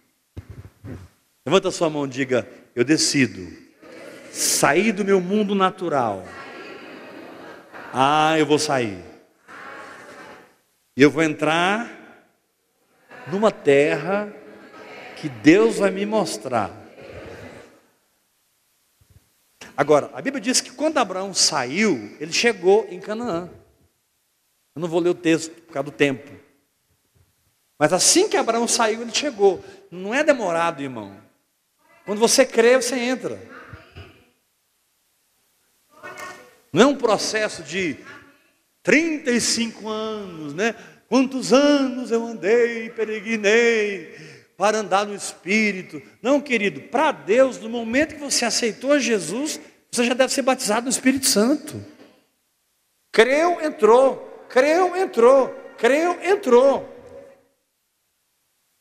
Levanta 1.44 1.70
sua 1.70 1.90
mão 1.90 2.06
e 2.06 2.08
diga: 2.08 2.48
Eu 2.74 2.86
decido 2.86 3.46
sair 4.32 4.92
do 4.92 5.04
meu 5.04 5.20
mundo 5.20 5.54
natural. 5.54 6.26
Ah, 7.92 8.38
eu 8.38 8.46
vou 8.46 8.58
sair. 8.58 9.05
E 10.96 11.02
eu 11.02 11.10
vou 11.10 11.22
entrar 11.22 11.90
numa 13.26 13.52
terra 13.52 14.32
que 15.16 15.28
Deus 15.28 15.78
vai 15.78 15.90
me 15.90 16.06
mostrar. 16.06 16.70
Agora, 19.76 20.10
a 20.14 20.22
Bíblia 20.22 20.40
diz 20.40 20.62
que 20.62 20.70
quando 20.70 20.96
Abraão 20.96 21.34
saiu, 21.34 22.16
ele 22.18 22.32
chegou 22.32 22.86
em 22.88 22.98
Canaã. 22.98 23.50
Eu 24.74 24.80
não 24.80 24.88
vou 24.88 25.00
ler 25.00 25.10
o 25.10 25.14
texto 25.14 25.50
por 25.50 25.74
causa 25.74 25.90
do 25.90 25.96
tempo. 25.96 26.30
Mas 27.78 27.92
assim 27.92 28.26
que 28.26 28.38
Abraão 28.38 28.66
saiu, 28.66 29.02
ele 29.02 29.14
chegou. 29.14 29.62
Não 29.90 30.14
é 30.14 30.24
demorado, 30.24 30.82
irmão. 30.82 31.14
Quando 32.06 32.18
você 32.18 32.46
crê, 32.46 32.76
você 32.76 32.96
entra. 32.96 33.38
Não 36.72 36.82
é 36.82 36.86
um 36.86 36.96
processo 36.96 37.62
de 37.62 38.02
35 38.86 39.88
anos, 39.88 40.54
né? 40.54 40.76
Quantos 41.08 41.52
anos 41.52 42.12
eu 42.12 42.24
andei, 42.24 42.88
peregrinei 42.90 44.14
para 44.56 44.78
andar 44.78 45.04
no 45.04 45.12
Espírito. 45.12 46.00
Não, 46.22 46.40
querido, 46.40 46.82
para 46.82 47.10
Deus, 47.10 47.58
no 47.58 47.68
momento 47.68 48.14
que 48.14 48.20
você 48.20 48.44
aceitou 48.44 48.96
Jesus, 49.00 49.58
você 49.90 50.04
já 50.04 50.14
deve 50.14 50.32
ser 50.32 50.42
batizado 50.42 50.84
no 50.84 50.90
Espírito 50.90 51.26
Santo. 51.26 51.84
Creu, 53.10 53.60
entrou. 53.60 54.46
Creu, 54.48 54.96
entrou. 54.96 55.48
Creu, 55.76 56.20
entrou. 56.22 56.88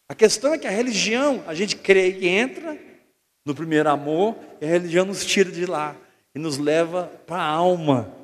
A 0.07 0.13
questão 0.13 0.53
é 0.53 0.59
que 0.59 0.67
a 0.67 0.71
religião, 0.71 1.43
a 1.47 1.55
gente 1.55 1.77
crê 1.77 2.11
e 2.11 2.27
entra 2.27 2.77
no 3.43 3.55
primeiro 3.55 3.89
amor, 3.89 4.37
e 4.61 4.65
a 4.65 4.69
religião 4.69 5.03
nos 5.03 5.25
tira 5.25 5.51
de 5.51 5.65
lá 5.65 5.95
e 6.35 6.37
nos 6.37 6.59
leva 6.59 7.11
para 7.25 7.41
a 7.41 7.47
alma. 7.47 8.14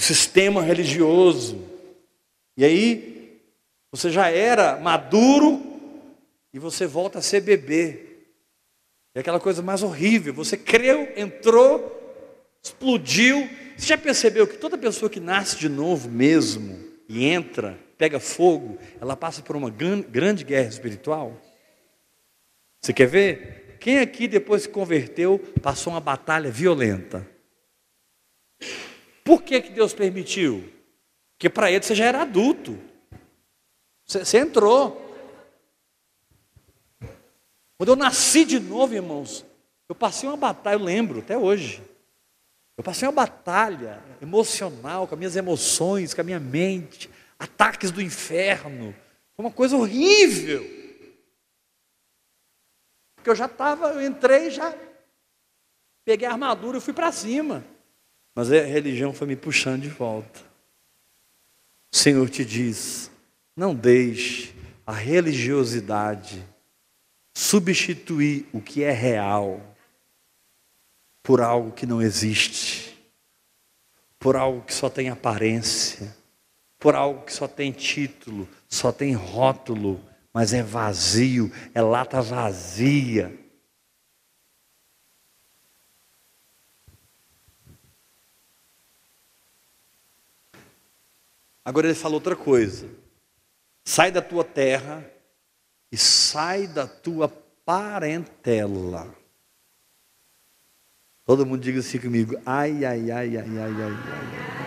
O 0.00 0.02
sistema 0.02 0.62
religioso, 0.62 1.62
e 2.56 2.64
aí, 2.64 3.38
você 3.92 4.08
já 4.10 4.30
era 4.30 4.80
maduro 4.80 5.62
e 6.54 6.58
você 6.58 6.86
volta 6.86 7.18
a 7.18 7.22
ser 7.22 7.42
bebê. 7.42 8.06
É 9.14 9.20
aquela 9.20 9.38
coisa 9.38 9.60
mais 9.60 9.82
horrível. 9.82 10.32
Você 10.32 10.56
creu, 10.56 11.12
entrou, 11.18 12.18
explodiu. 12.62 13.46
Você 13.76 13.88
já 13.88 13.98
percebeu 13.98 14.46
que 14.46 14.56
toda 14.56 14.78
pessoa 14.78 15.10
que 15.10 15.20
nasce 15.20 15.58
de 15.58 15.68
novo 15.68 16.08
mesmo 16.08 16.82
e 17.06 17.26
entra, 17.26 17.78
pega 17.98 18.18
fogo, 18.18 18.78
ela 19.02 19.14
passa 19.14 19.42
por 19.42 19.54
uma 19.54 19.68
grande 19.68 20.44
guerra 20.44 20.70
espiritual? 20.70 21.38
Você 22.80 22.94
quer 22.94 23.06
ver? 23.06 23.76
Quem 23.78 23.98
aqui 23.98 24.26
depois 24.26 24.62
se 24.62 24.68
converteu 24.70 25.38
passou 25.60 25.92
uma 25.92 26.00
batalha 26.00 26.50
violenta? 26.50 27.28
Por 29.24 29.42
que, 29.42 29.60
que 29.60 29.70
Deus 29.70 29.92
permitiu? 29.92 30.72
Porque 31.32 31.48
para 31.48 31.70
ele 31.70 31.82
você 31.82 31.94
já 31.94 32.04
era 32.04 32.22
adulto. 32.22 32.78
Você, 34.06 34.24
você 34.24 34.38
entrou. 34.38 35.08
Quando 37.76 37.90
eu 37.90 37.96
nasci 37.96 38.44
de 38.44 38.60
novo, 38.60 38.94
irmãos, 38.94 39.44
eu 39.88 39.94
passei 39.94 40.28
uma 40.28 40.36
batalha, 40.36 40.74
eu 40.76 40.84
lembro 40.84 41.20
até 41.20 41.36
hoje. 41.36 41.82
Eu 42.76 42.84
passei 42.84 43.06
uma 43.06 43.12
batalha 43.12 44.02
emocional 44.22 45.06
com 45.06 45.14
as 45.14 45.18
minhas 45.18 45.36
emoções, 45.36 46.14
com 46.14 46.20
a 46.20 46.24
minha 46.24 46.40
mente, 46.40 47.10
ataques 47.38 47.90
do 47.90 48.00
inferno. 48.00 48.94
Foi 49.34 49.44
uma 49.44 49.52
coisa 49.52 49.76
horrível. 49.76 50.62
Porque 53.14 53.30
eu 53.30 53.34
já 53.34 53.46
estava, 53.46 53.90
eu 53.90 54.02
entrei 54.06 54.50
já 54.50 54.74
peguei 56.04 56.26
a 56.26 56.32
armadura 56.32 56.78
e 56.78 56.80
fui 56.80 56.92
para 56.92 57.12
cima. 57.12 57.64
Mas 58.40 58.50
a 58.50 58.62
religião 58.62 59.12
foi 59.12 59.26
me 59.26 59.36
puxando 59.36 59.82
de 59.82 59.90
volta. 59.90 60.40
O 61.92 61.96
Senhor 61.98 62.26
te 62.30 62.42
diz: 62.42 63.10
não 63.54 63.74
deixe 63.74 64.54
a 64.86 64.94
religiosidade 64.94 66.42
substituir 67.34 68.46
o 68.50 68.62
que 68.62 68.82
é 68.82 68.92
real 68.92 69.60
por 71.22 71.42
algo 71.42 71.70
que 71.72 71.84
não 71.84 72.00
existe, 72.00 72.98
por 74.18 74.36
algo 74.36 74.62
que 74.62 74.72
só 74.72 74.88
tem 74.88 75.10
aparência, 75.10 76.16
por 76.78 76.94
algo 76.94 77.26
que 77.26 77.34
só 77.34 77.46
tem 77.46 77.70
título, 77.70 78.48
só 78.66 78.90
tem 78.90 79.12
rótulo, 79.12 80.00
mas 80.32 80.54
é 80.54 80.62
vazio, 80.62 81.52
é 81.74 81.82
lata 81.82 82.22
vazia. 82.22 83.38
Agora 91.64 91.86
ele 91.86 91.94
fala 91.94 92.14
outra 92.14 92.34
coisa. 92.34 92.88
Sai 93.84 94.10
da 94.10 94.22
tua 94.22 94.44
terra 94.44 95.04
e 95.92 95.96
sai 95.96 96.66
da 96.66 96.86
tua 96.86 97.28
parentela. 97.64 99.14
Todo 101.24 101.46
mundo 101.46 101.62
diga 101.62 101.80
assim 101.80 101.98
comigo: 101.98 102.40
ai, 102.44 102.84
ai, 102.84 103.10
ai, 103.10 103.36
ai, 103.36 103.58
ai, 103.58 103.58
ai, 103.58 103.82
ai. 103.82 104.60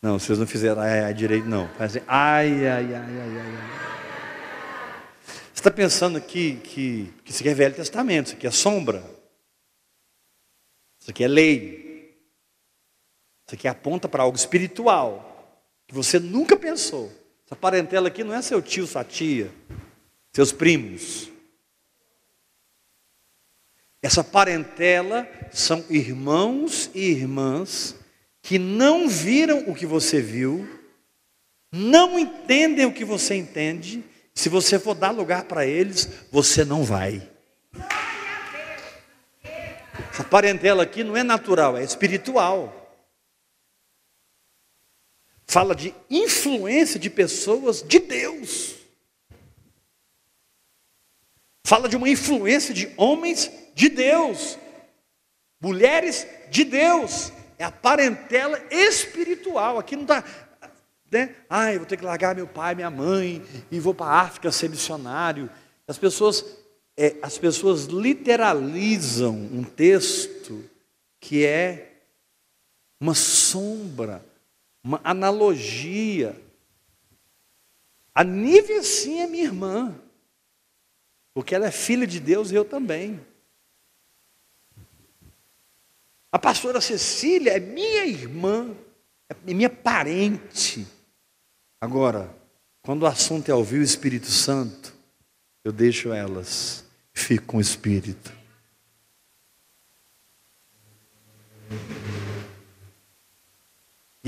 Não, 0.00 0.18
vocês 0.18 0.38
não 0.38 0.46
fizeram 0.46 0.80
ai, 0.80 1.00
ai, 1.00 1.14
direito, 1.14 1.46
não. 1.46 1.68
Fazem 1.74 2.02
ai, 2.06 2.66
ai, 2.66 2.94
ai, 2.94 3.20
ai, 3.20 3.38
ai. 3.38 3.78
Você 5.52 5.60
está 5.60 5.70
pensando 5.72 6.16
aqui 6.16 6.54
que, 6.56 7.12
que 7.24 7.32
isso 7.32 7.42
aqui 7.42 7.48
é 7.48 7.54
Velho 7.54 7.74
Testamento, 7.74 8.26
isso 8.26 8.36
aqui 8.36 8.46
é 8.46 8.50
sombra, 8.50 9.04
isso 11.00 11.10
aqui 11.10 11.24
é 11.24 11.28
lei. 11.28 11.87
Isso 13.48 13.54
aqui 13.54 13.66
aponta 13.66 14.06
para 14.06 14.22
algo 14.22 14.36
espiritual, 14.36 15.64
que 15.86 15.94
você 15.94 16.18
nunca 16.20 16.54
pensou. 16.54 17.10
Essa 17.46 17.56
parentela 17.56 18.08
aqui 18.08 18.22
não 18.22 18.34
é 18.34 18.42
seu 18.42 18.60
tio, 18.60 18.86
sua 18.86 19.02
tia, 19.02 19.50
seus 20.34 20.52
primos. 20.52 21.30
Essa 24.02 24.22
parentela 24.22 25.26
são 25.50 25.82
irmãos 25.88 26.90
e 26.94 27.00
irmãs 27.08 27.96
que 28.42 28.58
não 28.58 29.08
viram 29.08 29.60
o 29.66 29.74
que 29.74 29.86
você 29.86 30.20
viu, 30.20 30.68
não 31.72 32.18
entendem 32.18 32.84
o 32.84 32.92
que 32.92 33.04
você 33.04 33.34
entende. 33.34 34.04
Se 34.34 34.50
você 34.50 34.78
for 34.78 34.94
dar 34.94 35.10
lugar 35.10 35.44
para 35.44 35.64
eles, 35.64 36.06
você 36.30 36.66
não 36.66 36.84
vai. 36.84 37.26
Essa 40.12 40.22
parentela 40.22 40.82
aqui 40.82 41.02
não 41.02 41.16
é 41.16 41.22
natural, 41.22 41.78
é 41.78 41.82
espiritual 41.82 42.77
fala 45.48 45.74
de 45.74 45.94
influência 46.10 47.00
de 47.00 47.08
pessoas 47.08 47.82
de 47.82 47.98
Deus. 47.98 48.74
Fala 51.64 51.88
de 51.88 51.96
uma 51.96 52.08
influência 52.08 52.72
de 52.74 52.92
homens 52.96 53.50
de 53.74 53.88
Deus, 53.88 54.58
mulheres 55.60 56.26
de 56.50 56.64
Deus. 56.64 57.32
É 57.58 57.64
a 57.64 57.72
parentela 57.72 58.62
espiritual. 58.70 59.78
Aqui 59.78 59.96
não 59.96 60.02
está. 60.02 60.22
Né? 61.10 61.34
Ah, 61.48 61.72
eu 61.72 61.80
vou 61.80 61.86
ter 61.86 61.96
que 61.96 62.04
largar 62.04 62.36
meu 62.36 62.46
pai, 62.46 62.74
minha 62.74 62.90
mãe, 62.90 63.42
e 63.70 63.80
vou 63.80 63.94
para 63.94 64.06
a 64.06 64.20
África 64.20 64.52
ser 64.52 64.68
missionário. 64.68 65.50
As 65.86 65.98
pessoas, 65.98 66.44
é, 66.96 67.16
as 67.22 67.38
pessoas 67.38 67.86
literalizam 67.86 69.34
um 69.34 69.64
texto 69.64 70.62
que 71.18 71.44
é 71.44 72.02
uma 73.00 73.14
sombra 73.14 74.22
uma 74.82 75.00
analogia. 75.04 76.40
A 78.14 78.24
Nívia 78.24 78.82
sim 78.82 79.20
é 79.20 79.26
minha 79.26 79.44
irmã, 79.44 79.94
porque 81.34 81.54
ela 81.54 81.66
é 81.66 81.70
filha 81.70 82.06
de 82.06 82.18
Deus 82.18 82.50
e 82.50 82.54
eu 82.54 82.64
também. 82.64 83.20
A 86.30 86.38
pastora 86.38 86.80
Cecília 86.80 87.52
é 87.52 87.60
minha 87.60 88.04
irmã, 88.04 88.74
é 89.28 89.54
minha 89.54 89.70
parente. 89.70 90.86
Agora, 91.80 92.34
quando 92.82 93.02
o 93.02 93.06
assunto 93.06 93.48
é 93.48 93.54
ouvir 93.54 93.78
o 93.78 93.82
Espírito 93.82 94.26
Santo, 94.26 94.94
eu 95.64 95.72
deixo 95.72 96.12
elas 96.12 96.88
fico 97.18 97.46
com 97.46 97.56
o 97.58 97.60
Espírito. 97.60 98.32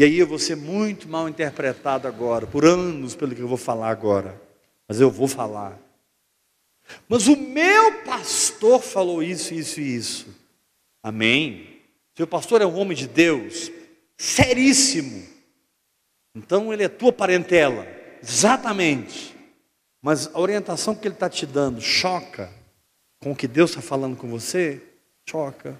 E 0.00 0.04
aí 0.04 0.18
eu 0.18 0.26
vou 0.26 0.38
ser 0.38 0.56
muito 0.56 1.06
mal 1.06 1.28
interpretado 1.28 2.08
agora, 2.08 2.46
por 2.46 2.64
anos 2.64 3.14
pelo 3.14 3.34
que 3.34 3.42
eu 3.42 3.46
vou 3.46 3.58
falar 3.58 3.90
agora. 3.90 4.40
mas 4.88 4.98
eu 4.98 5.10
vou 5.10 5.28
falar. 5.28 5.78
Mas 7.06 7.28
o 7.28 7.36
meu 7.36 8.02
pastor 8.02 8.80
falou 8.80 9.22
isso, 9.22 9.52
isso 9.52 9.78
e 9.78 9.94
isso. 9.94 10.34
Amém. 11.02 11.82
Seu 12.16 12.26
pastor 12.26 12.62
é 12.62 12.66
um 12.66 12.78
homem 12.78 12.96
de 12.96 13.06
Deus, 13.06 13.70
seríssimo. 14.16 15.22
Então 16.34 16.72
ele 16.72 16.84
é 16.84 16.88
tua 16.88 17.12
parentela, 17.12 17.86
exatamente. 18.22 19.36
Mas 20.00 20.34
a 20.34 20.40
orientação 20.40 20.94
que 20.94 21.06
ele 21.06 21.14
está 21.14 21.28
te 21.28 21.44
dando 21.44 21.78
choca 21.78 22.50
com 23.18 23.32
o 23.32 23.36
que 23.36 23.46
Deus 23.46 23.68
está 23.68 23.82
falando 23.82 24.16
com 24.16 24.30
você? 24.30 24.80
Choca. 25.28 25.78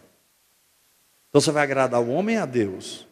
Então 1.31 1.41
você 1.41 1.51
vai 1.51 1.63
agradar 1.63 2.03
o 2.03 2.11
homem 2.11 2.37
a 2.37 2.45
Deus. 2.45 3.09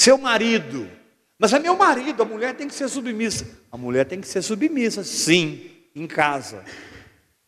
Seu 0.00 0.16
marido, 0.16 0.90
mas 1.38 1.52
é 1.52 1.58
meu 1.58 1.76
marido, 1.76 2.22
a 2.22 2.24
mulher 2.24 2.56
tem 2.56 2.66
que 2.66 2.72
ser 2.72 2.88
submissa. 2.88 3.46
A 3.70 3.76
mulher 3.76 4.06
tem 4.06 4.18
que 4.18 4.26
ser 4.26 4.40
submissa, 4.40 5.04
sim, 5.04 5.70
em 5.94 6.06
casa. 6.06 6.64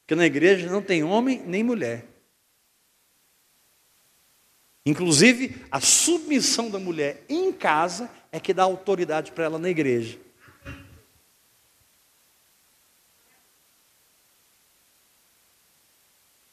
Porque 0.01 0.15
na 0.15 0.27
igreja 0.27 0.71
não 0.71 0.83
tem 0.83 1.03
homem 1.03 1.43
nem 1.47 1.65
mulher. 1.65 2.05
Inclusive, 4.85 5.65
a 5.71 5.81
submissão 5.81 6.69
da 6.69 6.79
mulher 6.79 7.25
em 7.27 7.51
casa 7.55 8.11
é 8.31 8.39
que 8.39 8.53
dá 8.53 8.65
autoridade 8.65 9.33
para 9.33 9.45
ela 9.45 9.59
na 9.59 9.71
igreja. 9.71 10.19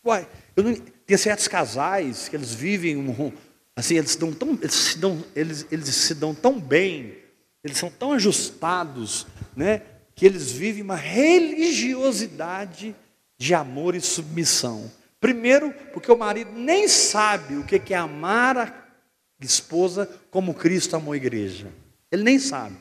Uai, 0.02 0.26
não, 0.56 0.74
tem 1.06 1.18
certos 1.18 1.50
casais 1.50 2.30
que 2.30 2.38
eles 2.38 2.54
vivem 2.54 2.96
um, 2.96 3.34
assim, 3.80 3.98
eles, 3.98 4.16
dão 4.16 4.34
tão, 4.34 4.58
eles, 4.62 4.74
se 4.74 4.98
dão, 4.98 5.24
eles, 5.36 5.66
eles 5.72 5.88
se 5.88 6.14
dão 6.14 6.36
tão 6.36 6.60
bem, 6.60 7.18
eles 7.64 7.78
são 7.78 7.90
tão 7.90 8.14
ajustados, 8.14 9.26
né, 9.56 9.82
que 10.14 10.26
eles 10.26 10.52
vivem 10.52 10.84
uma 10.84 10.96
religiosidade 10.96 12.96
de 13.38 13.54
amor 13.54 13.96
e 13.96 14.02
submissão. 14.02 14.92
Primeiro, 15.20 15.74
porque 15.94 16.12
o 16.12 16.18
marido 16.18 16.52
nem 16.54 16.88
sabe 16.88 17.56
o 17.56 17.64
que 17.64 17.94
é 17.94 17.98
amar 17.98 18.58
a 18.58 19.46
esposa 19.46 20.10
como 20.30 20.54
Cristo 20.54 20.96
amou 20.96 21.14
a 21.14 21.18
igreja. 21.18 21.68
Ele 22.12 22.24
nem 22.24 22.38
sabe. 22.38 22.78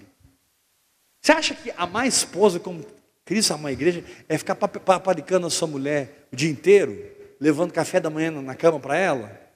Você 1.21 1.33
acha 1.33 1.55
que 1.55 1.73
amar 1.77 2.05
a 2.05 2.09
esposa 2.09 2.59
como 2.59 2.85
Cristo 3.25 3.55
amou 3.55 3.69
a 3.69 3.73
igreja 3.73 4.05
é 4.29 4.37
ficar 4.37 4.57
paparicando 4.57 5.47
a 5.47 5.51
sua 5.51 5.69
mulher 5.69 6.27
o 6.33 6.37
dia 6.37 6.51
inteiro, 6.51 6.99
levando 7.41 7.73
café 7.73 8.01
da 8.01 8.11
manhã 8.11 8.31
na 8.31 8.55
cama 8.55 8.81
para 8.81 8.97
ela, 8.97 9.48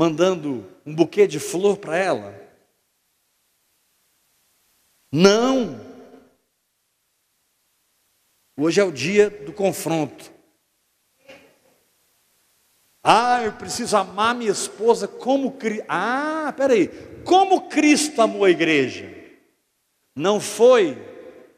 mandando 0.00 0.66
um 0.86 0.94
buquê 0.94 1.26
de 1.26 1.38
flor 1.38 1.76
para 1.76 1.94
ela? 1.94 2.34
Não! 5.12 5.78
Hoje 8.56 8.80
é 8.80 8.84
o 8.84 8.90
dia 8.90 9.28
do 9.28 9.52
confronto. 9.52 10.32
Ah, 13.04 13.42
eu 13.44 13.52
preciso 13.52 13.94
amar 13.94 14.34
minha 14.34 14.50
esposa 14.50 15.06
como 15.06 15.52
Cristo. 15.52 15.84
Ah, 15.86 16.50
peraí. 16.56 16.88
Como 17.22 17.68
Cristo 17.68 18.22
amou 18.22 18.46
a 18.46 18.50
igreja? 18.50 19.14
Não 20.16 20.40
foi 20.40 20.96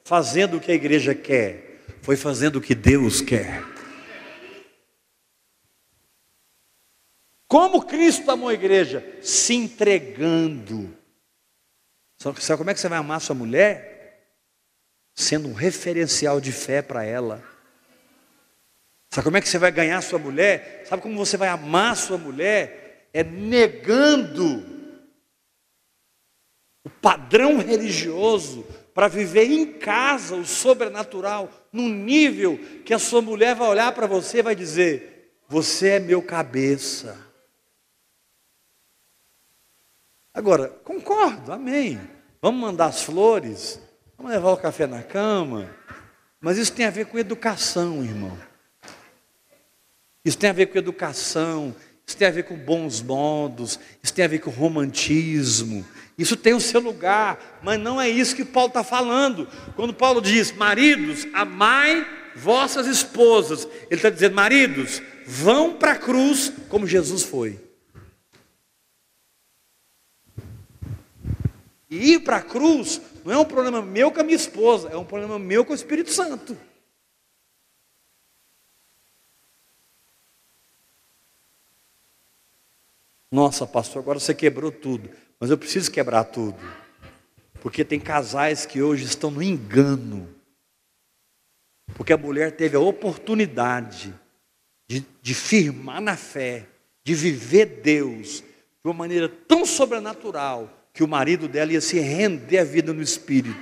fazendo 0.02 0.56
o 0.56 0.60
que 0.60 0.72
a 0.72 0.74
igreja 0.74 1.14
quer, 1.14 1.80
foi 2.02 2.16
fazendo 2.16 2.56
o 2.56 2.60
que 2.60 2.74
Deus 2.74 3.20
quer. 3.20 3.71
Como 7.52 7.82
Cristo 7.82 8.30
amou 8.30 8.48
a 8.48 8.54
igreja? 8.54 9.06
Se 9.20 9.52
entregando. 9.52 10.96
Sabe 12.18 12.56
como 12.56 12.70
é 12.70 12.72
que 12.72 12.80
você 12.80 12.88
vai 12.88 12.98
amar 12.98 13.20
sua 13.20 13.34
mulher? 13.34 14.38
Sendo 15.14 15.50
um 15.50 15.52
referencial 15.52 16.40
de 16.40 16.50
fé 16.50 16.80
para 16.80 17.04
ela. 17.04 17.44
Sabe 19.10 19.26
como 19.26 19.36
é 19.36 19.42
que 19.42 19.50
você 19.50 19.58
vai 19.58 19.70
ganhar 19.70 20.00
sua 20.00 20.18
mulher? 20.18 20.86
Sabe 20.86 21.02
como 21.02 21.14
você 21.14 21.36
vai 21.36 21.48
amar 21.48 21.94
sua 21.94 22.16
mulher? 22.16 23.10
É 23.12 23.22
negando 23.22 24.64
o 26.82 26.88
padrão 26.88 27.58
religioso 27.58 28.66
para 28.94 29.08
viver 29.08 29.44
em 29.44 29.74
casa 29.74 30.36
o 30.36 30.46
sobrenatural, 30.46 31.50
num 31.70 31.90
nível 31.90 32.58
que 32.82 32.94
a 32.94 32.98
sua 32.98 33.20
mulher 33.20 33.54
vai 33.54 33.68
olhar 33.68 33.92
para 33.92 34.06
você 34.06 34.38
e 34.38 34.42
vai 34.42 34.56
dizer: 34.56 35.36
Você 35.50 35.88
é 35.90 36.00
meu 36.00 36.22
cabeça. 36.22 37.30
Agora, 40.34 40.68
concordo, 40.82 41.52
amém. 41.52 42.00
Vamos 42.40 42.60
mandar 42.60 42.86
as 42.86 43.02
flores, 43.02 43.80
vamos 44.16 44.32
levar 44.32 44.52
o 44.52 44.56
café 44.56 44.86
na 44.86 45.02
cama, 45.02 45.70
mas 46.40 46.58
isso 46.58 46.72
tem 46.72 46.86
a 46.86 46.90
ver 46.90 47.06
com 47.06 47.18
educação, 47.18 48.02
irmão. 48.02 48.36
Isso 50.24 50.38
tem 50.38 50.50
a 50.50 50.52
ver 50.52 50.66
com 50.66 50.78
educação, 50.78 51.74
isso 52.06 52.16
tem 52.16 52.26
a 52.26 52.30
ver 52.30 52.44
com 52.44 52.56
bons 52.56 53.02
modos, 53.02 53.78
isso 54.02 54.14
tem 54.14 54.24
a 54.24 54.28
ver 54.28 54.38
com 54.38 54.50
romantismo. 54.50 55.84
Isso 56.16 56.36
tem 56.36 56.54
o 56.54 56.60
seu 56.60 56.80
lugar, 56.80 57.60
mas 57.62 57.80
não 57.80 58.00
é 58.00 58.08
isso 58.08 58.36
que 58.36 58.44
Paulo 58.44 58.68
está 58.68 58.84
falando. 58.84 59.48
Quando 59.74 59.94
Paulo 59.94 60.20
diz, 60.20 60.52
maridos, 60.52 61.26
amai 61.32 62.06
vossas 62.36 62.86
esposas, 62.86 63.66
ele 63.90 63.96
está 63.96 64.10
dizendo, 64.10 64.34
maridos, 64.34 65.02
vão 65.26 65.74
para 65.74 65.92
a 65.92 65.98
cruz 65.98 66.52
como 66.68 66.86
Jesus 66.86 67.22
foi. 67.22 67.60
E 71.92 72.14
ir 72.14 72.20
para 72.20 72.38
a 72.38 72.42
cruz 72.42 73.02
não 73.22 73.34
é 73.34 73.38
um 73.38 73.44
problema 73.44 73.82
meu 73.82 74.10
com 74.10 74.18
a 74.18 74.22
minha 74.22 74.34
esposa, 74.34 74.88
é 74.88 74.96
um 74.96 75.04
problema 75.04 75.38
meu 75.38 75.62
com 75.62 75.72
o 75.72 75.76
Espírito 75.76 76.10
Santo. 76.10 76.56
Nossa, 83.30 83.66
pastor, 83.66 84.00
agora 84.00 84.18
você 84.18 84.34
quebrou 84.34 84.72
tudo. 84.72 85.10
Mas 85.38 85.50
eu 85.50 85.58
preciso 85.58 85.92
quebrar 85.92 86.24
tudo. 86.24 86.56
Porque 87.60 87.84
tem 87.84 88.00
casais 88.00 88.64
que 88.64 88.80
hoje 88.80 89.04
estão 89.04 89.30
no 89.30 89.42
engano. 89.42 90.34
Porque 91.94 92.14
a 92.14 92.18
mulher 92.18 92.56
teve 92.56 92.74
a 92.74 92.80
oportunidade 92.80 94.14
de, 94.88 95.04
de 95.20 95.34
firmar 95.34 96.00
na 96.00 96.16
fé, 96.16 96.66
de 97.04 97.14
viver 97.14 97.66
Deus 97.82 98.40
de 98.40 98.44
uma 98.82 98.94
maneira 98.94 99.28
tão 99.28 99.66
sobrenatural 99.66 100.81
que 100.92 101.02
o 101.02 101.08
marido 101.08 101.48
dela 101.48 101.72
ia 101.72 101.80
se 101.80 101.98
render 101.98 102.58
a 102.58 102.64
vida 102.64 102.92
no 102.92 103.02
espírito. 103.02 103.58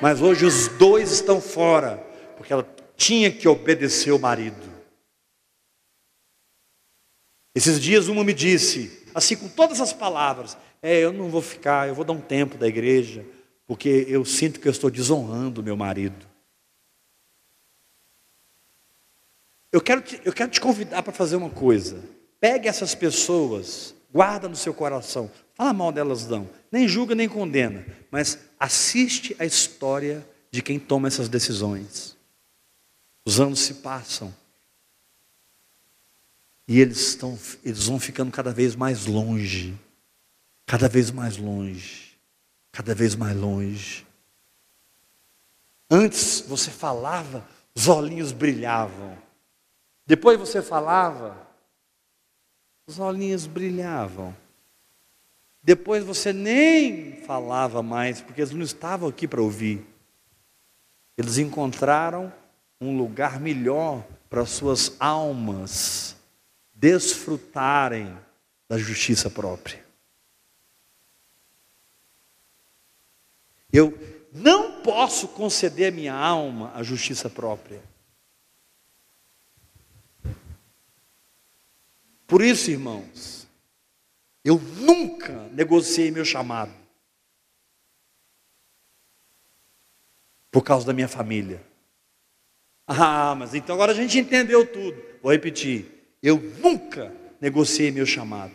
Mas 0.00 0.20
hoje 0.20 0.44
os 0.44 0.68
dois 0.68 1.10
estão 1.10 1.40
fora, 1.40 1.96
porque 2.36 2.52
ela 2.52 2.66
tinha 2.96 3.30
que 3.30 3.48
obedecer 3.48 4.12
o 4.12 4.18
marido. 4.18 4.76
Esses 7.54 7.80
dias 7.80 8.08
uma 8.08 8.22
me 8.22 8.34
disse, 8.34 9.02
assim 9.14 9.34
com 9.34 9.48
todas 9.48 9.80
as 9.80 9.92
palavras, 9.92 10.56
é, 10.82 11.00
eu 11.00 11.12
não 11.12 11.30
vou 11.30 11.40
ficar, 11.40 11.88
eu 11.88 11.94
vou 11.94 12.04
dar 12.04 12.12
um 12.12 12.20
tempo 12.20 12.58
da 12.58 12.68
igreja, 12.68 13.24
porque 13.66 14.06
eu 14.08 14.24
sinto 14.24 14.60
que 14.60 14.68
eu 14.68 14.72
estou 14.72 14.90
desonrando 14.90 15.62
meu 15.62 15.76
marido. 15.76 16.26
Eu 19.72 19.80
quero 19.80 20.00
te, 20.02 20.20
eu 20.24 20.32
quero 20.32 20.50
te 20.50 20.60
convidar 20.60 21.02
para 21.02 21.12
fazer 21.12 21.36
uma 21.36 21.50
coisa. 21.50 22.02
Pegue 22.38 22.68
essas 22.68 22.94
pessoas, 22.94 23.94
guarda 24.12 24.48
no 24.48 24.56
seu 24.56 24.72
coração. 24.72 25.30
Fala 25.56 25.72
mal 25.72 25.90
delas 25.90 26.26
não. 26.28 26.48
Nem 26.70 26.86
julga 26.86 27.14
nem 27.14 27.28
condena, 27.28 27.84
mas 28.10 28.38
assiste 28.60 29.34
a 29.38 29.44
história 29.46 30.26
de 30.50 30.62
quem 30.62 30.78
toma 30.78 31.08
essas 31.08 31.30
decisões. 31.30 32.14
Os 33.24 33.40
anos 33.40 33.60
se 33.60 33.74
passam. 33.74 34.32
E 36.68 36.78
eles, 36.78 36.98
estão, 36.98 37.38
eles 37.64 37.86
vão 37.86 37.98
ficando 37.98 38.30
cada 38.30 38.52
vez 38.52 38.76
mais 38.76 39.06
longe, 39.06 39.74
cada 40.66 40.88
vez 40.88 41.10
mais 41.10 41.38
longe, 41.38 42.18
cada 42.70 42.94
vez 42.94 43.14
mais 43.14 43.36
longe. 43.36 44.06
Antes 45.90 46.40
você 46.40 46.70
falava, 46.70 47.48
os 47.74 47.88
olhinhos 47.88 48.32
brilhavam. 48.32 49.16
Depois 50.04 50.38
você 50.38 50.60
falava, 50.60 51.36
os 52.86 52.98
olhinhos 52.98 53.46
brilhavam. 53.46 54.36
Depois 55.66 56.04
você 56.04 56.32
nem 56.32 57.16
falava 57.22 57.82
mais, 57.82 58.20
porque 58.20 58.40
eles 58.40 58.52
não 58.52 58.62
estavam 58.62 59.08
aqui 59.08 59.26
para 59.26 59.42
ouvir. 59.42 59.84
Eles 61.18 61.38
encontraram 61.38 62.32
um 62.80 62.96
lugar 62.96 63.40
melhor 63.40 64.06
para 64.30 64.46
suas 64.46 64.94
almas 65.00 66.14
desfrutarem 66.72 68.16
da 68.68 68.78
justiça 68.78 69.28
própria. 69.28 69.84
Eu 73.72 73.92
não 74.32 74.82
posso 74.82 75.26
conceder 75.26 75.92
à 75.92 75.96
minha 75.96 76.14
alma 76.14 76.70
a 76.76 76.84
justiça 76.84 77.28
própria. 77.28 77.82
Por 82.24 82.40
isso, 82.40 82.70
irmãos, 82.70 83.45
eu 84.46 84.60
nunca 84.60 85.48
negociei 85.52 86.12
meu 86.12 86.24
chamado. 86.24 86.72
Por 90.52 90.62
causa 90.62 90.86
da 90.86 90.92
minha 90.92 91.08
família. 91.08 91.60
Ah, 92.86 93.34
mas 93.34 93.54
então 93.54 93.74
agora 93.74 93.90
a 93.90 93.94
gente 93.96 94.16
entendeu 94.20 94.64
tudo. 94.64 95.02
Vou 95.20 95.32
repetir. 95.32 96.16
Eu 96.22 96.38
nunca 96.60 97.12
negociei 97.40 97.90
meu 97.90 98.06
chamado. 98.06 98.54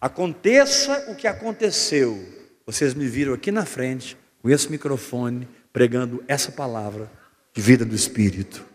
Aconteça 0.00 1.08
o 1.12 1.14
que 1.14 1.28
aconteceu. 1.28 2.18
Vocês 2.66 2.92
me 2.92 3.06
viram 3.06 3.32
aqui 3.32 3.52
na 3.52 3.64
frente, 3.64 4.16
com 4.40 4.50
esse 4.50 4.68
microfone, 4.68 5.48
pregando 5.72 6.24
essa 6.26 6.50
palavra 6.50 7.08
de 7.54 7.62
vida 7.62 7.84
do 7.84 7.94
Espírito. 7.94 8.66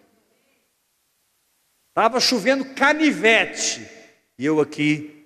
Estava 1.90 2.22
chovendo 2.22 2.64
canivete. 2.74 3.86
E 4.40 4.46
eu 4.46 4.62
aqui 4.62 5.17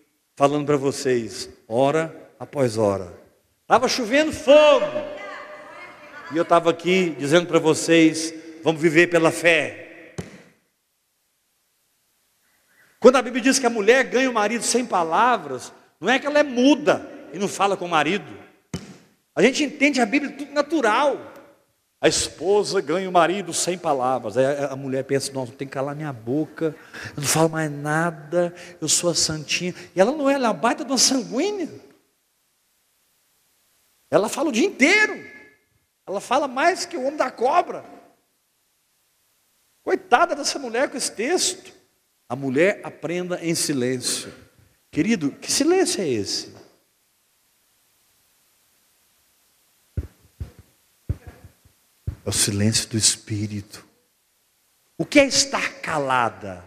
falando 0.41 0.65
para 0.65 0.75
vocês, 0.75 1.47
hora 1.67 2.11
após 2.39 2.75
hora. 2.75 3.13
Estava 3.61 3.87
chovendo 3.87 4.33
fogo. 4.33 4.87
E 6.33 6.37
eu 6.37 6.41
estava 6.41 6.71
aqui 6.71 7.11
dizendo 7.11 7.45
para 7.45 7.59
vocês, 7.59 8.33
vamos 8.63 8.81
viver 8.81 9.05
pela 9.05 9.29
fé. 9.29 10.15
Quando 12.99 13.17
a 13.17 13.21
Bíblia 13.21 13.43
diz 13.43 13.59
que 13.59 13.67
a 13.67 13.69
mulher 13.69 14.05
ganha 14.05 14.31
o 14.31 14.33
marido 14.33 14.63
sem 14.63 14.83
palavras, 14.83 15.71
não 15.99 16.09
é 16.09 16.17
que 16.17 16.25
ela 16.25 16.39
é 16.39 16.43
muda 16.43 17.07
e 17.31 17.37
não 17.37 17.47
fala 17.47 17.77
com 17.77 17.85
o 17.85 17.89
marido. 17.89 18.25
A 19.35 19.43
gente 19.43 19.63
entende 19.63 20.01
a 20.01 20.07
Bíblia 20.07 20.31
tudo 20.35 20.53
natural. 20.53 21.30
A 22.01 22.07
esposa 22.07 22.81
ganha 22.81 23.07
o 23.07 23.11
marido 23.11 23.53
sem 23.53 23.77
palavras. 23.77 24.35
Aí 24.35 24.45
a 24.65 24.75
mulher 24.75 25.03
pensa, 25.03 25.31
nossa, 25.31 25.51
tem 25.51 25.67
que 25.67 25.73
calar 25.73 25.95
minha 25.95 26.11
boca, 26.11 26.75
eu 27.15 27.21
não 27.21 27.27
falo 27.27 27.49
mais 27.49 27.71
nada, 27.71 28.55
eu 28.81 28.89
sou 28.89 29.11
a 29.11 29.15
santinha. 29.15 29.75
E 29.95 30.01
ela 30.01 30.11
não 30.11 30.27
é, 30.27 30.33
ela 30.33 30.47
é 30.47 30.49
a 30.49 30.53
baita 30.53 30.83
de 30.83 30.91
uma 30.91 30.97
sanguínea. 30.97 31.69
Ela 34.09 34.27
fala 34.27 34.49
o 34.49 34.51
dia 34.51 34.65
inteiro. 34.65 35.13
Ela 36.07 36.19
fala 36.19 36.47
mais 36.47 36.87
que 36.87 36.97
o 36.97 37.03
homem 37.03 37.17
da 37.17 37.29
cobra. 37.29 37.85
Coitada 39.83 40.35
dessa 40.35 40.57
mulher 40.57 40.89
com 40.89 40.97
esse 40.97 41.11
texto. 41.11 41.71
A 42.27 42.35
mulher 42.35 42.81
aprenda 42.83 43.39
em 43.45 43.53
silêncio. 43.53 44.33
Querido, 44.89 45.31
que 45.33 45.51
silêncio 45.51 46.01
é 46.01 46.07
esse? 46.07 46.60
É 52.25 52.29
o 52.29 52.31
silêncio 52.31 52.87
do 52.89 52.97
espírito. 52.97 53.85
O 54.97 55.05
que 55.05 55.19
é 55.19 55.25
estar 55.25 55.81
calada? 55.81 56.63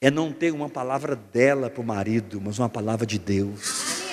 É 0.00 0.10
não 0.10 0.32
ter 0.32 0.52
uma 0.52 0.68
palavra 0.68 1.16
dela 1.16 1.68
para 1.68 1.80
o 1.80 1.84
marido, 1.84 2.40
mas 2.40 2.58
uma 2.58 2.68
palavra 2.68 3.04
de 3.04 3.18
Deus. 3.18 4.04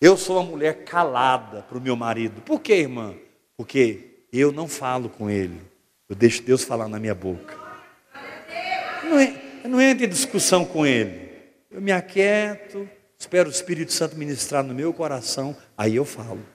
Eu 0.00 0.18
sou 0.18 0.36
uma 0.36 0.50
mulher 0.50 0.84
calada 0.84 1.62
para 1.62 1.78
o 1.78 1.80
meu 1.80 1.96
marido. 1.96 2.42
Por 2.42 2.60
quê, 2.60 2.74
irmã? 2.74 3.14
Porque 3.56 4.26
eu 4.30 4.52
não 4.52 4.68
falo 4.68 5.08
com 5.08 5.30
ele. 5.30 5.58
Eu 6.06 6.14
deixo 6.14 6.42
Deus 6.42 6.62
falar 6.62 6.88
na 6.88 6.98
minha 6.98 7.14
boca. 7.14 7.58
Não, 9.02 9.18
eu 9.18 9.70
não 9.70 9.80
entro 9.80 10.04
em 10.04 10.08
discussão 10.08 10.62
com 10.66 10.84
ele. 10.84 11.32
Eu 11.70 11.80
me 11.80 11.90
aquieto, 11.90 12.86
Espero 13.24 13.48
o 13.48 13.52
Espírito 13.52 13.90
Santo 13.90 14.16
ministrar 14.16 14.62
no 14.62 14.74
meu 14.74 14.92
coração, 14.92 15.56
aí 15.78 15.96
eu 15.96 16.04
falo. 16.04 16.46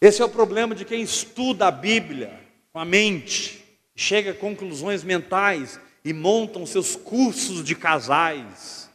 Esse 0.00 0.22
é 0.22 0.24
o 0.24 0.28
problema 0.28 0.72
de 0.72 0.84
quem 0.84 1.02
estuda 1.02 1.66
a 1.66 1.72
Bíblia 1.72 2.40
com 2.72 2.78
a 2.78 2.84
mente, 2.84 3.64
chega 3.96 4.30
a 4.30 4.34
conclusões 4.34 5.02
mentais 5.02 5.80
e 6.04 6.12
montam 6.12 6.64
seus 6.64 6.94
cursos 6.94 7.64
de 7.64 7.74
casais, 7.74 8.88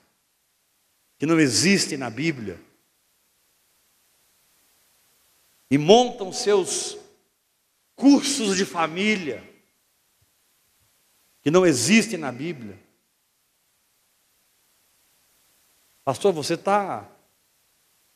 que 1.18 1.26
não 1.26 1.38
existem 1.38 1.98
na 1.98 2.10
Bíblia, 2.10 2.58
e 5.70 5.78
montam 5.78 6.32
seus 6.32 6.98
cursos 7.98 8.56
de 8.56 8.64
família, 8.64 9.49
que 11.42 11.52
não 11.52 11.66
existem 11.66 12.18
na 12.18 12.32
Bíblia. 12.32 12.78
Pastor, 16.04 16.34
você 16.34 16.56
está 16.56 17.08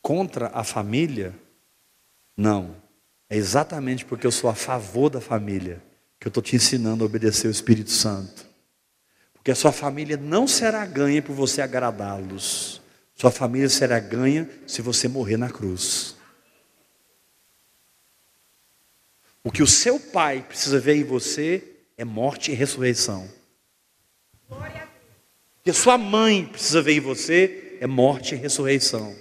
contra 0.02 0.48
a 0.54 0.64
família? 0.64 1.34
Não. 2.36 2.76
É 3.30 3.38
exatamente 3.38 4.06
porque 4.06 4.28
eu 4.28 4.32
sou 4.32 4.50
a 4.50 4.56
favor 4.56 5.10
da 5.10 5.22
família 5.22 5.82
que 6.20 6.28
eu 6.28 6.30
estou 6.30 6.44
te 6.44 6.56
ensinando 6.56 7.04
a 7.04 7.08
obedecer 7.08 7.48
o 7.48 7.52
Espírito 7.52 7.92
Santo. 7.92 8.46
Porque 9.34 9.52
a 9.52 9.56
sua 9.56 9.72
família 9.72 10.16
não 10.16 10.48
será 10.48 10.86
ganha 10.86 11.22
por 11.22 11.34
você 11.34 11.62
agradá-los. 11.62 12.82
Sua 13.14 13.30
família 13.30 13.70
será 13.70 14.00
ganha 14.00 14.50
se 14.66 14.82
você 14.82 15.08
morrer 15.08 15.38
na 15.38 15.50
cruz. 15.50 16.16
O 19.44 19.52
que 19.52 19.62
o 19.62 19.68
seu 19.68 20.00
pai 20.00 20.42
precisa 20.42 20.80
ver 20.80 20.96
em 20.96 21.04
você 21.04 21.73
é 22.04 22.06
morte 22.06 22.52
e 22.52 22.54
ressurreição. 22.54 23.30
Que 25.64 25.72
sua 25.72 25.98
mãe 25.98 26.46
precisa 26.46 26.82
ver 26.82 26.98
em 26.98 27.00
você 27.00 27.78
é 27.80 27.88
morte 27.88 28.36
e 28.36 28.38
ressurreição. 28.38 29.16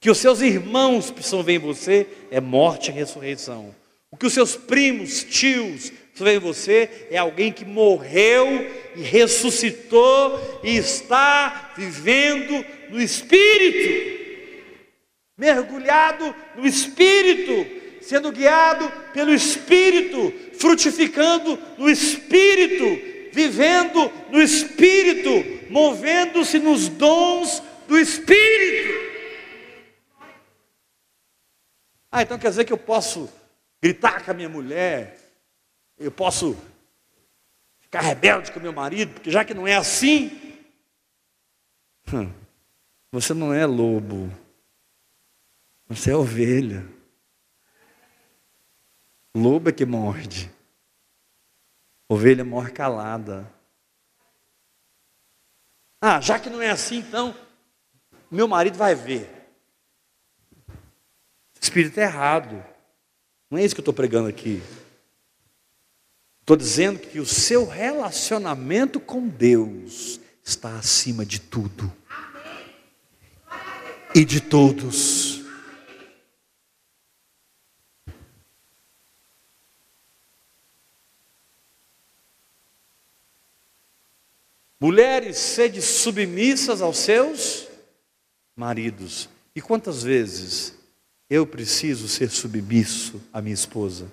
Que 0.00 0.10
os 0.10 0.18
seus 0.18 0.40
irmãos 0.40 1.12
precisam 1.12 1.44
ver 1.44 1.52
em 1.52 1.58
você 1.60 2.08
é 2.32 2.40
morte 2.40 2.90
e 2.90 2.94
ressurreição. 2.94 3.72
O 4.10 4.16
que 4.16 4.26
os 4.26 4.32
seus 4.32 4.56
primos, 4.56 5.22
tios, 5.22 5.90
precisam 5.90 6.24
ver 6.24 6.34
em 6.34 6.40
você 6.40 7.06
é 7.12 7.16
alguém 7.16 7.52
que 7.52 7.64
morreu 7.64 8.48
e 8.96 9.02
ressuscitou 9.02 10.60
e 10.64 10.76
está 10.76 11.72
vivendo 11.76 12.66
no 12.88 13.00
Espírito, 13.00 14.18
mergulhado 15.38 16.34
no 16.56 16.66
Espírito 16.66 17.80
sendo 18.00 18.32
guiado 18.32 18.90
pelo 19.12 19.32
Espírito, 19.32 20.32
frutificando 20.60 21.58
no 21.78 21.88
Espírito, 21.88 22.84
vivendo 23.32 24.12
no 24.30 24.40
Espírito, 24.40 25.72
movendo-se 25.72 26.58
nos 26.58 26.88
dons 26.88 27.62
do 27.88 27.98
Espírito. 27.98 29.10
Ah, 32.12 32.22
então 32.22 32.38
quer 32.38 32.50
dizer 32.50 32.64
que 32.66 32.72
eu 32.72 32.78
posso 32.78 33.30
gritar 33.82 34.22
com 34.22 34.30
a 34.30 34.34
minha 34.34 34.48
mulher, 34.48 35.18
eu 35.98 36.10
posso 36.10 36.56
ficar 37.80 38.00
rebelde 38.02 38.52
com 38.52 38.60
meu 38.60 38.72
marido, 38.72 39.14
porque 39.14 39.30
já 39.30 39.44
que 39.44 39.54
não 39.54 39.66
é 39.66 39.76
assim, 39.76 40.30
hum, 42.12 42.30
você 43.10 43.32
não 43.32 43.54
é 43.54 43.64
lobo, 43.64 44.30
você 45.88 46.10
é 46.10 46.16
ovelha. 46.16 46.99
Lobo 49.34 49.68
é 49.68 49.72
que 49.72 49.84
morde. 49.84 50.50
Ovelha 52.08 52.44
morre 52.44 52.72
calada. 52.72 53.48
Ah, 56.00 56.20
já 56.20 56.38
que 56.38 56.50
não 56.50 56.60
é 56.60 56.70
assim, 56.70 56.98
então, 56.98 57.34
meu 58.30 58.48
marido 58.48 58.76
vai 58.76 58.94
ver. 58.94 59.28
Espírito 61.60 62.00
é 62.00 62.04
errado. 62.04 62.64
Não 63.50 63.58
é 63.58 63.64
isso 63.64 63.74
que 63.74 63.80
eu 63.80 63.82
estou 63.82 63.94
pregando 63.94 64.28
aqui. 64.28 64.62
Estou 66.40 66.56
dizendo 66.56 66.98
que 66.98 67.20
o 67.20 67.26
seu 67.26 67.64
relacionamento 67.64 68.98
com 68.98 69.28
Deus 69.28 70.18
está 70.42 70.76
acima 70.76 71.24
de 71.24 71.40
tudo 71.40 71.92
e 74.14 74.24
de 74.24 74.40
todos. 74.40 75.29
Mulheres, 84.80 85.36
sede 85.36 85.82
submissas 85.82 86.80
aos 86.80 86.96
seus 86.96 87.68
maridos. 88.56 89.28
E 89.54 89.60
quantas 89.60 90.02
vezes 90.02 90.74
eu 91.28 91.46
preciso 91.46 92.08
ser 92.08 92.30
submisso 92.30 93.20
à 93.30 93.42
minha 93.42 93.52
esposa? 93.52 94.10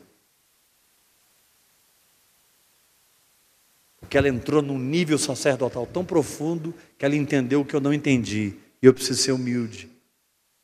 Porque 3.98 4.18
ela 4.18 4.28
entrou 4.28 4.62
num 4.62 4.78
nível 4.78 5.18
sacerdotal 5.18 5.88
tão 5.88 6.04
profundo 6.04 6.74
que 6.98 7.06
ela 7.06 7.16
entendeu 7.16 7.62
o 7.62 7.66
que 7.66 7.76
eu 7.76 7.82
não 7.82 7.94
entendi. 7.94 8.54
E 8.82 8.86
eu 8.86 8.94
preciso 8.94 9.24
ser 9.24 9.32
humilde 9.32 9.90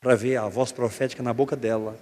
para 0.01 0.15
ver 0.15 0.35
a 0.35 0.49
voz 0.49 0.73
profética 0.73 1.23
na 1.23 1.33
boca 1.33 1.55
dela 1.55 1.97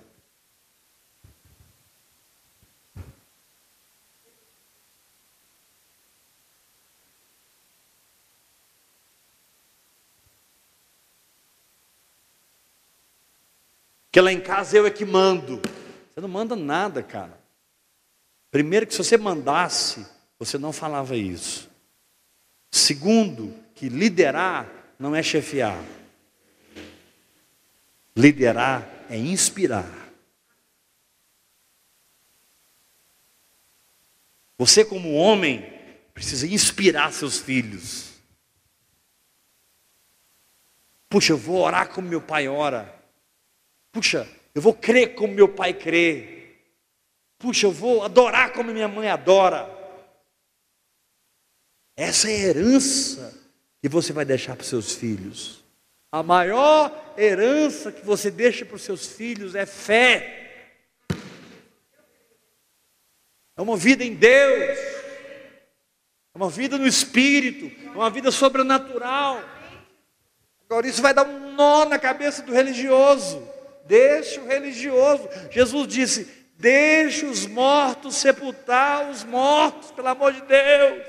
Que 14.12 14.20
lá 14.20 14.32
em 14.32 14.41
casa 14.41 14.78
eu 14.78 14.86
é 14.86 14.91
que 14.91 15.05
mando. 15.05 15.62
Você 16.14 16.20
não 16.20 16.28
manda 16.28 16.55
nada, 16.55 17.01
cara. 17.01 17.39
Primeiro 18.51 18.86
que 18.86 18.93
se 18.93 19.01
você 19.01 19.18
mandasse, 19.18 20.05
você 20.38 20.57
não 20.57 20.74
falava 20.74 21.16
isso. 21.16 21.70
Segundo, 22.70 23.55
que 23.74 23.88
liderar 23.88 24.70
não 24.99 25.16
é 25.16 25.24
chefiar. 25.24 25.82
Liderar 28.16 28.88
é 29.09 29.18
inspirar. 29.18 29.89
Você, 34.57 34.84
como 34.84 35.16
homem, 35.16 35.66
precisa 36.14 36.45
inspirar 36.45 37.14
seus 37.14 37.39
filhos. 37.39 38.12
Puxa, 41.09 41.34
eu 41.34 41.38
vou 41.38 41.62
orar 41.62 41.89
como 41.89 42.07
meu 42.07 42.22
pai 42.22 42.47
ora. 42.47 43.01
Puxa, 43.91 44.27
eu 44.55 44.61
vou 44.61 44.73
crer 44.73 45.15
como 45.15 45.33
meu 45.33 45.49
pai 45.49 45.73
crê. 45.73 46.55
Puxa, 47.37 47.65
eu 47.65 47.71
vou 47.71 48.03
adorar 48.03 48.53
como 48.53 48.71
minha 48.71 48.87
mãe 48.87 49.09
adora. 49.09 49.69
Essa 51.95 52.29
é 52.29 52.35
a 52.35 52.39
herança 52.39 53.37
que 53.81 53.89
você 53.89 54.13
vai 54.13 54.23
deixar 54.23 54.55
para 54.55 54.63
os 54.63 54.69
seus 54.69 54.93
filhos. 54.93 55.63
A 56.11 56.21
maior 56.21 57.13
herança 57.17 57.91
que 57.91 58.05
você 58.05 58.29
deixa 58.29 58.65
para 58.65 58.75
os 58.75 58.81
seus 58.81 59.07
filhos 59.07 59.55
é 59.55 59.65
fé. 59.65 60.37
É 63.57 63.61
uma 63.61 63.77
vida 63.77 64.03
em 64.03 64.15
Deus, 64.15 64.77
é 66.33 66.37
uma 66.37 66.49
vida 66.49 66.77
no 66.77 66.87
Espírito, 66.87 67.71
é 67.87 67.91
uma 67.91 68.09
vida 68.09 68.31
sobrenatural. 68.31 69.41
Agora, 70.65 70.87
isso 70.87 71.01
vai 71.01 71.13
dar 71.13 71.25
um 71.25 71.53
nó 71.53 71.85
na 71.85 71.99
cabeça 71.99 72.41
do 72.41 72.53
religioso. 72.53 73.47
Deixa 73.91 74.39
o 74.39 74.47
religioso. 74.47 75.27
Jesus 75.49 75.85
disse: 75.85 76.27
Deixe 76.57 77.25
os 77.25 77.45
mortos 77.45 78.15
sepultar 78.15 79.09
os 79.09 79.25
mortos, 79.25 79.91
pelo 79.91 80.07
amor 80.07 80.31
de 80.31 80.41
Deus. 80.43 81.05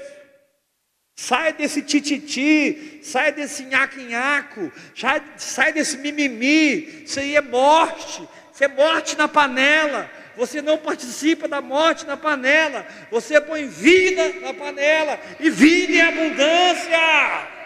Sai 1.15 1.53
desse 1.53 1.81
tititi, 1.83 2.99
sai 3.05 3.31
desse 3.31 3.63
nhaco-nhaco, 3.67 4.73
sai, 4.97 5.23
sai 5.37 5.73
desse 5.73 5.97
mimimi. 5.99 7.05
Isso 7.05 7.21
aí 7.21 7.37
é 7.37 7.41
morte, 7.41 8.29
isso 8.53 8.65
é 8.65 8.67
morte 8.67 9.17
na 9.17 9.29
panela. 9.29 10.11
Você 10.37 10.61
não 10.61 10.77
participa 10.77 11.47
da 11.47 11.61
morte 11.61 12.05
na 12.05 12.17
panela, 12.17 12.85
você 13.13 13.41
põe 13.41 13.69
vida 13.69 14.41
na 14.41 14.53
panela 14.55 15.21
e 15.39 15.49
vida 15.49 15.93
em 15.93 16.01
abundância. 16.01 17.62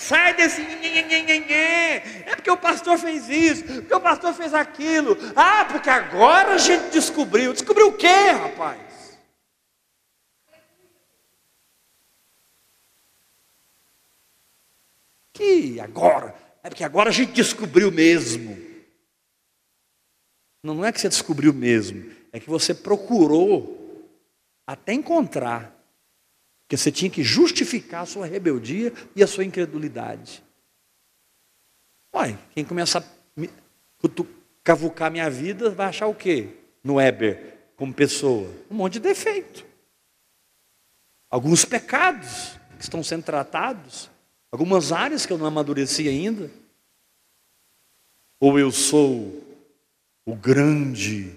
Sai 0.00 0.32
desse 0.34 0.62
é 0.62 2.34
porque 2.34 2.50
o 2.50 2.56
pastor 2.56 2.96
fez 2.96 3.28
isso, 3.28 3.64
porque 3.64 3.94
o 3.94 4.00
pastor 4.00 4.32
fez 4.32 4.54
aquilo. 4.54 5.14
Ah, 5.36 5.66
porque 5.66 5.90
agora 5.90 6.54
a 6.54 6.58
gente 6.58 6.90
descobriu. 6.90 7.52
Descobriu 7.52 7.88
o 7.88 7.92
quê, 7.92 8.30
rapaz? 8.30 8.80
Que 15.34 15.78
agora? 15.78 16.34
É 16.62 16.70
porque 16.70 16.82
agora 16.82 17.10
a 17.10 17.12
gente 17.12 17.32
descobriu 17.32 17.92
mesmo. 17.92 18.56
Não 20.62 20.82
é 20.82 20.90
que 20.90 21.00
você 21.00 21.10
descobriu 21.10 21.52
mesmo, 21.52 22.10
é 22.32 22.40
que 22.40 22.48
você 22.48 22.72
procurou 22.72 24.08
até 24.66 24.94
encontrar. 24.94 25.78
Porque 26.70 26.76
você 26.76 26.92
tinha 26.92 27.10
que 27.10 27.24
justificar 27.24 28.02
a 28.04 28.06
sua 28.06 28.26
rebeldia 28.26 28.92
e 29.16 29.24
a 29.24 29.26
sua 29.26 29.44
incredulidade. 29.44 30.40
Olha, 32.12 32.38
quem 32.54 32.64
começa 32.64 33.00
a 33.00 33.04
cavucar 34.62 35.10
minha 35.10 35.28
vida 35.28 35.70
vai 35.70 35.88
achar 35.88 36.06
o 36.06 36.14
quê? 36.14 36.58
No 36.84 36.94
Weber, 36.94 37.58
como 37.74 37.92
pessoa? 37.92 38.48
Um 38.70 38.76
monte 38.76 38.92
de 38.92 39.00
defeito. 39.00 39.66
Alguns 41.28 41.64
pecados 41.64 42.56
que 42.76 42.84
estão 42.84 43.02
sendo 43.02 43.24
tratados, 43.24 44.08
algumas 44.52 44.92
áreas 44.92 45.26
que 45.26 45.32
eu 45.32 45.38
não 45.38 45.46
amadureci 45.46 46.08
ainda. 46.08 46.48
Ou 48.38 48.60
eu 48.60 48.70
sou 48.70 49.44
o 50.24 50.36
grande 50.36 51.36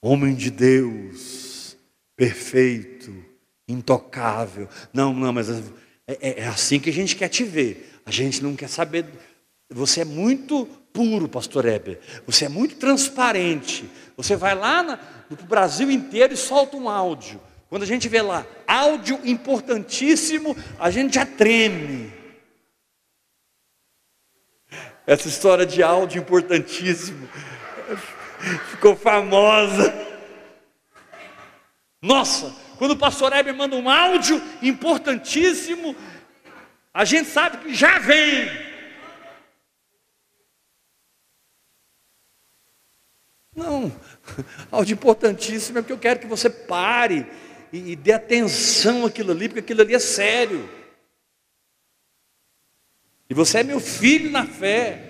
homem 0.00 0.32
de 0.32 0.48
Deus, 0.48 1.76
perfeito, 2.14 3.31
intocável. 3.72 4.68
Não, 4.92 5.12
não, 5.12 5.32
mas 5.32 5.50
é, 5.50 5.62
é, 6.06 6.40
é, 6.40 6.46
assim 6.46 6.78
que 6.78 6.90
a 6.90 6.92
gente 6.92 7.16
quer 7.16 7.28
te 7.28 7.44
ver. 7.44 8.00
A 8.04 8.10
gente 8.10 8.42
não 8.42 8.54
quer 8.54 8.68
saber. 8.68 9.06
Você 9.70 10.02
é 10.02 10.04
muito 10.04 10.66
puro, 10.92 11.28
pastor 11.28 11.64
Heber. 11.64 11.98
Você 12.26 12.44
é 12.44 12.48
muito 12.48 12.76
transparente. 12.76 13.88
Você 14.16 14.36
vai 14.36 14.54
lá 14.54 14.82
no 15.28 15.36
Brasil 15.46 15.90
inteiro 15.90 16.34
e 16.34 16.36
solta 16.36 16.76
um 16.76 16.88
áudio. 16.88 17.40
Quando 17.68 17.84
a 17.84 17.86
gente 17.86 18.08
vê 18.08 18.20
lá, 18.20 18.46
áudio 18.66 19.18
importantíssimo, 19.24 20.54
a 20.78 20.90
gente 20.90 21.14
já 21.14 21.24
treme. 21.24 22.12
Essa 25.06 25.28
história 25.28 25.64
de 25.64 25.82
áudio 25.82 26.20
importantíssimo 26.20 27.26
ficou 28.70 28.94
famosa. 28.94 29.92
Nossa, 32.02 32.54
quando 32.78 32.92
o 32.92 32.96
pastor 32.96 33.32
Heber 33.32 33.54
manda 33.54 33.76
um 33.76 33.88
áudio 33.88 34.42
importantíssimo, 34.60 35.94
a 36.92 37.04
gente 37.04 37.28
sabe 37.28 37.58
que 37.58 37.74
já 37.74 37.98
vem. 37.98 38.48
Não, 43.54 43.92
áudio 44.70 44.94
importantíssimo 44.94 45.78
é 45.78 45.82
porque 45.82 45.92
eu 45.92 45.98
quero 45.98 46.20
que 46.20 46.26
você 46.26 46.48
pare 46.48 47.26
e, 47.72 47.92
e 47.92 47.96
dê 47.96 48.12
atenção 48.12 49.06
àquilo 49.06 49.32
ali, 49.32 49.48
porque 49.48 49.60
aquilo 49.60 49.82
ali 49.82 49.94
é 49.94 49.98
sério. 49.98 50.68
E 53.28 53.34
você 53.34 53.58
é 53.58 53.62
meu 53.62 53.80
filho 53.80 54.30
na 54.30 54.46
fé 54.46 55.08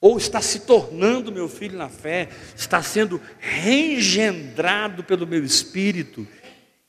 ou 0.00 0.18
está 0.18 0.40
se 0.40 0.60
tornando 0.60 1.32
meu 1.32 1.48
filho 1.48 1.78
na 1.78 1.88
fé, 1.88 2.28
está 2.54 2.82
sendo 2.82 3.18
reengendrado 3.38 5.02
pelo 5.02 5.26
meu 5.26 5.42
espírito 5.42 6.28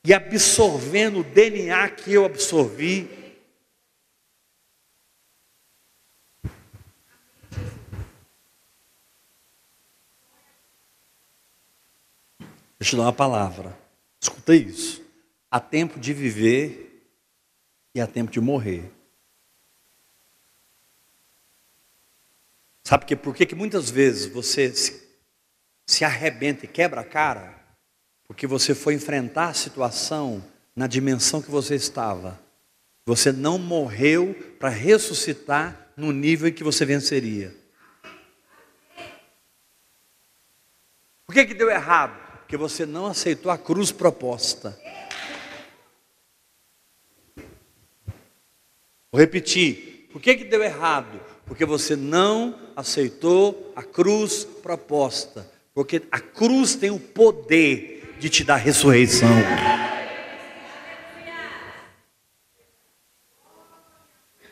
e 0.06 0.14
absorvendo 0.14 1.22
o 1.22 1.24
DNA 1.24 1.90
que 1.90 2.14
eu 2.14 2.26
absorvi. 2.26 3.10
Deixa 12.78 12.84
eu 12.84 12.86
te 12.86 12.96
dar 12.98 13.04
uma 13.04 13.14
palavra. 13.14 13.76
Escuta 14.22 14.54
isso. 14.56 15.04
Há 15.50 15.60
tempo 15.60 16.00
de 16.00 16.14
viver 16.14 17.10
e 17.96 18.00
há 18.00 18.06
tempo 18.06 18.32
de 18.32 18.40
morrer. 18.40 18.92
Sabe 22.84 23.06
que, 23.06 23.16
por 23.16 23.36
que 23.36 23.56
muitas 23.56 23.90
vezes 23.90 24.28
você 24.28 24.72
se, 24.72 25.04
se 25.88 26.06
arrebenta 26.06 26.66
e 26.66 26.68
quebra 26.68 27.02
a 27.02 27.06
cara? 27.06 27.65
Porque 28.28 28.48
você 28.48 28.74
foi 28.74 28.94
enfrentar 28.94 29.50
a 29.50 29.54
situação 29.54 30.44
na 30.76 30.88
dimensão 30.88 31.42
que 31.42 31.52
você 31.52 31.76
estava. 31.76 32.40
Você 33.06 33.32
não 33.32 33.58
morreu 33.58 34.34
para 34.60 34.70
ressuscitar 34.70 35.92
no 35.96 36.12
nível 36.12 36.50
em 36.50 36.54
que 36.54 36.64
você 36.64 36.86
venceria. 36.86 37.56
Por 41.26 41.34
que, 41.34 41.46
que 41.46 41.54
deu 41.54 41.70
errado? 41.70 42.20
Porque 42.40 42.58
você 42.58 42.86
não 42.86 43.06
aceitou 43.06 43.52
a 43.52 43.58
cruz 43.58 43.92
proposta. 43.92 44.78
Vou 49.12 49.20
repetir. 49.20 50.10
Por 50.12 50.22
que, 50.22 50.36
que 50.36 50.44
deu 50.44 50.64
errado? 50.64 51.20
Porque 51.46 51.66
você 51.66 51.96
não 51.96 52.60
aceitou 52.76 53.72
a 53.76 53.84
cruz 53.84 54.44
proposta. 54.44 55.50
Porque 55.74 56.04
a 56.12 56.20
cruz 56.20 56.76
tem 56.76 56.90
o 56.90 57.00
poder 57.00 57.95
de 58.26 58.30
te 58.30 58.44
dar 58.44 58.56
ressurreição. 58.56 59.30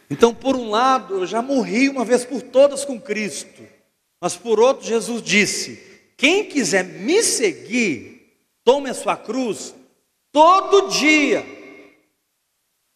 Então, 0.08 0.32
por 0.32 0.56
um 0.56 0.70
lado, 0.70 1.16
eu 1.16 1.26
já 1.26 1.42
morri 1.42 1.90
uma 1.90 2.06
vez 2.06 2.24
por 2.24 2.40
todas 2.40 2.86
com 2.86 3.02
Cristo. 3.02 3.68
Mas 4.22 4.36
por 4.36 4.60
outro, 4.60 4.86
Jesus 4.86 5.24
disse: 5.24 5.82
quem 6.16 6.46
quiser 6.46 6.84
me 6.84 7.24
seguir, 7.24 8.46
tome 8.64 8.92
a 8.92 8.94
sua 8.94 9.18
cruz 9.18 9.74
todo 10.32 10.90
dia. 10.90 11.42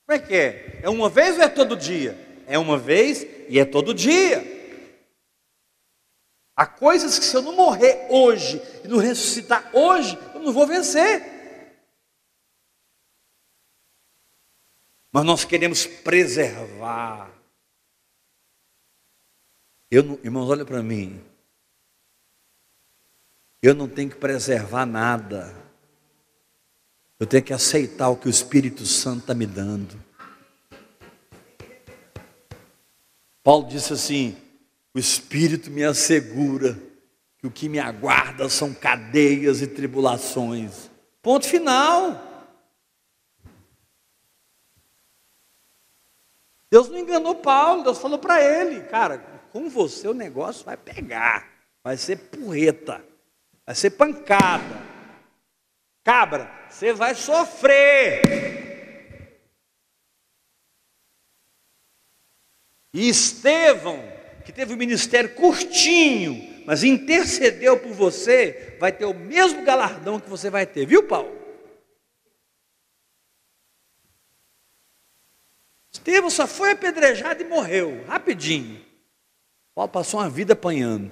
Como 0.06 0.16
é 0.16 0.20
que 0.20 0.36
é? 0.36 0.80
É 0.84 0.90
uma 0.90 1.10
vez 1.10 1.38
ou 1.38 1.44
é 1.44 1.50
todo 1.50 1.76
dia? 1.76 2.44
É 2.46 2.60
uma 2.60 2.78
vez 2.78 3.26
e 3.50 3.60
é 3.60 3.66
todo 3.66 3.96
dia. 3.96 4.46
Há 6.56 6.68
coisas 6.68 7.18
que 7.18 7.26
se 7.26 7.36
eu 7.36 7.42
não 7.44 7.56
morrer 7.56 8.06
hoje 8.10 8.62
e 8.84 8.88
não 8.88 8.98
ressuscitar 8.98 9.70
hoje, 9.74 10.18
eu 10.38 10.44
não 10.44 10.54
vou 10.54 10.68
vencer. 10.68 11.36
Mas 15.12 15.26
nós 15.26 15.44
queremos 15.44 15.86
preservar. 15.86 17.32
Eu 19.90 20.04
não, 20.04 20.20
irmãos, 20.24 20.50
olha 20.50 20.66
para 20.66 20.84
mim. 20.84 21.24
Eu 23.62 23.74
não 23.74 23.88
tenho 23.88 24.10
que 24.10 24.18
preservar 24.18 24.86
nada. 24.86 25.56
Eu 27.20 27.26
tenho 27.26 27.44
que 27.44 27.54
aceitar 27.54 28.10
o 28.10 28.18
que 28.18 28.28
o 28.28 28.30
Espírito 28.30 28.86
Santo 28.86 29.22
está 29.22 29.34
me 29.34 29.48
dando. 29.48 30.04
Paulo 33.42 33.68
disse 33.68 33.94
assim: 33.94 34.38
o 34.94 35.00
Espírito 35.00 35.72
me 35.72 35.84
assegura 35.84 36.78
que 37.48 37.48
o 37.48 37.52
que 37.52 37.70
me 37.70 37.80
aguarda 37.80 38.50
são 38.50 38.74
cadeias 38.74 39.62
e 39.62 39.68
tribulações. 39.68 40.92
Ponto 41.22 41.48
final. 41.48 42.24
Deus 46.70 46.90
não 46.90 46.98
enganou 46.98 47.36
Paulo, 47.36 47.84
Deus 47.84 47.98
falou 47.98 48.20
para 48.20 48.44
ele, 48.44 48.82
cara, 48.84 49.20
com 49.52 49.70
você 49.70 50.08
o 50.08 50.14
negócio 50.14 50.66
vai 50.66 50.76
pegar, 50.76 51.48
vai 51.82 51.96
ser 51.96 52.18
porreta, 52.18 53.04
vai 53.66 53.74
ser 53.74 53.92
pancada. 53.92 54.86
Cabra, 56.04 56.52
você 56.70 56.92
vai 56.92 57.16
sofrer. 57.16 58.22
E 62.94 63.08
Estevão, 63.08 64.02
que 64.44 64.52
teve 64.52 64.74
um 64.74 64.78
ministério 64.78 65.36
curtinho, 65.36 66.57
mas 66.68 66.84
intercedeu 66.84 67.80
por 67.80 67.94
você, 67.94 68.76
vai 68.78 68.92
ter 68.92 69.06
o 69.06 69.14
mesmo 69.14 69.64
galardão 69.64 70.20
que 70.20 70.30
você 70.30 70.50
vai 70.50 70.66
ter, 70.66 70.86
viu, 70.86 71.08
Paulo? 71.08 71.34
Estevão 75.90 76.30
só 76.30 76.46
foi 76.46 76.72
apedrejado 76.72 77.42
e 77.42 77.48
morreu, 77.48 78.04
rapidinho. 78.04 78.86
Paulo 79.74 79.90
passou 79.90 80.20
uma 80.20 80.30
vida 80.30 80.52
apanhando. 80.52 81.10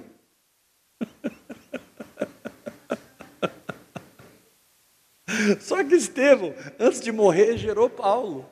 Só 5.58 5.82
que 5.82 5.94
Estevão, 5.94 6.54
antes 6.78 7.00
de 7.00 7.10
morrer, 7.10 7.56
gerou 7.56 7.88
Paulo. 7.88 8.46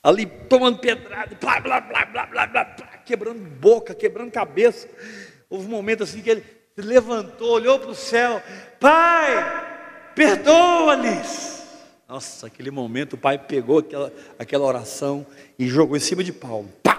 Ali 0.00 0.26
tomando 0.48 0.78
pedrada, 0.78 1.34
blá, 1.34 1.58
blá, 1.58 1.80
blá, 1.80 2.06
blá, 2.06 2.26
blá, 2.26 2.46
blá, 2.46 2.64
quebrando 3.10 3.40
boca, 3.40 3.92
quebrando 3.92 4.30
cabeça. 4.30 4.88
Houve 5.48 5.66
um 5.66 5.70
momento 5.70 6.04
assim 6.04 6.22
que 6.22 6.30
ele 6.30 6.44
se 6.76 6.82
levantou, 6.82 7.50
olhou 7.50 7.78
para 7.80 7.90
o 7.90 7.94
céu: 7.94 8.40
Pai, 8.78 10.12
perdoa-lhes. 10.14 11.60
Nossa, 12.08 12.46
aquele 12.46 12.70
momento 12.70 13.14
o 13.14 13.18
pai 13.18 13.36
pegou 13.36 13.78
aquela, 13.78 14.12
aquela 14.38 14.64
oração 14.64 15.26
e 15.58 15.66
jogou 15.68 15.96
em 15.96 16.00
cima 16.00 16.22
de 16.22 16.32
Paulo. 16.32 16.68
Pá! 16.82 16.98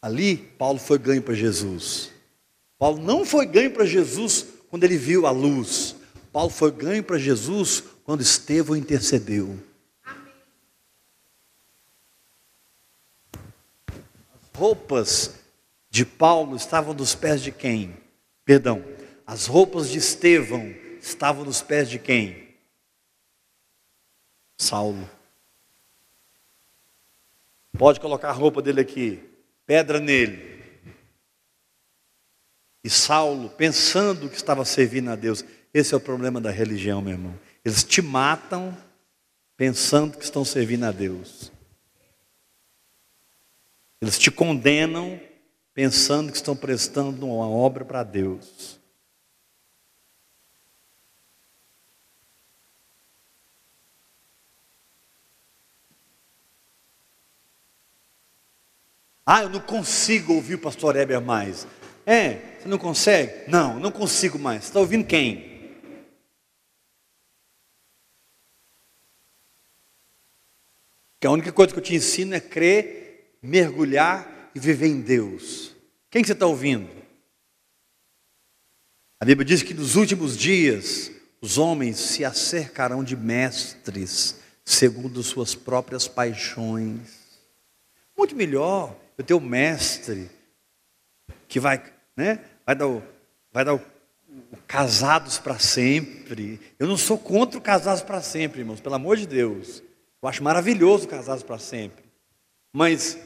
Ali, 0.00 0.36
Paulo 0.36 0.78
foi 0.78 0.98
ganho 0.98 1.22
para 1.22 1.34
Jesus. 1.34 2.12
Paulo 2.78 3.02
não 3.02 3.24
foi 3.24 3.46
ganho 3.46 3.72
para 3.72 3.84
Jesus 3.84 4.46
quando 4.68 4.84
ele 4.84 4.96
viu 4.96 5.26
a 5.26 5.30
luz. 5.32 5.96
Paulo 6.32 6.50
foi 6.50 6.70
ganho 6.70 7.02
para 7.02 7.18
Jesus 7.18 7.82
quando 8.04 8.20
Estevão 8.20 8.76
intercedeu. 8.76 9.56
Roupas 14.56 15.34
de 15.90 16.04
Paulo 16.04 16.56
estavam 16.56 16.94
nos 16.94 17.14
pés 17.14 17.42
de 17.42 17.52
quem? 17.52 17.96
Perdão, 18.44 18.82
as 19.26 19.46
roupas 19.46 19.90
de 19.90 19.98
Estevão 19.98 20.74
estavam 21.00 21.44
nos 21.44 21.60
pés 21.60 21.90
de 21.90 21.98
quem? 21.98 22.54
Saulo. 24.56 25.08
Pode 27.76 28.00
colocar 28.00 28.30
a 28.30 28.32
roupa 28.32 28.62
dele 28.62 28.80
aqui, 28.80 29.22
pedra 29.66 30.00
nele. 30.00 30.56
E 32.82 32.88
Saulo, 32.88 33.50
pensando 33.50 34.30
que 34.30 34.36
estava 34.36 34.64
servindo 34.64 35.10
a 35.10 35.16
Deus, 35.16 35.44
esse 35.74 35.92
é 35.92 35.96
o 35.96 36.00
problema 36.00 36.40
da 36.40 36.50
religião, 36.50 37.02
meu 37.02 37.12
irmão. 37.12 37.38
Eles 37.62 37.84
te 37.84 38.00
matam 38.00 38.76
pensando 39.56 40.16
que 40.16 40.24
estão 40.24 40.44
servindo 40.44 40.84
a 40.84 40.92
Deus. 40.92 41.52
Eles 44.00 44.18
te 44.18 44.30
condenam 44.30 45.20
pensando 45.72 46.30
que 46.30 46.36
estão 46.36 46.56
prestando 46.56 47.26
uma 47.26 47.48
obra 47.48 47.84
para 47.84 48.02
Deus. 48.02 48.78
Ah, 59.24 59.42
eu 59.42 59.48
não 59.48 59.60
consigo 59.60 60.34
ouvir 60.34 60.54
o 60.54 60.58
pastor 60.58 60.94
Heber 60.94 61.20
mais. 61.20 61.66
É, 62.06 62.56
você 62.60 62.68
não 62.68 62.78
consegue? 62.78 63.50
Não, 63.50 63.80
não 63.80 63.90
consigo 63.90 64.38
mais. 64.38 64.62
Você 64.62 64.68
está 64.68 64.78
ouvindo 64.78 65.04
quem? 65.04 65.56
Que 71.18 71.26
a 71.26 71.30
única 71.30 71.50
coisa 71.50 71.72
que 71.72 71.80
eu 71.80 71.82
te 71.82 71.94
ensino 71.96 72.34
é 72.34 72.40
crer, 72.40 73.05
mergulhar 73.42 74.50
e 74.54 74.60
viver 74.60 74.86
em 74.86 75.00
Deus. 75.00 75.74
Quem 76.10 76.22
que 76.22 76.26
você 76.26 76.32
está 76.32 76.46
ouvindo? 76.46 76.88
A 79.20 79.24
Bíblia 79.24 79.44
diz 79.44 79.62
que 79.62 79.74
nos 79.74 79.96
últimos 79.96 80.36
dias 80.36 81.10
os 81.40 81.58
homens 81.58 81.98
se 81.98 82.24
acercarão 82.24 83.04
de 83.04 83.16
mestres 83.16 84.36
segundo 84.64 85.22
suas 85.22 85.54
próprias 85.54 86.08
paixões. 86.08 87.40
Muito 88.16 88.34
melhor 88.34 88.96
eu 89.16 89.24
ter 89.24 89.34
um 89.34 89.40
mestre 89.40 90.30
que 91.48 91.60
vai 91.60 91.82
né? 92.16 92.40
Vai 92.64 92.74
dar 92.74 92.88
o, 92.88 93.02
vai 93.52 93.64
dar 93.64 93.74
o, 93.74 93.80
o 94.50 94.56
casados 94.66 95.38
para 95.38 95.58
sempre. 95.58 96.58
Eu 96.78 96.88
não 96.88 96.96
sou 96.96 97.18
contra 97.18 97.58
o 97.58 97.62
casados 97.62 98.02
para 98.02 98.22
sempre, 98.22 98.60
irmãos, 98.60 98.80
pelo 98.80 98.94
amor 98.94 99.16
de 99.16 99.26
Deus. 99.26 99.82
Eu 100.22 100.28
acho 100.28 100.42
maravilhoso 100.42 101.06
casados 101.06 101.42
para 101.42 101.58
sempre. 101.58 102.05
Mas 102.78 103.18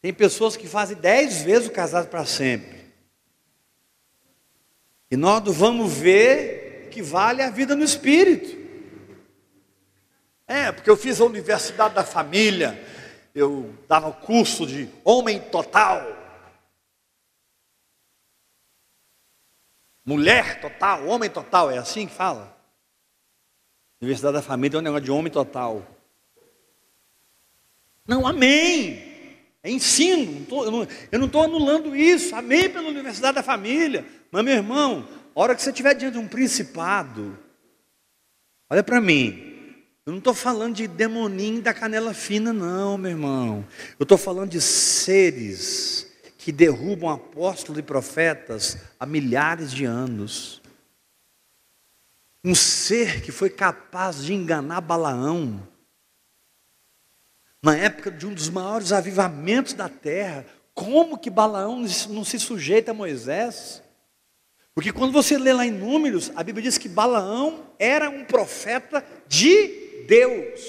tem 0.00 0.12
pessoas 0.12 0.56
que 0.56 0.66
fazem 0.66 0.96
dez 0.96 1.42
vezes 1.42 1.68
o 1.68 1.70
casado 1.70 2.08
para 2.08 2.26
sempre. 2.26 2.92
E 5.08 5.16
nós 5.16 5.44
vamos 5.56 5.92
ver 5.92 6.88
que 6.90 7.00
vale 7.00 7.40
a 7.40 7.50
vida 7.50 7.76
no 7.76 7.84
espírito. 7.84 8.48
É, 10.48 10.72
porque 10.72 10.90
eu 10.90 10.96
fiz 10.96 11.20
a 11.20 11.24
universidade 11.24 11.94
da 11.94 12.02
família, 12.02 12.84
eu 13.32 13.72
dava 13.86 14.08
o 14.08 14.12
curso 14.12 14.66
de 14.66 14.90
homem 15.04 15.38
total. 15.38 16.02
Mulher 20.04 20.60
total, 20.60 21.06
homem 21.06 21.30
total, 21.30 21.70
é 21.70 21.78
assim 21.78 22.08
que 22.08 22.14
fala? 22.14 22.52
Universidade 24.00 24.34
da 24.34 24.42
Família 24.42 24.78
é 24.78 24.80
um 24.80 24.82
negócio 24.82 25.04
de 25.04 25.12
homem 25.12 25.32
total. 25.32 25.93
Não, 28.06 28.26
amém. 28.26 29.02
É 29.62 29.70
ensino. 29.70 30.46
eu 31.10 31.18
não 31.18 31.26
estou 31.26 31.42
anulando 31.42 31.96
isso. 31.96 32.34
Amém 32.36 32.68
pela 32.68 32.88
Universidade 32.88 33.36
da 33.36 33.42
Família. 33.42 34.04
Mas, 34.30 34.44
meu 34.44 34.54
irmão, 34.54 35.08
a 35.34 35.40
hora 35.40 35.54
que 35.54 35.62
você 35.62 35.70
estiver 35.70 35.94
diante 35.94 36.14
de 36.14 36.18
um 36.18 36.28
principado, 36.28 37.38
olha 38.68 38.82
para 38.82 39.00
mim. 39.00 39.52
Eu 40.06 40.10
não 40.10 40.18
estou 40.18 40.34
falando 40.34 40.74
de 40.74 40.86
demoninho 40.86 41.62
da 41.62 41.72
canela 41.72 42.12
fina, 42.12 42.52
não, 42.52 42.98
meu 42.98 43.12
irmão. 43.12 43.66
Eu 43.98 44.04
estou 44.04 44.18
falando 44.18 44.50
de 44.50 44.60
seres 44.60 46.12
que 46.36 46.52
derrubam 46.52 47.08
apóstolos 47.08 47.78
e 47.78 47.82
profetas 47.82 48.76
há 49.00 49.06
milhares 49.06 49.72
de 49.72 49.86
anos. 49.86 50.60
Um 52.44 52.54
ser 52.54 53.22
que 53.22 53.32
foi 53.32 53.48
capaz 53.48 54.22
de 54.22 54.34
enganar 54.34 54.82
Balaão, 54.82 55.66
na 57.64 57.74
época 57.74 58.10
de 58.10 58.26
um 58.26 58.34
dos 58.34 58.50
maiores 58.50 58.92
avivamentos 58.92 59.72
da 59.72 59.88
terra, 59.88 60.44
como 60.74 61.16
que 61.16 61.30
Balaão 61.30 61.84
não 62.10 62.22
se 62.22 62.38
sujeita 62.38 62.90
a 62.90 62.94
Moisés? 62.94 63.82
Porque 64.74 64.92
quando 64.92 65.12
você 65.12 65.38
lê 65.38 65.52
lá 65.52 65.64
em 65.64 65.70
Números, 65.70 66.30
a 66.36 66.42
Bíblia 66.42 66.64
diz 66.64 66.76
que 66.76 66.88
Balaão 66.88 67.64
era 67.78 68.10
um 68.10 68.24
profeta 68.24 69.02
de 69.26 70.04
Deus. 70.06 70.60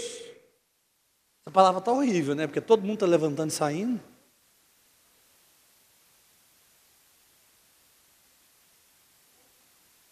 Essa 1.42 1.52
palavra 1.52 1.80
está 1.80 1.92
horrível, 1.92 2.34
né? 2.34 2.48
Porque 2.48 2.62
todo 2.62 2.82
mundo 2.82 2.94
está 2.94 3.06
levantando 3.06 3.50
e 3.50 3.54
saindo. 3.54 4.00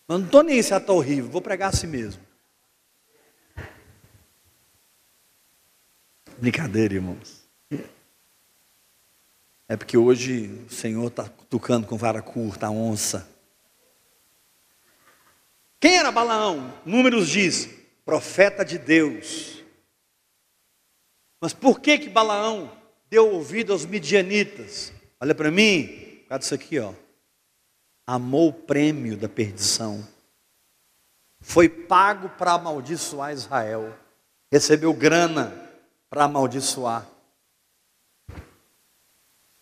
Mas 0.05 0.19
não 0.19 0.25
estou 0.25 0.43
nem 0.43 0.61
se 0.61 0.75
está 0.75 0.91
horrível, 0.91 1.31
vou 1.31 1.41
pregar 1.41 1.69
assim 1.69 1.88
mesmo. 1.88 2.32
Brincadeira, 6.38 6.95
irmãos. 6.95 7.43
É 9.67 9.77
porque 9.77 9.97
hoje 9.97 10.65
o 10.67 10.73
Senhor 10.73 11.07
está 11.07 11.29
tocando 11.49 11.88
com 11.88 11.97
vara 11.97 12.21
curta 12.21 12.67
a 12.67 12.71
onça. 12.71 13.27
Quem 15.79 15.97
era 15.97 16.11
Balaão? 16.11 16.73
Números 16.86 17.29
diz, 17.29 17.69
profeta 18.05 18.63
de 18.63 18.77
Deus. 18.77 19.63
Mas 21.41 21.53
por 21.53 21.79
que 21.79 21.97
que 21.97 22.09
Balaão 22.09 22.71
deu 23.09 23.34
ouvido 23.34 23.73
aos 23.73 23.86
midianitas? 23.86 24.93
Olha 25.19 25.34
para 25.34 25.51
mim, 25.51 25.88
por 26.23 26.29
causa 26.29 26.39
disso 26.39 26.55
aqui, 26.55 26.79
ó. 26.79 26.93
amou 28.05 28.49
o 28.49 28.53
prêmio 28.53 29.17
da 29.17 29.27
perdição. 29.27 30.07
Foi 31.41 31.67
pago 31.67 32.29
para 32.29 32.53
amaldiçoar 32.53 33.34
Israel. 33.34 33.97
Recebeu 34.51 34.93
grana 34.93 35.53
para 36.14 36.26
amaldiçoar. 36.26 37.09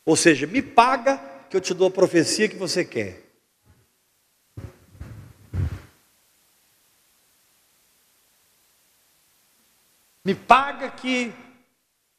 Ou 0.06 0.18
seja, 0.18 0.46
me 0.46 0.62
paga 0.62 1.18
que 1.50 1.56
eu 1.56 1.62
te 1.62 1.74
dou 1.74 1.88
a 1.88 1.92
profecia 1.92 2.50
que 2.50 2.58
você 2.58 2.84
quer. 2.84 3.24
Me 10.26 10.36
paga 10.36 10.92
que 10.92 11.34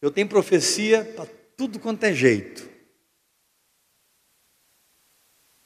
eu 0.00 0.10
tenho 0.10 0.26
profecia 0.26 1.04
para 1.14 1.26
tudo 1.54 1.78
quanto 1.78 2.02
é 2.04 2.14
jeito. 2.14 2.66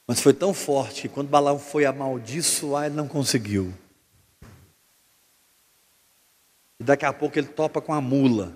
Mas 0.05 0.19
foi 0.19 0.33
tão 0.33 0.53
forte 0.53 1.03
que 1.03 1.09
quando 1.09 1.29
Balaão 1.29 1.57
foi 1.57 1.85
amaldiçoar, 1.85 2.87
ele 2.87 2.95
não 2.95 3.07
conseguiu. 3.07 3.73
E 6.79 6.83
daqui 6.83 7.05
a 7.05 7.13
pouco 7.13 7.37
ele 7.37 7.47
topa 7.47 7.81
com 7.81 7.93
a 7.93 8.01
mula. 8.01 8.55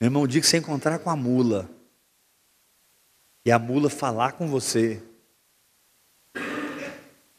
Meu 0.00 0.06
irmão, 0.06 0.22
o 0.22 0.28
dia 0.28 0.40
que 0.40 0.46
você 0.46 0.58
encontrar 0.58 0.98
com 1.00 1.10
a 1.10 1.16
mula, 1.16 1.68
e 3.44 3.50
a 3.50 3.58
mula 3.58 3.90
falar 3.90 4.32
com 4.32 4.46
você, 4.46 5.02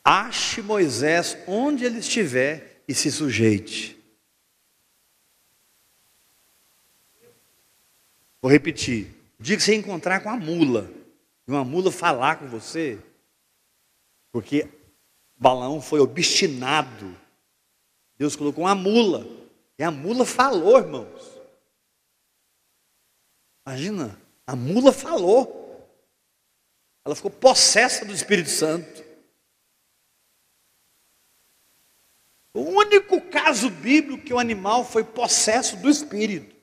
ache 0.03 0.61
Moisés 0.61 1.37
onde 1.47 1.85
ele 1.85 1.99
estiver 1.99 2.81
e 2.87 2.93
se 2.93 3.11
sujeite. 3.11 3.97
Vou 8.41 8.51
repetir. 8.51 9.15
O 9.39 9.43
dia 9.43 9.55
que 9.55 9.63
você 9.63 9.75
encontrar 9.75 10.21
com 10.21 10.29
a 10.29 10.35
mula, 10.35 10.91
e 11.47 11.51
uma 11.51 11.63
mula 11.63 11.91
falar 11.91 12.37
com 12.37 12.47
você, 12.47 12.99
porque 14.31 14.67
Balaão 15.37 15.81
foi 15.81 15.99
obstinado. 15.99 17.15
Deus 18.19 18.35
colocou 18.35 18.65
uma 18.65 18.75
mula, 18.75 19.25
e 19.77 19.83
a 19.83 19.89
mula 19.89 20.25
falou, 20.25 20.77
irmãos. 20.77 21.39
Imagina, 23.65 24.19
a 24.45 24.57
mula 24.57 24.91
falou. 24.91 25.57
Ela 27.05 27.15
ficou 27.15 27.31
possessa 27.31 28.03
do 28.03 28.11
Espírito 28.11 28.49
Santo. 28.49 29.05
O 32.53 32.61
único 32.61 33.21
caso 33.21 33.69
bíblico 33.69 34.25
que 34.25 34.33
o 34.33 34.39
animal 34.39 34.83
foi 34.83 35.05
possesso 35.05 35.77
do 35.77 35.89
Espírito. 35.89 36.53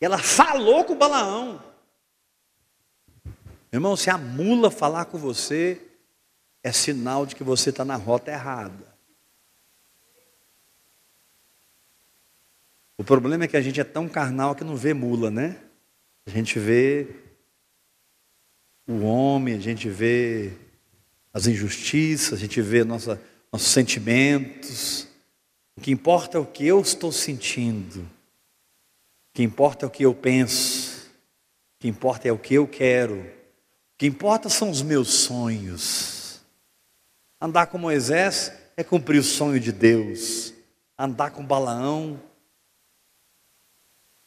Ela 0.00 0.18
falou 0.18 0.84
com 0.84 0.96
Balaão. 0.96 1.62
Irmão, 3.70 3.96
se 3.96 4.08
a 4.08 4.16
mula 4.16 4.70
falar 4.70 5.04
com 5.04 5.18
você, 5.18 5.80
é 6.62 6.72
sinal 6.72 7.26
de 7.26 7.36
que 7.36 7.44
você 7.44 7.68
está 7.68 7.84
na 7.84 7.96
rota 7.96 8.30
errada. 8.30 8.91
O 13.02 13.04
problema 13.04 13.42
é 13.42 13.48
que 13.48 13.56
a 13.56 13.60
gente 13.60 13.80
é 13.80 13.84
tão 13.84 14.08
carnal 14.08 14.54
que 14.54 14.62
não 14.62 14.76
vê 14.76 14.94
mula, 14.94 15.28
né? 15.28 15.56
A 16.24 16.30
gente 16.30 16.56
vê 16.56 17.08
o 18.86 19.00
homem, 19.00 19.56
a 19.56 19.58
gente 19.58 19.88
vê 19.88 20.52
as 21.32 21.48
injustiças, 21.48 22.34
a 22.34 22.36
gente 22.36 22.62
vê 22.62 22.84
nossa, 22.84 23.20
nossos 23.52 23.66
sentimentos. 23.66 25.08
O 25.76 25.80
que 25.80 25.90
importa 25.90 26.38
é 26.38 26.40
o 26.40 26.46
que 26.46 26.64
eu 26.64 26.80
estou 26.80 27.10
sentindo. 27.10 28.02
O 28.02 29.34
que 29.34 29.42
importa 29.42 29.84
é 29.84 29.88
o 29.88 29.90
que 29.90 30.04
eu 30.04 30.14
penso. 30.14 31.10
O 31.74 31.80
que 31.80 31.88
importa 31.88 32.28
é 32.28 32.30
o 32.30 32.38
que 32.38 32.54
eu 32.54 32.68
quero. 32.68 33.16
O 33.16 33.98
que 33.98 34.06
importa 34.06 34.48
são 34.48 34.70
os 34.70 34.80
meus 34.80 35.08
sonhos. 35.08 36.40
Andar 37.40 37.66
com 37.66 37.78
Moisés 37.78 38.52
é 38.76 38.84
cumprir 38.84 39.18
o 39.18 39.24
sonho 39.24 39.58
de 39.58 39.72
Deus. 39.72 40.54
Andar 40.96 41.32
com 41.32 41.44
Balaão 41.44 42.30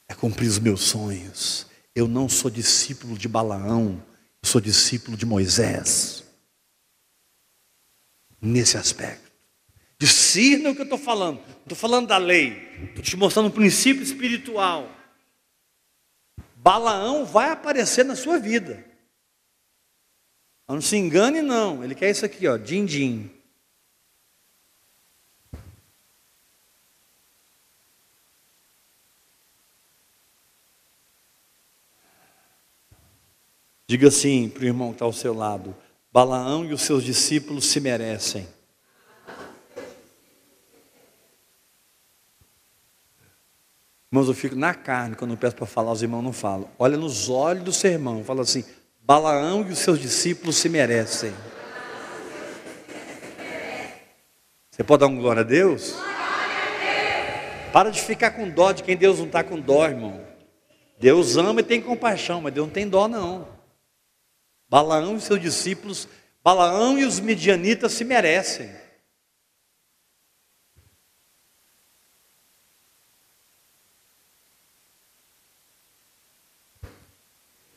é 0.07 0.13
cumprir 0.13 0.47
os 0.47 0.59
meus 0.59 0.81
sonhos. 0.81 1.67
Eu 1.93 2.07
não 2.07 2.27
sou 2.27 2.51
discípulo 2.51 3.17
de 3.17 3.27
Balaão, 3.27 4.03
eu 4.41 4.49
sou 4.49 4.61
discípulo 4.61 5.15
de 5.15 5.25
Moisés. 5.25 6.23
Nesse 8.41 8.77
aspecto. 8.77 9.31
Discirna 9.97 10.69
o 10.69 10.75
que 10.75 10.81
eu 10.81 10.85
estou 10.85 10.99
falando. 10.99 11.39
Estou 11.61 11.77
falando 11.77 12.07
da 12.07 12.17
lei. 12.17 12.69
Estou 12.89 13.03
te 13.03 13.15
mostrando 13.15 13.47
um 13.47 13.51
princípio 13.51 14.03
espiritual. 14.03 14.91
Balaão 16.55 17.25
vai 17.25 17.49
aparecer 17.49 18.03
na 18.03 18.15
sua 18.15 18.37
vida. 18.37 18.85
Não 20.67 20.81
se 20.81 20.97
engane, 20.97 21.41
não. 21.41 21.83
Ele 21.83 21.95
quer 21.95 22.09
isso 22.09 22.25
aqui, 22.25 22.47
ó, 22.47 22.57
din-din. 22.57 23.31
Diga 33.87 34.07
assim 34.07 34.49
para 34.49 34.63
o 34.63 34.65
irmão 34.65 34.89
que 34.89 34.95
está 34.95 35.05
ao 35.05 35.13
seu 35.13 35.33
lado: 35.33 35.75
Balaão 36.11 36.65
e 36.65 36.73
os 36.73 36.81
seus 36.81 37.03
discípulos 37.03 37.65
se 37.65 37.79
merecem. 37.79 38.47
Irmãos, 44.11 44.27
eu 44.27 44.33
fico 44.33 44.55
na 44.55 44.73
carne 44.73 45.15
quando 45.15 45.31
eu 45.31 45.37
peço 45.37 45.55
para 45.55 45.65
falar, 45.65 45.91
os 45.91 46.01
irmãos 46.01 46.21
não 46.21 46.31
falam. 46.31 46.69
Olha 46.79 46.97
nos 46.97 47.29
olhos 47.29 47.63
do 47.63 47.73
seu 47.73 47.91
irmão, 47.91 48.23
fala 48.23 48.41
assim: 48.41 48.63
Balaão 49.01 49.67
e 49.67 49.73
os 49.73 49.79
seus 49.79 49.99
discípulos 49.99 50.55
se 50.55 50.69
merecem. 50.69 51.33
Você 54.71 54.83
pode 54.83 55.01
dar 55.01 55.07
um 55.07 55.17
glória 55.17 55.41
a 55.41 55.45
Deus? 55.45 55.95
Para 57.71 57.89
de 57.89 58.01
ficar 58.01 58.31
com 58.31 58.49
dó 58.49 58.71
de 58.71 58.83
quem 58.83 58.97
Deus 58.97 59.19
não 59.19 59.25
está 59.25 59.43
com 59.43 59.59
dó, 59.59 59.85
irmão. 59.85 60.21
Deus 60.97 61.37
ama 61.37 61.59
e 61.59 61.63
tem 61.63 61.81
compaixão, 61.81 62.41
mas 62.41 62.53
Deus 62.53 62.67
não 62.67 62.73
tem 62.73 62.87
dó, 62.87 63.07
não. 63.07 63.54
Balaão 64.75 65.15
e 65.15 65.21
seus 65.21 65.39
discípulos, 65.39 66.05
Balaão 66.43 66.99
e 66.99 67.05
os 67.05 67.21
midianitas 67.21 67.93
se 67.93 68.03
merecem. 68.03 68.69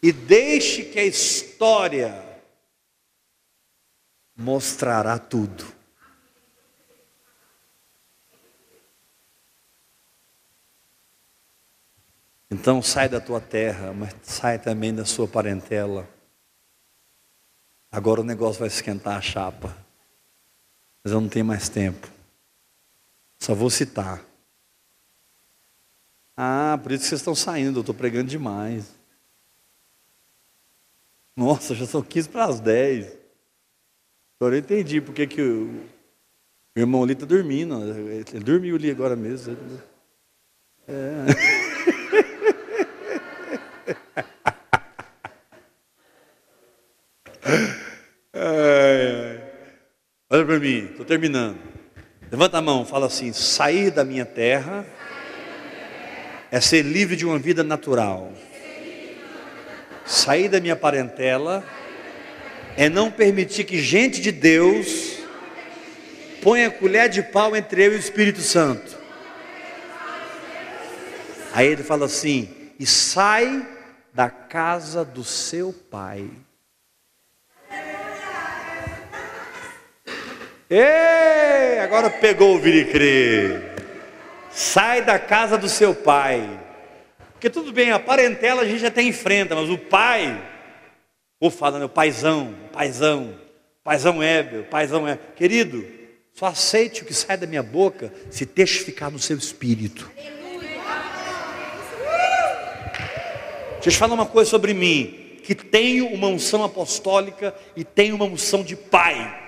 e 0.03 0.13
deixe 0.13 0.85
que 0.85 0.99
a 0.99 1.05
história 1.05 2.41
mostrará 4.37 5.19
tudo. 5.19 5.67
Então 12.51 12.81
sai 12.81 13.09
da 13.09 13.21
tua 13.21 13.41
terra, 13.41 13.93
mas 13.93 14.15
sai 14.23 14.59
também 14.59 14.95
da 14.95 15.05
sua 15.05 15.27
parentela. 15.29 16.18
Agora 17.91 18.21
o 18.21 18.25
negócio 18.25 18.61
vai 18.61 18.69
esquentar 18.69 19.17
a 19.17 19.21
chapa. 19.21 19.77
Mas 21.03 21.13
eu 21.13 21.21
não 21.21 21.29
tenho 21.29 21.45
mais 21.45 21.69
tempo. 21.69 22.09
Só 23.39 23.55
vou 23.55 23.71
citar. 23.71 24.23
Ah, 26.37 26.79
por 26.83 26.93
isso 26.93 27.03
que 27.03 27.09
vocês 27.09 27.21
estão 27.21 27.35
saindo, 27.35 27.79
eu 27.79 27.81
estou 27.81 27.95
pregando 27.95 28.29
demais. 28.29 28.95
Nossa, 31.35 31.75
já 31.75 31.87
são 31.87 32.03
15 32.03 32.29
para 32.29 32.45
as 32.45 32.61
10. 32.61 33.17
Agora 34.41 34.55
eu 34.55 34.61
entendi 34.61 35.01
porque 35.01 35.27
que 35.27 35.43
o, 35.43 35.85
o 36.77 36.81
irmão 36.81 37.03
ali 37.03 37.13
está 37.13 37.27
dormindo. 37.27 37.75
Ele 37.83 38.45
dormiu 38.45 38.77
ali 38.77 38.91
agora 38.91 39.17
mesmo. 39.17 39.57
É. 40.87 41.25
ai, 48.33 49.07
ai. 49.13 49.39
Olha 50.31 50.45
para 50.45 50.59
mim, 50.59 50.89
estou 50.91 51.07
terminando. 51.07 51.59
Levanta 52.31 52.59
a 52.59 52.61
mão, 52.61 52.85
fala 52.85 53.07
assim: 53.07 53.33
sair 53.33 53.91
da 53.91 54.05
minha 54.05 54.27
terra 54.27 54.85
é 56.51 56.61
ser 56.61 56.83
livre 56.83 57.17
de 57.17 57.25
uma 57.25 57.39
vida 57.39 57.65
natural. 57.65 58.31
Sair 60.05 60.51
da 60.51 60.61
minha 60.61 60.77
parentela 60.77 61.65
é 62.77 62.91
não 62.91 63.11
permitir 63.11 63.65
que 63.65 63.81
gente 63.81 64.21
de 64.21 64.31
Deus 64.31 65.19
ponha 66.43 66.71
colher 66.71 67.09
de 67.09 67.23
pau 67.23 67.57
entre 67.57 67.87
eu 67.87 67.93
e 67.93 67.97
o 67.97 67.99
Espírito 67.99 68.43
Santo. 68.43 68.99
Aí 71.55 71.69
ele 71.69 71.83
fala 71.83 72.05
assim: 72.05 72.51
e 72.79 72.85
sai 72.85 73.67
da 74.13 74.29
casa 74.29 75.07
do 75.07 75.25
seu 75.25 75.73
pai. 75.73 76.29
Ei, 80.71 81.79
agora 81.79 82.11
pegou 82.11 82.55
o 82.55 82.59
viricre. 82.59 83.59
Sai 84.51 85.03
da 85.03 85.19
casa 85.19 85.57
do 85.57 85.69
seu 85.69 85.95
pai. 85.95 86.61
Porque 87.33 87.49
tudo 87.49 87.73
bem, 87.73 87.91
a 87.91 87.99
parentela 87.99 88.63
a 88.63 88.67
gente 88.67 88.85
até 88.85 89.01
enfrenta, 89.01 89.55
mas 89.55 89.71
o 89.71 89.79
pai, 89.79 90.39
Ou 91.41 91.51
fala, 91.51 91.79
meu 91.79 91.89
paizão, 91.89 92.55
paizão, 92.73 93.35
paizão 93.83 94.23
Heber, 94.23 94.65
paizão 94.65 95.09
Heber. 95.09 95.25
Querido, 95.37 95.87
só 96.35 96.47
aceite 96.47 97.03
o 97.03 97.05
que 97.07 97.15
sai 97.15 97.37
da 97.37 97.47
minha 97.47 97.63
boca 97.63 98.13
se 98.31 98.45
testificar 98.45 99.11
no 99.11 99.19
seu 99.19 99.39
espírito. 99.39 100.11
Deixa 103.75 103.89
eu 103.89 103.93
te 103.93 103.97
falar 103.97 104.15
uma 104.15 104.27
coisa 104.27 104.51
sobre 104.51 104.75
mim, 104.75 105.39
que 105.45 105.55
tenho 105.55 106.09
uma 106.09 106.27
unção 106.27 106.63
apostólica 106.63 107.55
e 107.75 107.85
tenho 107.85 108.17
uma 108.17 108.25
unção 108.25 108.63
de 108.63 108.77
pai. 108.77 109.48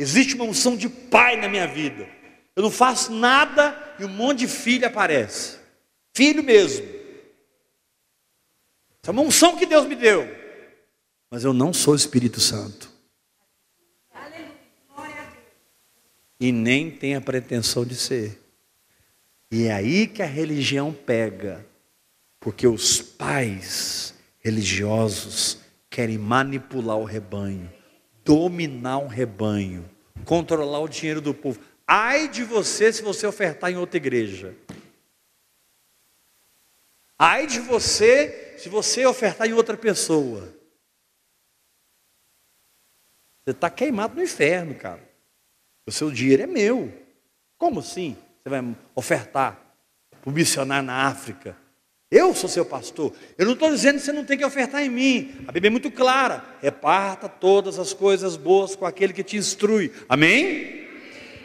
Existe 0.00 0.34
uma 0.34 0.44
unção 0.44 0.78
de 0.78 0.88
pai 0.88 1.36
na 1.36 1.46
minha 1.46 1.66
vida. 1.66 2.08
Eu 2.56 2.62
não 2.62 2.70
faço 2.70 3.12
nada 3.12 3.94
e 3.98 4.04
um 4.06 4.08
monte 4.08 4.38
de 4.38 4.48
filho 4.48 4.86
aparece. 4.86 5.58
Filho 6.14 6.42
mesmo. 6.42 6.86
Essa 9.02 9.10
é 9.10 9.10
uma 9.10 9.20
unção 9.20 9.58
que 9.58 9.66
Deus 9.66 9.84
me 9.84 9.94
deu. 9.94 10.26
Mas 11.30 11.44
eu 11.44 11.52
não 11.52 11.70
sou 11.74 11.94
Espírito 11.94 12.40
Santo. 12.40 12.90
E 16.40 16.50
nem 16.50 16.90
tenho 16.90 17.18
a 17.18 17.20
pretensão 17.20 17.84
de 17.84 17.94
ser. 17.94 18.40
E 19.50 19.64
é 19.66 19.72
aí 19.74 20.06
que 20.06 20.22
a 20.22 20.26
religião 20.26 20.94
pega. 20.94 21.66
Porque 22.40 22.66
os 22.66 23.02
pais 23.02 24.14
religiosos 24.38 25.58
querem 25.90 26.16
manipular 26.16 26.96
o 26.96 27.04
rebanho, 27.04 27.70
dominar 28.24 28.98
o 28.98 29.06
rebanho, 29.06 29.88
controlar 30.24 30.80
o 30.80 30.88
dinheiro 30.88 31.20
do 31.20 31.34
povo. 31.34 31.60
Ai 31.86 32.28
de 32.28 32.44
você 32.44 32.92
se 32.92 33.02
você 33.02 33.26
ofertar 33.26 33.70
em 33.70 33.76
outra 33.76 33.96
igreja. 33.96 34.54
Ai 37.18 37.46
de 37.46 37.60
você 37.60 38.54
se 38.58 38.68
você 38.68 39.04
ofertar 39.04 39.48
em 39.48 39.52
outra 39.52 39.76
pessoa. 39.76 40.54
Você 43.44 43.50
está 43.50 43.68
queimado 43.68 44.14
no 44.14 44.22
inferno, 44.22 44.74
cara. 44.74 45.08
O 45.86 45.92
seu 45.92 46.10
dinheiro 46.10 46.44
é 46.44 46.46
meu. 46.46 46.92
Como 47.58 47.80
assim? 47.80 48.16
Você 48.42 48.48
vai 48.48 48.76
ofertar 48.94 49.60
para 50.10 50.30
o 50.30 50.32
missionário 50.32 50.86
na 50.86 51.06
África? 51.08 51.56
Eu 52.10 52.34
sou 52.34 52.50
seu 52.50 52.64
pastor. 52.64 53.12
Eu 53.38 53.46
não 53.46 53.52
estou 53.52 53.70
dizendo 53.70 53.98
que 53.98 54.04
você 54.04 54.12
não 54.12 54.24
tem 54.24 54.36
que 54.36 54.44
ofertar 54.44 54.82
em 54.82 54.88
mim. 54.88 55.32
A 55.46 55.52
Bíblia 55.52 55.68
é 55.68 55.70
muito 55.70 55.92
clara. 55.92 56.44
Reparta 56.60 57.28
todas 57.28 57.78
as 57.78 57.92
coisas 57.92 58.36
boas 58.36 58.74
com 58.74 58.84
aquele 58.84 59.12
que 59.12 59.22
te 59.22 59.36
instrui. 59.36 59.92
Amém? 60.08 60.88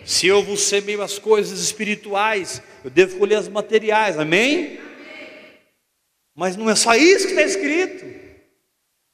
Se 0.04 0.26
eu 0.26 0.42
vos 0.42 0.62
semeio 0.62 1.04
as 1.04 1.20
coisas 1.20 1.60
espirituais, 1.60 2.64
eu 2.84 2.90
devo 2.90 3.20
colher 3.20 3.38
as 3.38 3.48
materiais. 3.48 4.18
Amém? 4.18 4.80
Mas 6.36 6.58
não 6.58 6.68
é 6.68 6.76
só 6.76 6.96
isso 6.96 7.28
que 7.28 7.34
está 7.34 7.44
escrito. 7.44 8.06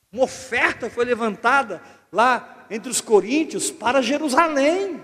Uma 0.09 0.23
oferta 0.23 0.89
foi 0.89 1.03
levantada 1.03 1.81
lá 2.11 2.65
entre 2.69 2.89
os 2.89 3.01
coríntios 3.01 3.69
para 3.69 4.01
Jerusalém. 4.01 5.01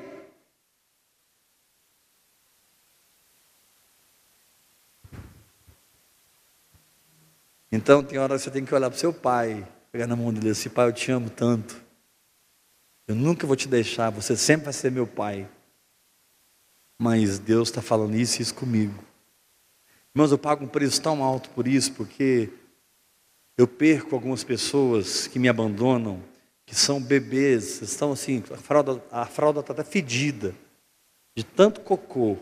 Então 7.78 8.03
tem 8.03 8.17
hora 8.17 8.36
que 8.36 8.41
você 8.41 8.49
tem 8.49 8.65
que 8.65 8.73
olhar 8.73 8.89
para 8.89 8.97
o 8.97 8.99
seu 8.99 9.13
pai, 9.13 9.65
pegar 9.91 10.07
na 10.07 10.15
mão 10.15 10.34
dele 10.34 10.49
assim, 10.49 10.67
pai, 10.67 10.88
eu 10.88 10.91
te 10.91 11.11
amo 11.11 11.30
tanto. 11.30 11.80
Eu 13.07 13.13
nunca 13.13 13.45
vou 13.45 13.55
te 13.55 13.67
deixar, 13.67 14.09
você 14.09 14.36
sempre 14.36 14.65
vai 14.65 14.73
ser 14.73 14.91
meu 14.91 15.05
pai. 15.05 15.47
Mas 16.97 17.38
Deus 17.38 17.69
está 17.69 17.80
falando 17.80 18.15
isso 18.15 18.39
e 18.39 18.41
isso 18.41 18.55
comigo. 18.55 18.95
Irmãos, 20.15 20.32
eu 20.32 20.39
pago 20.39 20.65
um 20.65 20.67
preço 20.67 20.99
tão 20.99 21.23
alto 21.23 21.51
por 21.51 21.67
isso, 21.67 21.93
porque 21.93 22.49
eu 23.55 23.67
perco 23.67 24.15
algumas 24.15 24.43
pessoas 24.43 25.28
que 25.28 25.38
me 25.38 25.47
abandonam, 25.47 26.19
que 26.65 26.73
são 26.73 26.99
bebês, 26.99 27.80
estão 27.84 28.11
assim, 28.11 28.43
a 28.51 28.57
fralda 28.57 29.03
a 29.11 29.28
fralda 29.28 29.59
está 29.59 29.73
até 29.73 29.84
fedida, 29.84 30.55
de 31.36 31.43
tanto 31.43 31.82
cocô. 31.82 32.38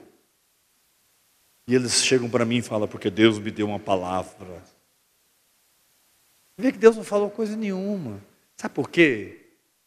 E 1.67 1.75
eles 1.75 2.05
chegam 2.05 2.29
para 2.29 2.45
mim 2.45 2.59
e 2.59 2.61
falam, 2.61 2.87
porque 2.87 3.09
Deus 3.09 3.37
me 3.37 3.51
deu 3.51 3.67
uma 3.67 3.79
palavra. 3.79 4.74
Vê 6.57 6.71
que 6.71 6.77
Deus 6.77 6.95
não 6.95 7.03
falou 7.03 7.29
coisa 7.29 7.55
nenhuma. 7.55 8.21
Sabe 8.55 8.73
por 8.73 8.89
quê? 8.89 9.41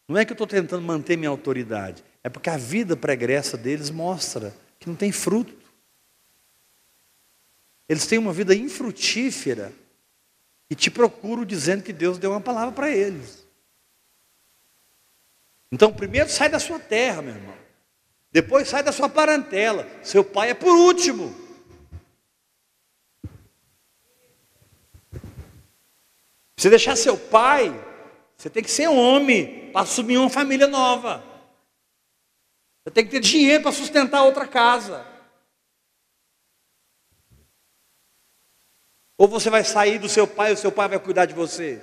Não 0.07 0.17
é 0.17 0.25
que 0.25 0.33
eu 0.33 0.35
estou 0.35 0.47
tentando 0.47 0.83
manter 0.83 1.17
minha 1.17 1.29
autoridade, 1.29 2.03
é 2.25 2.29
porque 2.29 2.49
a 2.49 2.57
vida 2.57 2.97
pregressa 2.97 3.57
deles 3.57 3.91
mostra 3.91 4.55
que 4.79 4.89
não 4.89 4.97
tem 4.97 5.13
fruto. 5.13 5.55
Eles 7.89 8.07
têm 8.07 8.19
uma 8.19 8.33
vida 8.33 8.55
infrutífera 8.55 9.73
e 10.71 10.75
te 10.75 10.91
procuram 10.91 11.45
dizendo 11.45 11.83
que 11.83 11.93
Deus 11.93 12.19
deu 12.19 12.31
uma 12.31 12.41
palavra 12.41 12.73
para 12.73 12.91
eles. 12.91 13.47
Então, 15.71 15.93
primeiro 15.93 16.31
sai 16.31 16.49
da 16.49 16.59
sua 16.59 16.79
terra, 16.79 17.23
meu 17.23 17.35
irmão. 17.35 17.55
Depois 18.31 18.69
sai 18.69 18.83
da 18.83 18.93
sua 18.93 19.09
parentela. 19.09 19.87
Seu 20.03 20.25
pai 20.25 20.51
é 20.51 20.55
por 20.55 20.75
último. 20.75 21.35
Você 26.59 26.69
deixar 26.69 26.97
seu 26.97 27.17
pai, 27.17 27.73
você 28.37 28.51
tem 28.51 28.65
que 28.65 28.71
ser 28.71 28.89
homem 28.89 29.71
para 29.71 29.83
assumir 29.83 30.19
uma 30.19 30.29
família 30.29 30.67
nova. 30.67 31.23
Você 32.83 32.91
tem 32.91 33.05
que 33.05 33.13
ter 33.13 33.21
dinheiro 33.21 33.63
para 33.63 33.71
sustentar 33.71 34.25
outra 34.25 34.45
casa. 34.45 35.07
Ou 39.17 39.29
você 39.29 39.49
vai 39.49 39.63
sair 39.63 40.01
do 40.01 40.09
seu 40.09 40.27
pai 40.27 40.53
o 40.53 40.57
seu 40.57 40.73
pai 40.73 40.89
vai 40.89 40.99
cuidar 40.99 41.27
de 41.27 41.35
você? 41.35 41.81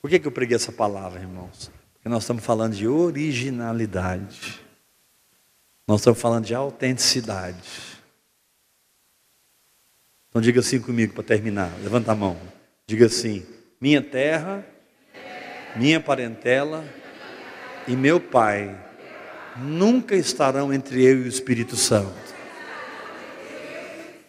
Por 0.00 0.08
que, 0.08 0.20
que 0.20 0.28
eu 0.28 0.32
preguei 0.32 0.54
essa 0.54 0.70
palavra, 0.70 1.20
irmãos? 1.20 1.72
Porque 1.94 2.08
nós 2.08 2.22
estamos 2.22 2.44
falando 2.44 2.76
de 2.76 2.86
originalidade. 2.86 4.63
Nós 5.86 6.00
estamos 6.00 6.20
falando 6.20 6.46
de 6.46 6.54
autenticidade. 6.54 7.58
Então 10.28 10.40
diga 10.40 10.60
assim 10.60 10.80
comigo 10.80 11.12
para 11.12 11.22
terminar. 11.22 11.70
Levanta 11.82 12.12
a 12.12 12.14
mão. 12.14 12.36
Diga 12.86 13.06
assim: 13.06 13.44
minha 13.80 14.02
terra, 14.02 14.64
minha 15.76 16.00
parentela 16.00 16.84
e 17.86 17.94
meu 17.94 18.18
pai 18.18 18.74
nunca 19.58 20.16
estarão 20.16 20.72
entre 20.72 21.04
eu 21.04 21.18
e 21.18 21.24
o 21.24 21.28
Espírito 21.28 21.76
Santo. 21.76 22.34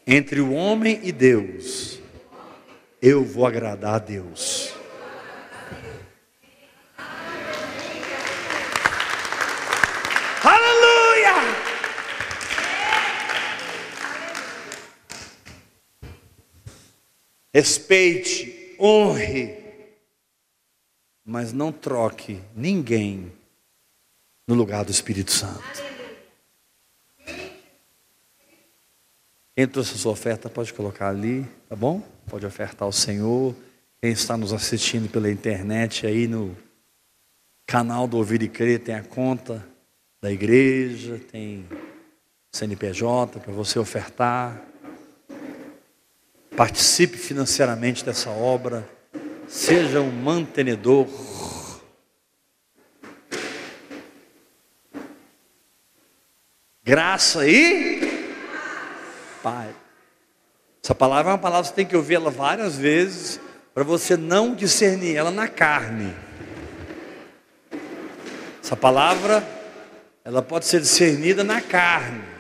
Entre 0.06 0.42
o 0.42 0.54
homem 0.54 1.00
e 1.04 1.12
Deus, 1.12 2.00
eu 3.02 3.24
vou 3.24 3.48
agradar 3.48 3.96
a 3.96 4.00
Deus. 4.00 4.75
Respeite, 17.56 18.76
honre, 18.78 19.56
mas 21.24 21.54
não 21.54 21.72
troque 21.72 22.42
ninguém 22.54 23.32
no 24.46 24.54
lugar 24.54 24.84
do 24.84 24.92
Espírito 24.92 25.32
Santo. 25.32 25.64
Quem 29.56 29.66
trouxe 29.70 29.94
a 29.94 29.98
sua 29.98 30.12
oferta 30.12 30.50
pode 30.50 30.74
colocar 30.74 31.08
ali, 31.08 31.48
tá 31.70 31.78
bom? 31.78 32.04
Pode 32.30 32.46
ofertar 32.46 32.86
ao 32.86 32.92
Senhor. 32.92 33.56
Quem 34.02 34.12
está 34.12 34.36
nos 34.36 34.52
assistindo 34.52 35.10
pela 35.10 35.32
internet 35.32 36.06
aí 36.06 36.28
no 36.28 36.58
canal 37.66 38.06
do 38.06 38.18
Ouvir 38.18 38.44
e 38.44 38.50
Crer 38.50 38.82
tem 38.82 38.96
a 38.96 39.04
conta 39.04 39.66
da 40.22 40.30
igreja, 40.30 41.22
tem 41.32 41.66
CNPJ 42.52 43.40
para 43.40 43.54
você 43.54 43.80
ofertar. 43.80 44.62
Participe 46.56 47.18
financeiramente 47.18 48.06
dessa 48.06 48.30
obra. 48.30 48.88
Seja 49.48 50.00
um 50.00 50.12
mantenedor. 50.12 51.08
Graça 56.84 57.48
e 57.48 58.26
Pai. 59.44 59.76
Essa 60.84 60.96
palavra 60.96 61.32
é 61.32 61.34
uma 61.34 61.40
palavra 61.40 61.64
que 61.64 61.70
você 61.70 61.76
tem 61.76 61.86
que 61.86 61.96
ouvir 61.96 62.16
ela 62.16 62.32
várias 62.32 62.78
vezes 62.78 63.40
para 63.74 63.84
você 63.84 64.16
não 64.16 64.56
discernir 64.56 65.16
ela 65.16 65.32
na 65.32 65.48
carne. 65.48 66.16
Essa 68.64 68.78
palavra 68.78 69.46
ela 70.24 70.42
pode 70.42 70.66
ser 70.66 70.80
discernida 70.80 71.44
na 71.44 71.60
carne. 71.60 72.35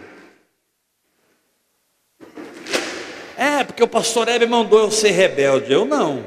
É, 3.38 3.64
porque 3.64 3.84
o 3.84 3.88
pastor 3.88 4.28
Hebe 4.28 4.46
mandou 4.46 4.80
eu 4.80 4.92
ser 4.92 5.12
rebelde. 5.12 5.72
Eu 5.72 5.86
não. 5.86 6.24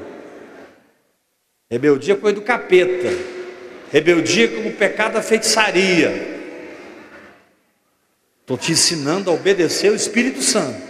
Rebeldia 1.69 2.13
é 2.13 2.17
coisa 2.17 2.35
do 2.35 2.41
capeta. 2.41 3.09
Rebeldia 3.91 4.45
é 4.45 4.47
como 4.47 4.71
pecado 4.73 5.13
da 5.13 5.21
feitiçaria. 5.21 6.39
Estou 8.41 8.57
te 8.57 8.71
ensinando 8.71 9.29
a 9.29 9.33
obedecer 9.33 9.91
o 9.91 9.95
Espírito 9.95 10.41
Santo. 10.41 10.89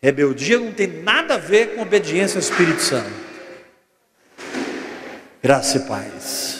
Rebeldia 0.00 0.58
não 0.58 0.72
tem 0.72 0.86
nada 0.86 1.34
a 1.34 1.38
ver 1.38 1.74
com 1.74 1.82
obediência 1.82 2.38
ao 2.38 2.42
Espírito 2.42 2.80
Santo. 2.80 3.28
Graça 5.42 5.78
e 5.78 5.80
paz. 5.80 6.57